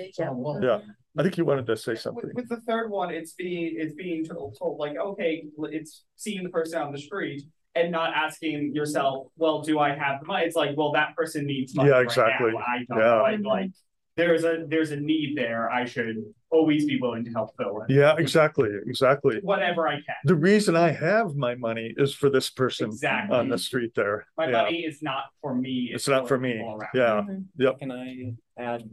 Yeah, 0.63 0.81
I 1.17 1.23
think 1.23 1.37
you 1.39 1.45
wanted 1.45 1.65
to 1.65 1.77
say 1.77 1.95
something. 1.95 2.25
With, 2.27 2.35
with 2.35 2.49
the 2.49 2.61
third 2.61 2.91
one, 2.91 3.11
it's 3.11 3.33
being, 3.33 3.75
it's 3.79 3.95
being 3.95 4.23
told, 4.23 4.55
told 4.59 4.77
like, 4.77 4.97
okay, 4.97 5.45
it's 5.63 6.03
seeing 6.15 6.43
the 6.43 6.49
person 6.49 6.79
on 6.79 6.91
the 6.91 6.99
street 6.99 7.41
and 7.75 7.91
not 7.91 8.13
asking 8.13 8.73
yourself, 8.75 9.27
well, 9.37 9.61
do 9.61 9.79
I 9.79 9.95
have 9.95 10.21
the 10.21 10.27
money? 10.27 10.45
It's 10.45 10.55
like, 10.55 10.77
well, 10.77 10.91
that 10.93 11.15
person 11.15 11.45
needs 11.45 11.73
money 11.75 11.89
Yeah, 11.89 11.95
right 11.95 12.03
exactly. 12.05 12.51
now. 12.51 12.57
I 12.59 12.85
don't, 12.87 12.99
Yeah. 12.99 13.21
like, 13.21 13.39
like, 13.43 13.71
there's 14.15 14.43
a, 14.43 14.65
there's 14.67 14.91
a 14.91 14.95
need 14.97 15.35
there. 15.35 15.71
I 15.71 15.85
should 15.85 16.17
always 16.51 16.85
be 16.85 16.99
willing 17.01 17.25
to 17.25 17.31
help 17.31 17.57
fill 17.57 17.81
it. 17.81 17.91
Yeah, 17.91 18.13
exactly, 18.19 18.69
exactly. 18.85 19.39
Whatever 19.41 19.87
I 19.87 19.95
can. 19.95 20.15
The 20.25 20.35
reason 20.35 20.75
I 20.75 20.91
have 20.91 21.35
my 21.35 21.55
money 21.55 21.95
is 21.97 22.13
for 22.13 22.29
this 22.29 22.51
person 22.51 22.89
Exactly. 22.89 23.35
on 23.35 23.49
the 23.49 23.57
street 23.57 23.93
there. 23.95 24.27
My 24.37 24.45
Yeah, 24.45 24.61
money 24.63 24.81
is 24.81 25.01
not 25.01 25.23
for 25.41 25.55
me. 25.55 25.89
It's 25.91 26.07
not 26.07 26.27
for 26.27 26.37
me. 26.37 26.53
people 26.53 26.73
around. 26.75 26.89
Yeah, 26.93 27.33
mm-hmm. 27.33 27.41
yep, 27.61 27.79
Can 27.79 27.91
I 27.91 28.33
add, 28.61 28.83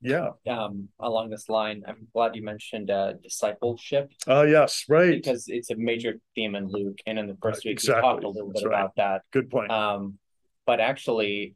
yeah. 0.00 0.30
um, 0.48 0.88
along 1.00 1.30
this 1.30 1.48
line, 1.48 1.82
I'm 1.86 2.06
glad 2.12 2.36
you 2.36 2.42
mentioned, 2.42 2.90
uh, 2.90 3.14
discipleship. 3.14 4.10
Oh, 4.26 4.42
yes, 4.42 4.84
right. 4.88 5.12
Because 5.12 5.48
it's 5.48 5.70
a 5.70 5.76
major 5.76 6.20
theme 6.34 6.54
in 6.54 6.68
Luke, 6.68 6.98
and 7.06 7.18
in 7.18 7.26
the 7.26 7.36
first 7.40 7.64
week, 7.64 7.80
we 7.82 7.88
talked 7.88 8.24
a 8.24 8.28
little 8.28 8.52
bit 8.52 8.64
right. 8.64 8.74
about 8.74 8.96
that. 8.96 9.22
Good 9.32 9.50
point. 9.50 9.70
Um, 9.70 10.18
but 10.66 10.80
actually, 10.80 11.54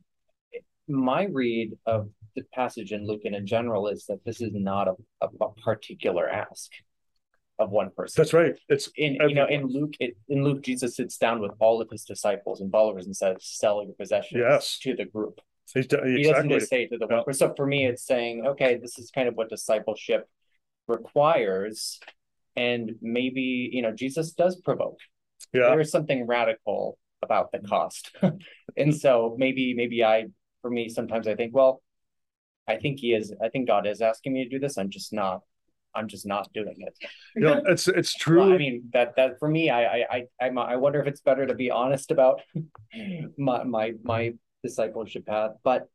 my 0.88 1.24
read 1.24 1.76
of 1.86 2.09
the 2.34 2.43
passage 2.55 2.93
in 2.93 3.07
Luke 3.07 3.22
and 3.24 3.34
in 3.34 3.47
general 3.47 3.88
is 3.88 4.07
that 4.07 4.24
this 4.24 4.40
is 4.40 4.51
not 4.55 4.88
a, 4.88 4.95
a, 5.20 5.28
a 5.40 5.53
particular 5.62 6.28
ask 6.28 6.70
of 7.59 7.70
one 7.70 7.90
person. 7.97 8.20
That's 8.20 8.32
right. 8.32 8.55
It's, 8.68 8.88
In 8.97 9.18
you 9.28 9.34
know, 9.34 9.47
in. 9.47 9.66
Luke, 9.66 9.95
it, 10.01 10.16
in 10.28 10.43
Luke, 10.43 10.62
Jesus 10.62 10.97
sits 10.97 11.16
down 11.18 11.40
with 11.40 11.53
all 11.61 11.80
of 11.80 11.90
his 11.90 12.05
disciples 12.05 12.61
and 12.61 12.70
followers 12.72 13.07
and 13.07 13.16
says, 13.16 13.36
"Sell 13.40 13.84
your 13.84 13.95
possessions 13.95 14.40
Yes. 14.40 14.78
to 14.80 14.97
the 14.97 15.05
group." 15.05 15.40
He's 15.75 15.87
d- 15.87 15.97
He 16.16 16.23
doesn't 16.25 16.51
just 16.51 16.68
say 16.68 16.87
to 16.87 16.99
the 16.99 17.07
one. 17.07 17.33
So 17.35 17.53
for 17.57 17.66
me, 17.66 17.87
it's 17.87 18.05
saying, 18.05 18.47
okay, 18.47 18.77
this 18.77 18.99
is 18.99 19.11
kind 19.11 19.29
of 19.29 19.35
what 19.35 19.49
discipleship 19.49 20.29
requires, 20.89 22.01
and 22.57 22.93
maybe 23.01 23.70
you 23.73 23.83
know, 23.83 23.93
Jesus 23.93 24.33
does 24.33 24.57
provoke 24.57 24.99
Yeah, 25.53 25.70
there 25.70 25.81
is 25.81 25.91
something 25.91 26.27
radical 26.27 26.99
about 27.23 27.53
the 27.53 27.61
cost. 27.61 28.14
and 28.77 28.95
so 28.95 29.37
maybe, 29.39 29.75
maybe 29.75 30.05
I, 30.05 30.27
for 30.61 30.70
me, 30.70 30.89
sometimes 30.89 31.29
I 31.29 31.35
think, 31.35 31.55
well, 31.55 31.83
I 32.66 32.77
think 32.77 32.99
he 32.99 33.12
is, 33.14 33.33
I 33.43 33.49
think 33.49 33.68
God 33.68 33.87
is 33.87 34.01
asking 34.01 34.33
me 34.33 34.45
to 34.45 34.51
do 34.51 34.59
this. 34.59 34.77
I'm 34.77 34.91
just 34.91 35.12
not, 35.12 35.43
I'm 35.95 36.09
just 36.09 36.27
not 36.27 36.53
doing 36.53 36.75
it. 36.79 36.99
yeah, 37.37 37.61
it's, 37.66 37.87
it's 37.87 38.14
Well, 38.29 38.53
I 38.53 38.59
mean, 38.59 38.91
that, 38.93 39.14
that 39.16 39.39
for 39.39 39.49
me, 39.49 39.70
I, 39.70 39.85
I, 39.85 40.07
I, 40.11 40.25
I'm- 40.41 40.59
I 40.59 40.77
wonder 40.77 41.01
if 41.01 41.07
it's 41.07 41.20
better 41.20 41.47
to 41.47 41.55
be 41.55 41.70
honest 41.70 42.11
about 42.11 42.41
my, 43.39 43.62
my, 43.64 43.93
my 44.03 44.35
discipleship 44.63 45.27
path, 45.27 45.53
but 45.63 45.89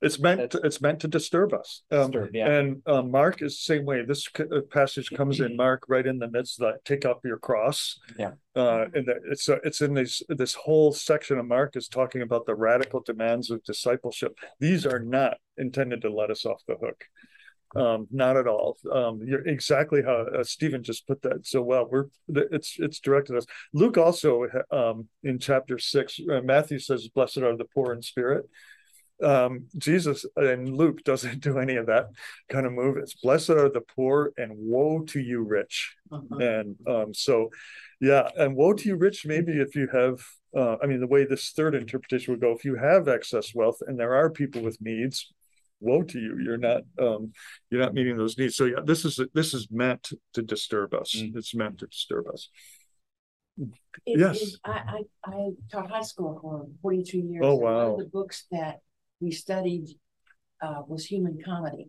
It's 0.00 0.18
meant, 0.20 0.52
to- 0.52 0.60
it's 0.62 0.80
meant 0.80 1.00
to 1.00 1.08
disturb 1.08 1.52
us. 1.52 1.82
Um, 1.90 2.10
Disturb, 2.12 2.30
yeah. 2.34 2.48
and, 2.50 2.82
uh, 2.86 3.02
Mark 3.02 3.42
is 3.42 3.54
the 3.56 3.62
same 3.74 3.84
way. 3.84 4.04
This 4.04 4.28
uh, 4.38 4.60
passage 4.70 5.10
comes 5.10 5.40
in 5.40 5.56
Mark 5.64 5.82
right 5.88 6.06
in 6.06 6.18
the 6.20 6.30
midst 6.30 6.60
of 6.60 6.66
that, 6.72 6.84
take 6.84 7.04
up 7.04 7.20
your 7.24 7.38
cross. 7.38 7.98
Yeah. 8.16 8.32
Uh, 8.54 8.86
and 8.94 9.08
it's, 9.30 9.48
uh, 9.48 9.58
it's 9.64 9.80
in 9.80 9.94
this, 9.94 10.22
this 10.28 10.54
whole 10.54 10.92
section 10.92 11.38
of 11.38 11.46
Mark 11.46 11.74
is 11.76 11.88
talking 11.88 12.22
about 12.22 12.46
the 12.46 12.54
radical 12.54 13.00
demands 13.00 13.50
of 13.50 13.64
discipleship. 13.64 14.38
These 14.60 14.86
are 14.86 15.00
not 15.00 15.38
intended 15.56 16.02
to 16.02 16.10
let 16.12 16.30
us 16.30 16.46
off 16.46 16.62
the 16.68 16.76
hook. 16.76 17.04
Um, 17.76 18.06
not 18.10 18.36
at 18.36 18.46
all. 18.46 18.78
Um, 18.90 19.20
you're 19.26 19.46
exactly 19.46 20.02
how 20.02 20.26
uh, 20.34 20.42
Stephen 20.42 20.82
just 20.82 21.06
put 21.06 21.20
that 21.22 21.46
so 21.46 21.60
well. 21.60 21.86
We're 21.90 22.06
it's 22.28 22.76
it's 22.78 22.98
directed 22.98 23.36
us. 23.36 23.44
Luke 23.74 23.98
also 23.98 24.46
um 24.70 25.08
in 25.22 25.38
chapter 25.38 25.78
six, 25.78 26.18
uh, 26.32 26.40
Matthew 26.40 26.78
says, 26.78 27.08
"Blessed 27.08 27.38
are 27.38 27.56
the 27.56 27.66
poor 27.66 27.92
in 27.92 28.00
spirit." 28.00 28.46
Um, 29.22 29.66
Jesus 29.76 30.24
and 30.36 30.76
Luke 30.76 31.02
doesn't 31.04 31.40
do 31.42 31.58
any 31.58 31.76
of 31.76 31.86
that 31.86 32.06
kind 32.48 32.66
of 32.66 32.72
move. 32.72 32.96
It's 32.96 33.14
blessed 33.14 33.50
are 33.50 33.68
the 33.68 33.80
poor 33.80 34.32
and 34.36 34.52
woe 34.54 35.00
to 35.08 35.20
you 35.20 35.42
rich. 35.42 35.96
And 36.10 36.76
um, 36.86 37.12
so, 37.12 37.50
yeah, 38.00 38.28
and 38.36 38.56
woe 38.56 38.72
to 38.72 38.88
you 38.88 38.96
rich. 38.96 39.26
Maybe 39.26 39.52
if 39.60 39.74
you 39.74 39.88
have, 39.92 40.20
uh, 40.56 40.76
I 40.82 40.86
mean, 40.86 41.00
the 41.00 41.06
way 41.06 41.24
this 41.24 41.50
third 41.50 41.74
interpretation 41.74 42.32
would 42.32 42.40
go, 42.40 42.52
if 42.52 42.64
you 42.64 42.76
have 42.76 43.08
excess 43.08 43.54
wealth 43.54 43.78
and 43.86 43.98
there 43.98 44.14
are 44.14 44.30
people 44.30 44.62
with 44.62 44.80
needs, 44.80 45.32
woe 45.80 46.02
to 46.02 46.18
you 46.18 46.38
you're 46.44 46.56
not 46.58 46.82
um 47.00 47.32
you're 47.70 47.80
not 47.80 47.94
meeting 47.94 48.16
those 48.16 48.36
needs 48.36 48.56
so 48.56 48.64
yeah 48.64 48.80
this 48.84 49.04
is 49.04 49.20
this 49.34 49.54
is 49.54 49.68
meant 49.70 50.10
to 50.32 50.42
disturb 50.42 50.92
us 50.94 51.14
Mm. 51.16 51.36
it's 51.36 51.54
meant 51.54 51.78
to 51.78 51.86
disturb 51.86 52.26
us 52.28 52.48
It- 54.06 54.18
Yes. 54.20 54.42
it- 54.42 54.60
I, 54.64 54.78
I, 55.24 55.30
I 55.34 55.50
taught 55.70 55.90
high 55.90 56.02
school 56.02 56.38
for 56.40 56.66
forty-two 56.82 57.18
years. 57.18 57.42
Oh, 57.44 57.52
and 57.54 57.62
One 57.62 57.74
wow. 57.74 57.92
of 57.92 57.98
the 57.98 58.04
books 58.06 58.46
that 58.52 58.80
we 59.20 59.30
studied, 59.32 59.86
uh, 60.62 60.82
was 60.86 61.04
human 61.04 61.38
comedy. 61.44 61.88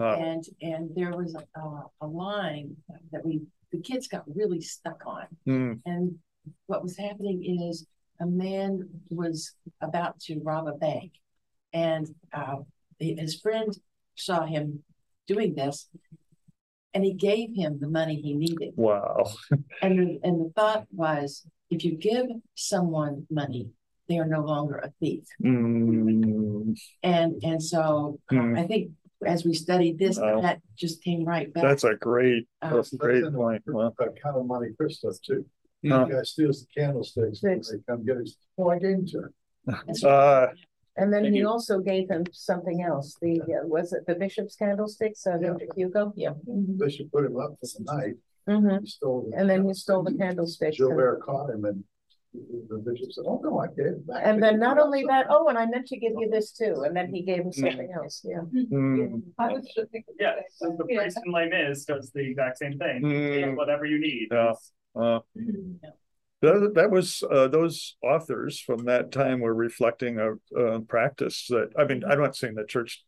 uh, 0.00 0.14
And, 0.16 0.42
and 0.60 0.90
there 0.96 1.12
was 1.16 1.36
a, 1.36 1.62
a 2.00 2.06
line 2.06 2.76
that 3.12 3.24
we, 3.24 3.42
the 3.72 3.78
kids 3.80 4.08
got 4.08 4.24
really 4.40 4.60
stuck 4.60 5.00
on. 5.06 5.26
mm, 5.46 5.80
And 5.86 6.18
what 6.66 6.82
was 6.82 6.96
happening 6.98 7.38
is 7.66 7.86
a 8.20 8.26
man 8.26 8.88
was 9.08 9.52
about 9.80 10.18
to 10.26 10.40
rob 10.42 10.66
a 10.66 10.72
bank. 10.74 11.12
And 11.72 12.04
uh, 12.32 12.56
his 12.98 13.38
friend 13.40 13.76
saw 14.14 14.44
him 14.46 14.82
doing 15.26 15.54
this. 15.54 15.88
And 16.94 17.04
he 17.04 17.12
gave 17.12 17.54
him 17.54 17.78
the 17.78 17.88
money 17.90 18.16
he 18.22 18.32
needed. 18.34 18.72
wow 18.76 19.24
And 19.82 19.98
the, 19.98 20.20
and 20.22 20.40
the 20.46 20.50
thought 20.56 20.86
was, 20.92 21.46
if 21.68 21.84
you 21.84 21.92
give 21.96 22.26
someone 22.54 23.26
money, 23.30 23.68
they 24.08 24.18
are 24.18 24.24
no 24.26 24.40
longer 24.40 24.76
a 24.78 24.90
thief. 25.00 25.24
Mm, 25.44 26.78
And 27.02 27.42
and 27.42 27.62
so 27.62 28.18
Hmm. 28.30 28.56
I 28.56 28.66
think 28.66 28.92
as 29.26 29.44
we 29.44 29.52
studied 29.52 29.98
this, 29.98 30.18
Wow. 30.18 30.40
that 30.42 30.60
just 30.76 31.02
came 31.02 31.24
right 31.24 31.52
back. 31.52 31.64
That's 31.64 31.84
a 31.84 31.94
great, 31.96 32.46
Uh, 32.62 32.76
that's 32.76 32.92
a 32.92 32.96
great 32.96 33.20
That's 33.22 33.34
in 33.34 33.34
point. 33.34 33.64
the- 33.66 33.72
Well, 33.74 33.94
That 33.98 34.18
kind 34.22 34.36
of 34.36 34.46
Monte 34.46 34.74
Cristo 34.78 35.10
too. 35.22 35.44
Huh. 35.86 36.04
The 36.06 36.14
guy 36.14 36.22
steals 36.22 36.60
the 36.62 36.68
candlesticks, 36.80 37.42
and 37.42 37.64
Six. 37.64 37.70
they 37.72 37.78
come 37.88 38.04
get 38.06 38.16
his, 38.18 38.36
oh, 38.58 38.70
I 38.70 38.78
gave 38.78 38.96
him 39.00 39.06
to 39.12 39.18
him. 39.24 39.34
Uh, 40.04 40.46
And 40.98 41.12
then 41.12 41.22
Thank 41.24 41.34
he 41.34 41.40
you. 41.40 41.48
also 41.48 41.78
gave 41.80 42.08
him 42.08 42.24
something 42.32 42.82
else, 42.82 43.16
the, 43.20 43.40
uh, 43.42 43.66
was 43.66 43.92
it 43.92 44.06
the 44.06 44.14
bishop's 44.14 44.56
candlesticks, 44.56 45.26
uh, 45.26 45.36
Victor 45.38 45.66
Hugo? 45.76 46.12
Yeah. 46.16 46.30
They 46.46 46.88
should 46.90 47.12
put 47.12 47.26
him 47.26 47.36
up 47.38 47.52
for 47.60 47.66
the 47.78 47.84
night. 47.94 48.14
hmm 48.48 48.78
He 48.80 48.86
stole. 48.86 49.28
the 49.30 49.36
And 49.36 49.48
then 49.50 49.66
he 49.66 49.74
stole 49.74 50.02
the 50.02 50.14
candlesticks. 50.14 50.78
and- 50.78 50.88
Gilbert 50.88 51.20
caught 51.22 51.50
him 51.50 51.64
and 51.66 51.84
the 52.68 52.78
bishop 52.78 53.10
said, 53.12 53.24
oh, 53.26 53.40
no, 53.42 53.58
I 53.60 53.68
gave 53.68 53.86
it 53.86 54.06
back. 54.06 54.20
And 54.24 54.42
then 54.42 54.58
not 54.58 54.78
only 54.78 55.04
that, 55.08 55.26
oh, 55.30 55.48
and 55.48 55.56
I 55.56 55.64
meant 55.66 55.86
to 55.86 55.96
give 55.96 56.12
you 56.18 56.28
this 56.30 56.52
too, 56.52 56.82
and 56.84 56.94
then 56.94 57.08
he 57.14 57.22
gave 57.22 57.40
him 57.40 57.52
something 57.52 57.90
else, 57.94 58.22
yeah. 58.24 58.40
mm, 58.70 59.22
I 59.38 59.52
was 59.54 59.64
just 59.74 59.90
thinking. 59.90 60.14
Yeah, 60.20 60.34
so 60.50 60.74
the 60.76 60.84
priest 60.84 61.18
in 61.24 61.32
Les 61.32 61.48
Mis 61.48 61.84
does 61.86 62.10
the 62.12 62.20
exact 62.20 62.58
same 62.58 62.76
thing. 62.78 63.00
Mm. 63.02 63.56
Whatever 63.56 63.86
you 63.86 63.98
need. 63.98 64.28
Yeah. 64.30 64.52
uh, 64.94 65.20
that, 66.42 66.72
that 66.74 66.90
was, 66.90 67.22
uh, 67.30 67.48
those 67.48 67.96
authors 68.02 68.60
from 68.60 68.84
that 68.84 69.12
time 69.12 69.40
were 69.40 69.54
reflecting 69.54 70.18
a, 70.18 70.58
a 70.58 70.80
practice 70.80 71.46
that, 71.48 71.70
I 71.78 71.84
mean, 71.84 72.02
I'm 72.04 72.20
not 72.20 72.36
saying 72.36 72.54
the 72.54 72.64
church 72.64 73.02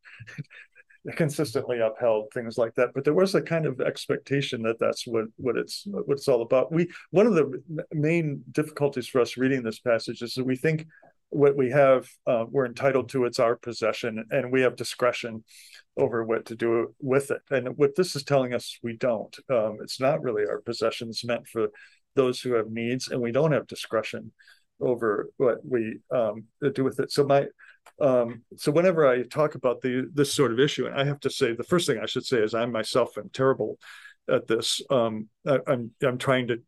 consistently 1.17 1.79
upheld 1.81 2.29
things 2.33 2.59
like 2.59 2.75
that, 2.75 2.91
but 2.95 3.05
there 3.05 3.15
was 3.15 3.35
a 3.35 3.43
kind 3.43 3.67
of 3.67 3.81
expectation 3.81 4.63
that 4.63 4.79
that's 4.79 5.07
what, 5.07 5.27
what 5.37 5.57
it's, 5.57 5.85
what 5.87 6.17
it's 6.17 6.29
all 6.29 6.43
about. 6.43 6.73
We, 6.73 6.89
one 7.11 7.27
of 7.27 7.35
the 7.35 7.63
main 7.93 8.43
difficulties 8.51 9.07
for 9.09 9.21
us 9.21 9.37
reading 9.37 9.63
this 9.63 9.81
passage 9.81 10.23
is 10.23 10.35
that 10.35 10.45
we 10.45 10.57
think 10.57 10.87
what 11.31 11.57
we 11.57 11.71
have, 11.71 12.09
uh, 12.27 12.47
we're 12.51 12.67
entitled 12.67 13.11
to, 13.11 13.27
it's 13.27 13.39
our 13.39 13.57
possession, 13.57 14.25
and 14.31 14.51
we 14.51 14.63
have 14.63 14.77
discretion 14.77 15.45
over 15.97 16.25
what 16.25 16.47
to 16.47 16.57
do 16.57 16.95
with 17.01 17.31
it. 17.31 17.43
And 17.51 17.77
what 17.77 17.97
this 17.97 18.17
is 18.17 18.23
telling 18.23 18.55
us, 18.55 18.79
we 18.83 18.97
don't. 18.97 19.37
Um, 19.51 19.79
it's 19.83 20.01
not 20.01 20.23
really 20.23 20.45
our 20.47 20.61
possession. 20.61 21.09
It's 21.09 21.25
meant 21.25 21.47
for 21.47 21.69
those 22.19 22.41
who 22.41 22.53
have 22.55 22.71
needs, 22.71 23.09
and 23.09 23.21
we 23.21 23.33
don't 23.33 23.53
have 23.53 23.67
discretion 23.67 24.33
over 24.81 25.29
what 25.39 25.59
we 25.65 25.99
um, 26.11 26.45
do 26.75 26.85
with 26.85 27.01
it. 27.01 27.11
So 27.11 27.25
my, 27.25 27.47
um, 28.01 28.43
so 28.57 28.71
whenever 28.71 29.07
I 29.07 29.23
talk 29.23 29.55
about 29.55 29.81
the 29.81 30.09
this 30.13 30.33
sort 30.33 30.53
of 30.53 30.61
issue, 30.61 30.87
and 30.87 30.95
I 31.01 31.05
have 31.05 31.21
to 31.21 31.31
say, 31.31 31.55
the 31.55 31.71
first 31.73 31.87
thing 31.87 31.99
I 31.99 32.07
should 32.07 32.27
say 32.27 32.39
is 32.39 32.55
I 32.55 32.67
myself 32.67 33.17
am 33.17 33.31
terrible 33.33 33.79
at 34.29 34.47
this. 34.47 34.81
Um, 34.91 35.29
I, 35.47 35.59
I'm 35.67 35.91
I'm 36.03 36.19
trying 36.19 36.49
to, 36.49 36.59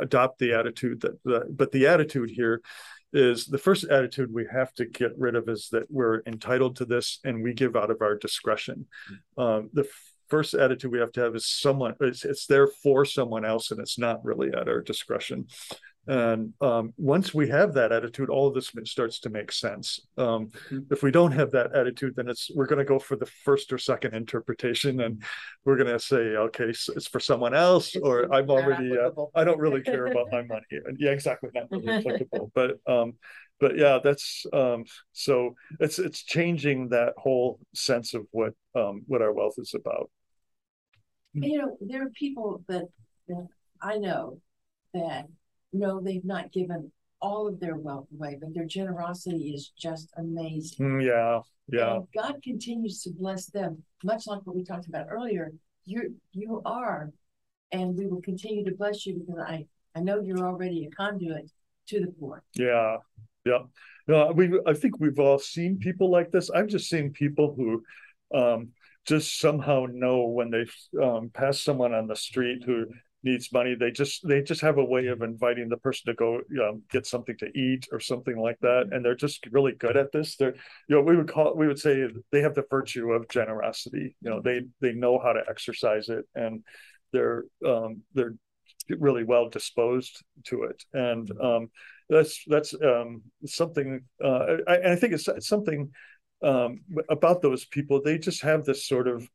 adopt 0.00 0.38
the 0.38 0.52
attitude 0.54 1.00
that, 1.02 1.16
that, 1.24 1.56
but 1.56 1.70
the 1.70 1.86
attitude 1.86 2.30
here 2.30 2.60
is 3.12 3.46
the 3.46 3.58
first 3.58 3.84
attitude 3.84 4.28
we 4.32 4.44
have 4.50 4.72
to 4.74 4.84
get 4.86 5.12
rid 5.16 5.36
of 5.36 5.48
is 5.48 5.68
that 5.70 5.86
we're 5.88 6.20
entitled 6.26 6.74
to 6.74 6.84
this 6.84 7.20
and 7.22 7.44
we 7.44 7.52
give 7.52 7.76
out 7.76 7.90
of 7.90 7.98
our 8.00 8.16
discretion. 8.16 8.86
Um, 9.38 9.70
the 9.72 9.86
first 10.28 10.54
attitude 10.54 10.90
we 10.90 10.98
have 10.98 11.12
to 11.12 11.20
have 11.20 11.34
is 11.34 11.46
someone 11.46 11.94
it's, 12.00 12.24
it's 12.24 12.46
there 12.46 12.66
for 12.66 13.04
someone 13.04 13.44
else 13.44 13.70
and 13.70 13.80
it's 13.80 13.98
not 13.98 14.24
really 14.24 14.48
at 14.52 14.68
our 14.68 14.80
discretion 14.80 15.46
and 16.06 16.52
um, 16.60 16.92
once 16.96 17.32
we 17.32 17.48
have 17.48 17.74
that 17.74 17.92
attitude 17.92 18.28
all 18.30 18.48
of 18.48 18.54
this 18.54 18.72
starts 18.84 19.20
to 19.20 19.30
make 19.30 19.52
sense. 19.52 20.00
Um, 20.18 20.50
if 20.90 21.02
we 21.02 21.10
don't 21.10 21.32
have 21.32 21.50
that 21.52 21.74
attitude 21.74 22.14
then 22.16 22.28
it's 22.28 22.50
we're 22.54 22.66
going 22.66 22.78
to 22.78 22.84
go 22.84 22.98
for 22.98 23.16
the 23.16 23.26
first 23.26 23.72
or 23.72 23.78
second 23.78 24.14
interpretation 24.14 25.00
and 25.00 25.22
we're 25.64 25.76
going 25.76 25.92
to 25.92 25.98
say 25.98 26.16
okay 26.16 26.72
so 26.72 26.92
it's 26.94 27.06
for 27.06 27.20
someone 27.20 27.54
else 27.54 27.96
or 27.96 28.32
i'm 28.34 28.50
already 28.50 28.96
uh, 28.98 29.10
i 29.34 29.44
don't 29.44 29.58
really 29.58 29.82
care 29.82 30.06
about 30.06 30.26
my 30.30 30.42
money. 30.54 30.64
And 30.70 30.96
yeah 30.98 31.10
exactly 31.10 31.50
not 31.54 31.70
really 31.70 31.92
applicable. 31.98 32.52
But 32.54 32.78
um 32.86 33.14
but 33.60 33.78
yeah 33.78 33.98
that's 34.02 34.44
um 34.52 34.84
so 35.12 35.54
it's 35.80 35.98
it's 35.98 36.22
changing 36.22 36.88
that 36.90 37.14
whole 37.16 37.58
sense 37.74 38.14
of 38.14 38.26
what 38.30 38.52
um 38.74 39.02
what 39.06 39.22
our 39.22 39.32
wealth 39.32 39.54
is 39.58 39.74
about. 39.74 40.10
You 41.34 41.58
know, 41.58 41.76
there 41.80 42.04
are 42.04 42.10
people 42.10 42.62
that, 42.68 42.84
that 43.26 43.48
I 43.82 43.98
know 43.98 44.40
that 44.92 45.26
know 45.74 46.00
they've 46.00 46.24
not 46.24 46.52
given 46.52 46.90
all 47.20 47.48
of 47.48 47.58
their 47.58 47.76
wealth 47.76 48.06
away, 48.14 48.36
but 48.40 48.54
their 48.54 48.66
generosity 48.66 49.52
is 49.54 49.72
just 49.78 50.12
amazing. 50.16 50.86
Mm, 50.86 51.04
yeah 51.04 51.40
yeah 51.68 51.96
And 51.96 52.06
God 52.14 52.42
continues 52.42 53.02
to 53.02 53.10
bless 53.10 53.46
them, 53.46 53.82
much 54.02 54.26
like 54.26 54.40
what 54.44 54.56
we 54.56 54.64
talked 54.64 54.86
about 54.88 55.06
earlier. 55.10 55.52
You 55.84 56.14
you 56.32 56.62
are, 56.64 57.10
and 57.72 57.96
we 57.96 58.06
will 58.06 58.22
continue 58.22 58.64
to 58.64 58.74
bless 58.74 59.06
you 59.06 59.14
because 59.18 59.40
I 59.40 59.66
I 59.94 60.00
know 60.00 60.20
you're 60.20 60.46
already 60.46 60.86
a 60.86 60.90
conduit 60.90 61.50
to 61.88 62.00
the 62.00 62.12
poor. 62.18 62.42
Yeah, 62.54 62.98
yeah. 63.44 63.60
No, 64.06 64.32
we 64.32 64.60
I 64.66 64.74
think 64.74 65.00
we've 65.00 65.18
all 65.18 65.38
seen 65.38 65.78
people 65.78 66.10
like 66.10 66.30
this. 66.30 66.50
I've 66.50 66.68
just 66.68 66.88
seen 66.88 67.10
people 67.10 67.54
who 67.56 67.82
um 68.38 68.68
just 69.06 69.38
somehow 69.38 69.86
know 69.90 70.26
when 70.28 70.50
they 70.50 70.64
um 71.02 71.30
pass 71.32 71.62
someone 71.62 71.94
on 71.94 72.06
the 72.06 72.16
street 72.16 72.62
who 72.64 72.86
needs 73.24 73.52
money, 73.52 73.74
they 73.74 73.90
just 73.90 74.26
they 74.26 74.42
just 74.42 74.60
have 74.60 74.78
a 74.78 74.84
way 74.84 75.06
of 75.06 75.22
inviting 75.22 75.68
the 75.68 75.76
person 75.78 76.06
to 76.06 76.14
go 76.14 76.40
um, 76.66 76.82
get 76.90 77.06
something 77.06 77.36
to 77.38 77.46
eat 77.58 77.88
or 77.90 78.00
something 78.00 78.36
like 78.36 78.58
that. 78.60 78.88
And 78.92 79.04
they're 79.04 79.14
just 79.14 79.46
really 79.50 79.72
good 79.72 79.96
at 79.96 80.12
this. 80.12 80.36
They're 80.36 80.54
you 80.88 80.96
know, 80.96 81.02
we 81.02 81.16
would 81.16 81.28
call 81.28 81.56
we 81.56 81.66
would 81.66 81.78
say 81.78 82.06
they 82.30 82.42
have 82.42 82.54
the 82.54 82.64
virtue 82.70 83.12
of 83.12 83.28
generosity. 83.28 84.16
You 84.20 84.30
know, 84.30 84.40
they 84.40 84.62
they 84.80 84.92
know 84.92 85.18
how 85.18 85.32
to 85.32 85.42
exercise 85.48 86.08
it 86.08 86.26
and 86.34 86.62
they're 87.12 87.44
um 87.66 88.02
they're 88.14 88.34
really 88.90 89.24
well 89.24 89.48
disposed 89.48 90.22
to 90.44 90.64
it. 90.64 90.84
And 90.92 91.30
um 91.40 91.70
that's 92.08 92.44
that's 92.46 92.74
um, 92.74 93.22
something 93.46 94.02
uh, 94.22 94.56
I, 94.68 94.92
I 94.92 94.96
think 94.96 95.14
it's, 95.14 95.28
something 95.46 95.90
um, 96.42 96.80
about 97.08 97.40
those 97.40 97.64
people. 97.64 98.02
They 98.02 98.18
just 98.18 98.42
have 98.42 98.64
this 98.64 98.86
sort 98.86 99.08
of 99.08 99.26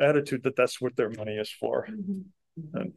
attitude 0.00 0.42
that 0.44 0.56
that's 0.56 0.80
what 0.80 0.96
their 0.96 1.10
money 1.10 1.36
is 1.36 1.50
for. 1.50 1.88
And, 2.74 2.92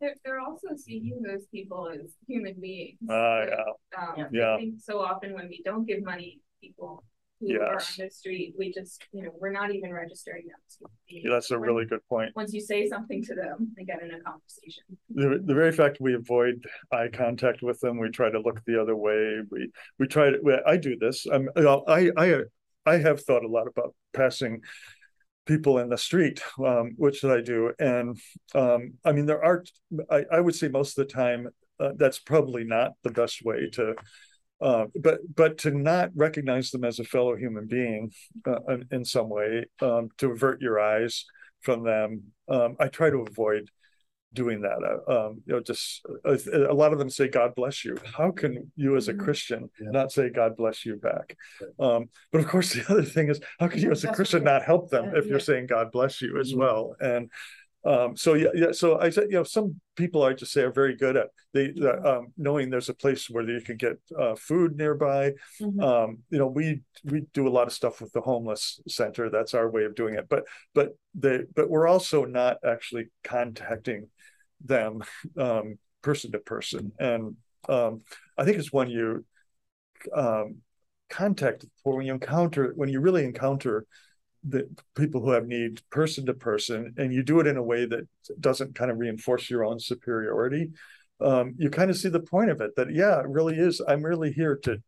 They're, 0.00 0.14
they're 0.24 0.40
also 0.40 0.68
seeing 0.76 1.20
those 1.22 1.46
people 1.52 1.88
as 1.92 2.14
human 2.26 2.54
beings. 2.60 2.98
uh, 3.08 3.12
Like, 3.12 3.50
yeah, 3.50 4.02
Um, 4.24 4.26
Yeah. 4.32 4.54
I 4.54 4.56
think 4.58 4.80
so 4.80 5.00
often 5.00 5.34
when 5.34 5.48
we 5.48 5.62
don't 5.64 5.84
give 5.86 6.02
money 6.02 6.40
to 6.40 6.66
people 6.68 7.04
who 7.40 7.58
are 7.58 7.72
on 7.74 7.82
the 7.98 8.10
street, 8.10 8.54
we 8.58 8.70
just, 8.72 9.06
you 9.12 9.22
know, 9.22 9.30
we're 9.38 9.50
not 9.52 9.74
even 9.74 9.92
registering 9.92 10.46
them. 10.46 10.56
as 10.66 10.76
human 11.06 11.24
yeah, 11.30 11.34
that's 11.34 11.50
a 11.50 11.58
When- 11.58 11.68
really 11.68 11.86
good 11.86 12.06
point. 12.08 12.34
Once 12.36 12.52
you 12.52 12.60
say 12.60 12.86
something 12.88 13.22
to 13.24 13.34
them, 13.34 13.72
they 13.76 13.84
get 13.84 14.02
in 14.02 14.12
a 14.12 14.20
conversation. 14.20 14.84
The, 15.10 15.40
the 15.44 15.54
very 15.54 15.72
fact 15.72 15.98
we 16.00 16.14
avoid 16.14 16.64
eye 16.92 17.08
contact 17.12 17.62
with 17.62 17.80
them, 17.80 17.98
we 17.98 18.10
try 18.10 18.30
to 18.30 18.40
look 18.40 18.62
the 18.66 18.80
other 18.80 18.96
way. 18.96 19.40
We 19.50 19.70
we 19.98 20.06
try 20.06 20.30
to. 20.30 20.38
well, 20.42 20.60
I 20.66 20.76
do 20.76 20.96
this. 20.98 21.26
I'm. 21.26 21.48
I 21.56 22.10
I 22.16 22.42
I 22.86 22.96
have 22.98 23.22
thought 23.22 23.44
a 23.44 23.48
lot 23.48 23.66
about 23.68 23.94
passing 24.12 24.60
people 25.50 25.78
in 25.78 25.88
the 25.88 25.98
street, 25.98 26.40
um, 26.64 26.96
should 27.12 27.36
I 27.36 27.40
do, 27.40 27.72
and 27.80 28.16
um, 28.54 28.94
I 29.04 29.10
mean 29.12 29.26
there 29.26 29.44
are. 29.44 29.64
I 30.08 30.24
I 30.30 30.40
would 30.40 30.54
say 30.54 30.68
most 30.68 30.96
of 30.96 31.06
the 31.06 31.12
time 31.12 31.48
uh, 31.80 31.92
that's 31.96 32.20
probably 32.20 32.64
not 32.64 32.92
the 33.02 33.10
best 33.10 33.42
way 33.44 33.68
to. 33.72 33.94
Uh, 34.62 34.84
but 34.94 35.18
but 35.34 35.56
to 35.56 35.70
not 35.70 36.10
recognize 36.14 36.70
them 36.70 36.84
as 36.84 36.98
a 36.98 37.04
fellow 37.04 37.34
human 37.34 37.66
being 37.66 38.12
uh, 38.46 38.60
in, 38.68 38.84
in 38.92 39.04
some 39.04 39.30
way, 39.30 39.64
um, 39.80 40.08
to 40.18 40.30
avert 40.30 40.60
your 40.60 40.78
eyes 40.78 41.24
from 41.62 41.82
them, 41.82 42.22
um, 42.48 42.76
I 42.78 42.88
try 42.88 43.08
to 43.10 43.24
avoid 43.26 43.70
doing 44.32 44.62
that. 44.62 44.78
Uh, 44.82 45.28
um, 45.28 45.42
you 45.46 45.54
know, 45.54 45.60
just 45.60 46.04
uh, 46.26 46.36
a 46.68 46.74
lot 46.74 46.92
of 46.92 46.98
them 46.98 47.10
say 47.10 47.28
"God 47.28 47.54
bless 47.54 47.84
you." 47.84 47.96
How 48.16 48.30
can 48.30 48.70
you, 48.76 48.96
as 48.96 49.08
a 49.08 49.14
Christian, 49.14 49.70
Yeah. 49.80 49.90
not 49.90 50.12
say 50.12 50.30
"God 50.30 50.56
bless 50.56 50.84
you" 50.86 50.96
back? 50.96 51.36
Um, 51.78 52.08
but 52.32 52.40
of 52.40 52.48
course, 52.48 52.72
the 52.74 52.84
other 52.88 53.02
thing 53.04 53.28
is, 53.28 53.40
how 53.58 53.68
can 53.68 53.80
you, 53.80 53.90
as 53.90 54.04
a 54.04 54.12
Christian, 54.12 54.44
not 54.44 54.62
help 54.62 54.90
them 54.90 55.14
if 55.14 55.26
you're 55.26 55.40
saying 55.40 55.66
"God 55.66 55.90
bless 55.92 56.20
you" 56.22 56.38
as 56.38 56.54
well? 56.54 56.94
And 57.00 57.30
um, 57.84 58.16
so 58.16 58.34
yeah, 58.34 58.48
yeah. 58.54 58.72
So 58.72 58.98
I 59.00 59.10
said, 59.10 59.24
you 59.30 59.36
know, 59.36 59.42
some 59.42 59.80
people 59.96 60.22
I 60.22 60.34
just 60.34 60.52
say 60.52 60.62
are 60.62 60.72
very 60.72 60.96
good 60.96 61.16
at 61.16 61.28
they 61.52 61.72
uh, 61.82 62.18
um, 62.18 62.28
knowing 62.36 62.70
there's 62.70 62.90
a 62.90 62.94
place 62.94 63.28
where 63.28 63.48
you 63.48 63.60
can 63.60 63.76
get 63.76 63.96
uh, 64.18 64.34
food 64.36 64.76
nearby. 64.76 65.32
Mhm. 65.60 65.82
Um, 65.82 66.18
you 66.30 66.38
know, 66.38 66.46
we 66.46 66.82
we 67.04 67.22
do 67.32 67.48
a 67.48 67.50
lot 67.50 67.66
of 67.66 67.72
stuff 67.72 68.00
with 68.00 68.12
the 68.12 68.20
homeless 68.20 68.80
center. 68.86 69.30
That's 69.30 69.54
our 69.54 69.68
way 69.70 69.84
of 69.84 69.94
doing 69.94 70.14
it. 70.14 70.28
But 70.28 70.44
but 70.74 70.96
the 71.18 71.48
but 71.56 71.70
we're 71.70 71.88
also 71.88 72.24
not 72.24 72.58
actually 72.64 73.06
contacting 73.24 74.08
them 74.64 75.02
um, 75.38 75.78
person 76.02 76.32
to 76.32 76.38
person. 76.38 76.92
And 76.98 77.36
um, 77.68 78.00
I 78.38 78.44
think 78.44 78.58
it's 78.58 78.72
when 78.72 78.88
you 78.88 79.24
um, 80.14 80.56
contact 81.10 81.66
or 81.84 81.96
when 81.96 82.06
you 82.06 82.14
encounter 82.14 82.72
when 82.76 82.88
you 82.88 83.00
really 83.00 83.24
encounter 83.24 83.84
the 84.44 84.66
people 84.94 85.20
who 85.20 85.32
have 85.32 85.46
need 85.46 85.82
person 85.90 86.24
to 86.24 86.32
person 86.32 86.94
and 86.96 87.12
you 87.12 87.22
do 87.22 87.40
it 87.40 87.46
in 87.46 87.58
a 87.58 87.62
way 87.62 87.84
that 87.84 88.08
doesn't 88.38 88.74
kind 88.74 88.90
of 88.90 88.98
reinforce 88.98 89.50
your 89.50 89.64
own 89.64 89.78
superiority 89.78 90.70
um, 91.20 91.54
you 91.58 91.68
kind 91.68 91.90
of 91.90 91.98
see 91.98 92.08
the 92.08 92.20
point 92.20 92.48
of 92.48 92.60
it 92.60 92.70
that 92.76 92.94
yeah 92.94 93.20
it 93.20 93.28
really 93.28 93.56
is 93.56 93.82
i'm 93.86 94.02
really 94.02 94.32
here 94.32 94.56
to 94.56 94.80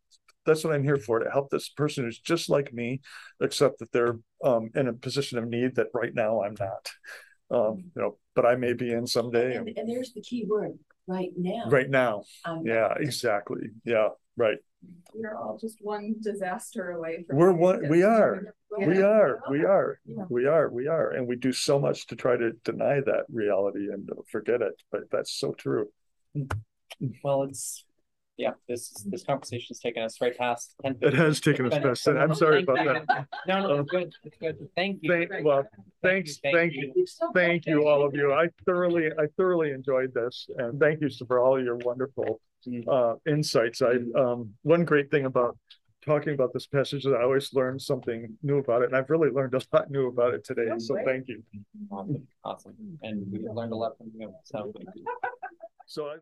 that's 0.45 0.63
what 0.63 0.73
i'm 0.73 0.83
here 0.83 0.97
for 0.97 1.19
to 1.19 1.29
help 1.29 1.49
this 1.51 1.69
person 1.69 2.05
who's 2.05 2.19
just 2.19 2.49
like 2.49 2.73
me 2.73 3.01
except 3.41 3.77
that 3.79 3.91
they're 3.91 4.17
um, 4.43 4.69
in 4.75 4.87
a 4.87 4.93
position 4.93 5.37
of 5.37 5.47
need 5.47 5.75
that 5.75 5.87
right 5.93 6.15
now 6.15 6.41
i'm 6.41 6.55
not 6.59 6.89
um, 7.51 7.83
you 7.95 8.01
know 8.01 8.17
but 8.35 8.45
i 8.45 8.55
may 8.55 8.73
be 8.73 8.91
in 8.91 9.05
someday 9.07 9.55
And, 9.55 9.69
and 9.77 9.89
there's 9.89 10.13
the 10.13 10.21
key 10.21 10.45
word, 10.47 10.77
right 11.07 11.31
now. 11.37 11.63
right 11.67 11.89
now 11.89 12.23
Um, 12.45 12.63
yeah 12.65 12.93
exactly 12.99 13.69
yeah 13.85 14.09
right 14.37 14.57
we're 15.13 15.37
all 15.37 15.57
just 15.57 15.77
one 15.81 16.15
disaster 16.21 16.91
away. 16.91 17.23
from 17.25 17.37
We're 17.37 17.53
one- 17.53 17.87
we 17.87 17.99
this. 17.99 18.05
are. 18.05 18.53
We 18.77 19.01
are, 19.01 19.39
we 19.49 19.63
are, 19.63 19.99
Yeah. 20.05 20.25
we 20.29 20.45
are, 20.45 20.69
we 20.69 20.87
are, 20.87 21.11
and 21.11 21.25
we 21.25 21.37
do 21.37 21.53
so 21.53 21.79
much 21.79 22.07
to 22.07 22.17
try 22.17 22.35
to 22.35 22.51
deny 22.65 22.99
that 22.99 23.23
reality 23.31 23.87
and 23.93 24.09
forget 24.29 24.61
it, 24.61 24.73
but 24.91 25.03
that's 25.09 25.31
so 25.31 25.53
true. 25.53 25.87
Well, 27.23 27.43
it's, 27.43 27.85
yeah, 28.43 28.51
this, 28.67 28.89
this 29.05 29.23
conversation 29.23 29.67
has 29.69 29.79
taken 29.79 30.03
us 30.03 30.19
right 30.19 30.37
past. 30.37 30.75
10. 30.83 30.97
It 31.01 31.13
has 31.13 31.39
taken 31.39 31.65
us 31.71 31.79
past 31.79 32.03
that. 32.05 32.17
I'm 32.17 32.35
sorry 32.35 32.63
about 32.63 33.05
that. 33.07 33.27
No, 33.47 33.67
no, 33.67 33.79
it's 33.79 33.89
good, 33.89 34.13
it's 34.23 34.37
good. 34.37 34.57
Thank 34.75 34.99
you. 35.01 35.11
Thank, 35.11 35.45
well, 35.45 35.63
thanks, 36.01 36.39
thank 36.43 36.73
you, 36.73 36.93
thank 37.33 37.65
you, 37.65 37.87
all 37.87 38.05
of 38.05 38.13
you. 38.13 38.33
I 38.33 38.49
thoroughly, 38.65 39.07
I 39.07 39.27
thoroughly 39.37 39.71
enjoyed 39.71 40.13
this, 40.13 40.47
and 40.57 40.79
thank 40.79 41.01
you 41.01 41.09
for 41.27 41.39
all 41.39 41.61
your 41.61 41.77
wonderful 41.77 42.41
uh 42.89 43.15
insights. 43.27 43.81
I 43.81 43.95
um, 44.17 44.53
one 44.61 44.85
great 44.85 45.11
thing 45.11 45.25
about 45.25 45.57
talking 46.05 46.33
about 46.33 46.53
this 46.53 46.65
passage 46.65 47.05
is 47.05 47.11
I 47.13 47.21
always 47.21 47.53
learn 47.53 47.79
something 47.79 48.37
new 48.41 48.57
about 48.57 48.81
it, 48.81 48.85
and 48.85 48.95
I've 48.95 49.09
really 49.09 49.29
learned 49.29 49.53
a 49.53 49.61
lot 49.71 49.89
new 49.89 50.07
about 50.07 50.33
it 50.33 50.43
today, 50.43 50.67
so 50.77 50.97
thank 51.05 51.27
you. 51.27 51.43
Awesome, 51.91 52.27
awesome. 52.43 52.75
And 53.03 53.25
we 53.31 53.39
learned 53.47 53.73
a 53.73 53.75
lot 53.75 53.97
from 53.97 54.11
you, 54.17 54.33
so. 54.43 54.73
So 55.85 56.07
I. 56.07 56.17